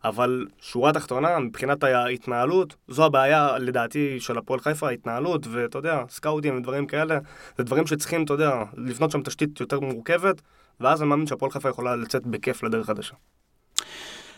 אבל 0.05 0.47
שורה 0.61 0.93
תחתונה, 0.93 1.39
מבחינת 1.39 1.84
ההתנהלות, 1.84 2.76
זו 2.89 3.05
הבעיה 3.05 3.59
לדעתי 3.59 4.20
של 4.20 4.39
הפועל 4.39 4.61
חיפה, 4.61 4.89
ההתנהלות, 4.89 5.47
ואתה 5.51 5.78
יודע, 5.78 6.03
סקאוטים 6.09 6.57
ודברים 6.57 6.87
כאלה, 6.87 7.18
זה 7.59 7.64
דברים 7.64 7.87
שצריכים, 7.87 8.24
אתה 8.24 8.32
יודע, 8.32 8.62
לבנות 8.76 9.11
שם 9.11 9.22
תשתית 9.22 9.61
יותר 9.61 9.80
מורכבת, 9.80 10.43
ואז 10.80 11.03
אני 11.03 11.09
מאמין 11.09 11.26
שהפועל 11.26 11.51
חיפה 11.51 11.68
יכולה 11.68 11.97
לצאת 11.97 12.26
בכיף 12.26 12.62
לדרך 12.62 12.87
חדשה. 12.87 13.14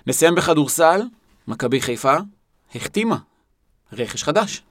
נסיים 0.06 0.34
בכדורסל, 0.34 1.00
מכבי 1.48 1.80
חיפה 1.80 2.16
החתימה 2.74 3.16
רכש 3.92 4.22
חדש. 4.22 4.62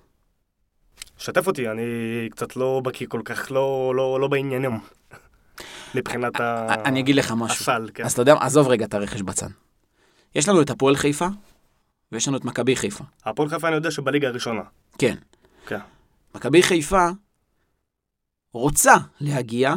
שתף 1.17 1.47
אותי, 1.47 1.69
אני 1.69 1.84
קצת 2.32 2.55
לא 2.55 2.82
בקיא 2.84 3.07
כל 3.09 3.21
כך, 3.25 3.51
לא, 3.51 3.93
לא, 3.95 4.19
לא 4.19 4.28
בעניינים. 4.28 4.80
מבחינת 5.97 6.39
ה... 6.39 6.73
אני 6.85 6.99
אגיד 6.99 7.15
לך 7.15 7.31
משהו. 7.31 7.63
הסל, 7.63 7.89
כן. 7.93 8.03
אז 8.03 8.13
אתה 8.13 8.21
יודע, 8.21 8.35
עזוב 8.39 8.67
רגע 8.67 8.85
את 8.85 8.93
הרכש 8.93 9.21
בצד. 9.21 9.47
יש 10.35 10.49
לנו 10.49 10.61
את 10.61 10.69
הפועל 10.69 10.95
חיפה, 10.95 11.27
ויש 12.11 12.27
לנו 12.27 12.37
את 12.37 12.45
מכבי 12.45 12.75
חיפה. 12.75 13.03
הפועל 13.25 13.49
חיפה 13.49 13.67
אני 13.67 13.75
יודע 13.75 13.91
שבליגה 13.91 14.27
הראשונה. 14.27 14.61
כן. 14.97 15.15
כן. 15.67 15.79
מכבי 16.35 16.63
חיפה 16.63 17.07
רוצה 18.53 18.95
להגיע, 19.21 19.75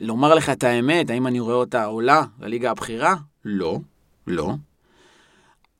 לומר 0.00 0.34
לך 0.34 0.50
את 0.50 0.64
האמת, 0.64 1.10
האם 1.10 1.26
אני 1.26 1.40
רואה 1.40 1.54
אותה 1.54 1.84
עולה 1.84 2.22
לליגה 2.40 2.70
הבכירה? 2.70 3.14
לא, 3.44 3.78
לא. 4.26 4.54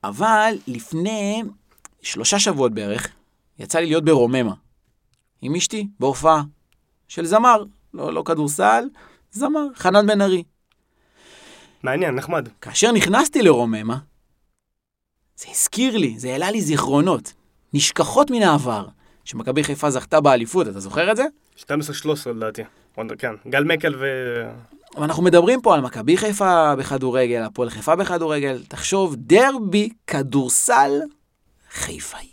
אבל 0.03 0.53
לפני 0.67 1.43
שלושה 2.01 2.39
שבועות 2.39 2.73
בערך, 2.73 3.07
יצא 3.59 3.79
לי 3.79 3.85
להיות 3.85 4.05
ברוממה. 4.05 4.53
עם 5.41 5.55
אשתי, 5.55 5.87
בהופעה 5.99 6.43
של 7.07 7.25
זמר, 7.25 7.63
לא, 7.93 8.13
לא 8.13 8.23
כדורסל, 8.25 8.83
זמר, 9.31 9.67
חנן 9.75 10.07
בן 10.07 10.21
ארי. 10.21 10.43
מעניין, 11.83 12.15
נחמד. 12.15 12.47
כאשר 12.61 12.91
נכנסתי 12.91 13.41
לרוממה, 13.41 13.97
זה 15.35 15.47
הזכיר 15.51 15.97
לי, 15.97 16.19
זה 16.19 16.29
העלה 16.29 16.51
לי 16.51 16.61
זיכרונות, 16.61 17.33
נשכחות 17.73 18.31
מן 18.31 18.41
העבר, 18.41 18.87
שמכבי 19.23 19.63
חיפה 19.63 19.89
זכתה 19.89 20.21
באליפות, 20.21 20.67
אתה 20.67 20.79
זוכר 20.79 21.11
את 21.11 21.17
זה? 21.17 21.23
12-13 21.57 21.63
לדעתי. 22.25 22.61
כן. 23.17 23.33
גל 23.47 23.63
מקל 23.63 23.95
ו... 23.99 24.05
אנחנו 24.97 25.23
מדברים 25.23 25.61
פה 25.61 25.75
על 25.75 25.81
מכבי 25.81 26.17
חיפה 26.17 26.75
בכדורגל, 26.75 27.43
הפועל 27.43 27.69
חיפה 27.69 27.95
בכדורגל, 27.95 28.63
תחשוב, 28.67 29.15
דרבי 29.17 29.89
כדורסל 30.07 30.91
חיפאי. 31.71 32.29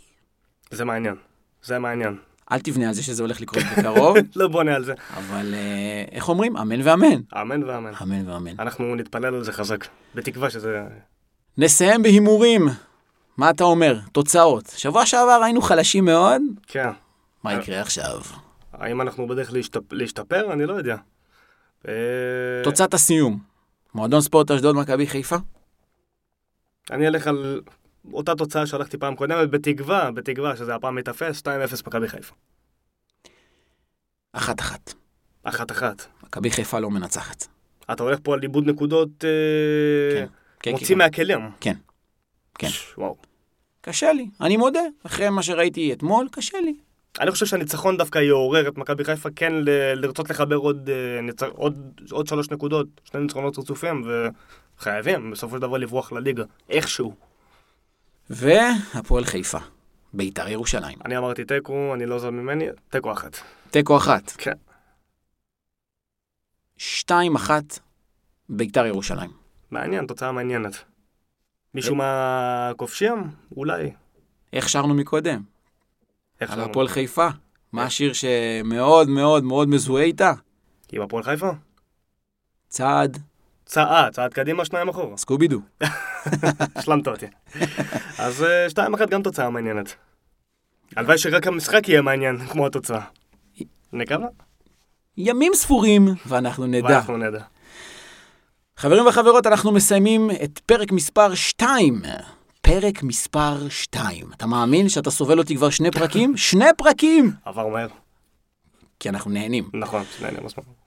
זה 0.71 0.85
מעניין. 0.85 1.15
זה 1.63 1.79
מעניין. 1.79 2.17
אל 2.51 2.59
תבנה 2.59 2.87
על 2.87 2.93
זה 2.93 3.03
שזה 3.03 3.23
הולך 3.23 3.41
לקרות 3.41 3.63
בקרוב, 3.77 4.17
לא 4.35 4.47
בונה 4.47 4.75
על 4.75 4.83
זה. 4.83 4.93
אבל 5.17 5.53
אה, 5.53 6.03
איך 6.11 6.29
אומרים? 6.29 6.57
אמן 6.57 6.87
ואמן. 6.87 7.21
אמן 7.41 7.63
ואמן. 7.63 7.91
אמן 8.01 8.29
ואמן. 8.29 8.59
אנחנו 8.59 8.95
נתפלל 8.95 9.35
על 9.35 9.43
זה 9.43 9.51
חזק. 9.51 9.85
בתקווה 10.15 10.49
שזה... 10.49 10.83
נסיים 11.57 12.03
בהימורים. 12.03 12.67
מה 13.37 13.49
אתה 13.49 13.63
אומר? 13.63 13.99
תוצאות. 14.11 14.73
שבוע 14.77 15.05
שעבר 15.05 15.41
היינו 15.43 15.61
חלשים 15.61 16.05
מאוד, 16.05 16.41
כן. 16.67 16.89
מה 17.43 17.53
יקרה 17.53 17.81
עכשיו? 17.81 18.21
האם 18.73 19.01
אנחנו 19.01 19.27
בדרך 19.27 19.53
להשתפ... 19.53 19.93
להשתפר? 19.93 20.53
אני 20.53 20.65
לא 20.65 20.73
יודע. 20.73 20.95
אה, 21.87 21.93
תוצאת 22.63 22.93
הסיום. 22.93 23.39
מועדון 23.95 24.21
ספורט 24.21 24.51
אשדוד 24.51 24.75
מכבי 24.75 25.07
חיפה? 25.07 25.35
אני 26.91 27.07
אלך 27.07 27.27
על 27.27 27.61
אותה 28.13 28.35
תוצאה 28.35 28.65
שהלכתי 28.67 28.97
פעם 28.97 29.15
קודמת, 29.15 29.49
בתקווה, 29.49 30.11
בתקווה 30.11 30.55
שזה 30.55 30.75
הפעם 30.75 30.97
ייתפס, 30.97 31.41
2-0 31.41 31.47
מכבי 31.87 32.07
חיפה. 32.07 32.35
אחת 34.33 34.59
אחת. 34.59 34.93
אחת 35.43 35.71
אחת. 35.71 36.05
מכבי 36.23 36.51
חיפה 36.51 36.79
לא 36.79 36.89
מנצחת. 36.89 37.47
אתה 37.91 38.03
הולך 38.03 38.19
פה 38.23 38.33
על 38.33 38.43
איבוד 38.43 38.67
נקודות 38.69 39.09
אה, 39.25 39.29
כן. 40.19 40.25
כן, 40.59 40.71
מוציא 40.71 40.87
כן. 40.87 40.97
מהכלים. 40.97 41.39
כן. 41.59 41.75
כן. 42.59 42.67
ש- 42.69 42.93
וואו. 42.97 43.15
קשה 43.81 44.13
לי, 44.13 44.29
אני 44.41 44.57
מודה. 44.57 44.79
אחרי 45.05 45.29
מה 45.29 45.43
שראיתי 45.43 45.93
אתמול, 45.93 46.27
קשה 46.31 46.57
לי. 46.61 46.75
אני 47.19 47.31
חושב 47.31 47.45
שהניצחון 47.45 47.97
דווקא 47.97 48.19
יעורר 48.19 48.67
את 48.67 48.77
מכבי 48.77 49.03
חיפה 49.03 49.29
כן 49.35 49.53
ל- 49.53 49.69
לרצות 49.93 50.29
לחבר 50.29 50.55
עוד, 50.55 50.89
אה, 50.89 51.21
ניצ... 51.21 51.43
עוד, 51.43 52.01
עוד 52.11 52.27
שלוש 52.27 52.49
נקודות, 52.49 52.87
שני 53.03 53.21
ניצחונות 53.21 53.59
רצופים, 53.59 54.03
וחייבים 54.79 55.31
בסופו 55.31 55.55
של 55.55 55.61
דבר 55.61 55.77
לברוח 55.77 56.11
לליגה, 56.11 56.43
איכשהו. 56.69 57.13
והפועל 58.29 59.25
חיפה. 59.25 59.57
ביתר 60.13 60.47
ירושלים. 60.47 60.99
אני 61.05 61.17
אמרתי 61.17 61.45
תיקו, 61.45 61.93
אני 61.93 62.05
לא 62.05 62.19
זר 62.19 62.29
ממני, 62.29 62.65
תיקו 62.89 63.11
אחת. 63.11 63.37
תיקו 63.69 63.97
אחת. 63.97 64.31
כן. 64.37 64.53
שתיים 66.77 67.35
אחת, 67.35 67.79
ביתר 68.49 68.85
ירושלים. 68.85 69.29
מעניין, 69.71 70.07
תוצאה 70.07 70.31
מעניינת. 70.31 70.83
מישהו 71.73 71.95
מהכובשים? 71.95 73.23
אולי. 73.57 73.91
איך 74.53 74.69
שרנו 74.69 74.93
מקודם? 74.93 75.41
איך 76.41 76.51
על 76.51 76.55
שלנו? 76.55 76.69
הפועל 76.69 76.87
חיפה. 76.87 77.27
מה 77.71 77.83
השיר 77.83 78.13
שמאוד 78.13 79.09
מאוד 79.09 79.43
מאוד 79.43 79.69
מזוהה 79.69 80.03
איתה? 80.03 80.33
עם 80.91 81.01
הפועל 81.01 81.23
חיפה? 81.23 81.51
צעד 82.67 83.17
צעד, 83.69 84.13
צעד 84.13 84.33
קדימה, 84.33 84.65
שניים 84.65 84.89
אחורה. 84.89 85.17
סקובידו. 85.17 85.59
השלמת 86.75 87.07
אותי. 87.07 87.25
אז 88.17 88.43
אה, 88.43 88.69
שתיים 88.69 88.93
אחת 88.93 89.09
גם 89.09 89.21
תוצאה 89.21 89.49
מעניינת. 89.49 89.95
הלוואי 90.95 91.17
שרק 91.17 91.47
המשחק 91.47 91.89
יהיה 91.89 92.01
מעניין, 92.01 92.37
כמו 92.47 92.65
התוצאה. 92.67 93.01
נקווה? 93.93 94.27
ימים 95.17 95.51
ספורים, 95.55 96.07
ואנחנו 96.25 96.65
נדע. 96.65 96.85
ואנחנו 96.87 97.17
נדע. 97.17 97.39
חברים 98.77 99.07
וחברות, 99.07 99.47
אנחנו 99.47 99.71
מסיימים 99.71 100.31
את 100.43 100.59
פרק 100.59 100.91
מספר 100.91 101.35
2. 101.35 102.01
פרק 102.61 103.03
מספר 103.03 103.69
2. 103.69 104.33
אתה 104.33 104.45
מאמין 104.45 104.89
שאתה 104.89 105.11
סובל 105.11 105.39
אותי 105.39 105.55
כבר 105.55 105.69
שני 105.69 105.91
פרקים? 105.91 106.37
שני 106.49 106.69
פרקים! 106.77 107.31
עבר 107.45 107.67
מהר. 107.67 107.87
כי 108.99 109.09
אנחנו 109.09 109.31
נהנים. 109.31 109.69
נכון, 109.73 110.03
נהנה 110.21 110.39
מספיק. 110.43 110.78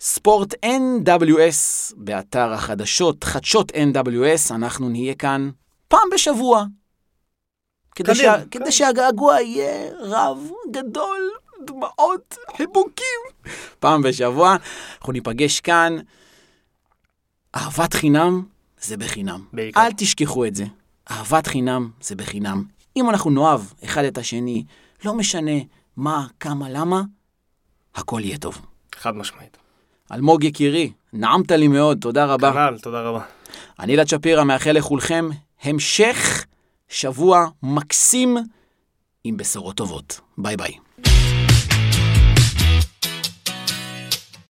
ספורט 0.00 0.54
NWS 0.54 1.94
באתר 1.96 2.52
החדשות, 2.52 3.24
חדשות 3.24 3.72
NWS, 3.72 4.54
אנחנו 4.54 4.88
נהיה 4.88 5.14
כאן 5.14 5.50
פעם 5.88 6.08
בשבוע. 6.14 6.64
כדי, 7.94 8.14
שה... 8.14 8.34
כן. 8.38 8.48
כדי 8.50 8.72
שהגעגוע 8.72 9.40
יהיה 9.40 9.90
רב, 10.00 10.50
גדול, 10.70 11.30
דמעות, 11.66 12.36
חיבוקים. 12.56 13.20
פעם 13.78 14.02
בשבוע 14.02 14.56
אנחנו 14.98 15.12
ניפגש 15.12 15.60
כאן. 15.60 15.96
אהבת 17.54 17.94
חינם 17.94 18.42
זה 18.80 18.96
בחינם. 18.96 19.44
בעיקר. 19.52 19.80
אל 19.80 19.92
תשכחו 19.92 20.44
את 20.44 20.54
זה. 20.54 20.64
אהבת 21.10 21.46
חינם 21.46 21.90
זה 22.00 22.14
בחינם. 22.14 22.64
אם 22.96 23.10
אנחנו 23.10 23.30
נאהב 23.30 23.60
אחד 23.84 24.04
את 24.04 24.18
השני, 24.18 24.64
לא 25.04 25.14
משנה 25.14 25.58
מה, 25.96 26.26
כמה, 26.40 26.68
למה, 26.68 27.02
הכל 27.94 28.20
יהיה 28.24 28.38
טוב. 28.38 28.60
חד 28.94 29.16
משמעית. 29.16 29.56
אלמוג 30.12 30.44
יקירי, 30.44 30.92
נעמת 31.12 31.50
לי 31.50 31.68
מאוד, 31.68 31.98
תודה 32.00 32.24
רבה. 32.24 32.52
כנ"ל, 32.52 32.78
תודה 32.78 33.00
רבה. 33.00 33.20
אני 33.80 33.94
אלעד 33.94 34.08
שפירא 34.08 34.44
מאחל 34.44 34.72
לכולכם 34.72 35.28
המשך 35.62 36.44
שבוע 36.88 37.46
מקסים 37.62 38.36
עם 39.24 39.36
בשורות 39.36 39.76
טובות. 39.76 40.20
ביי 40.38 40.56
ביי. 40.56 40.72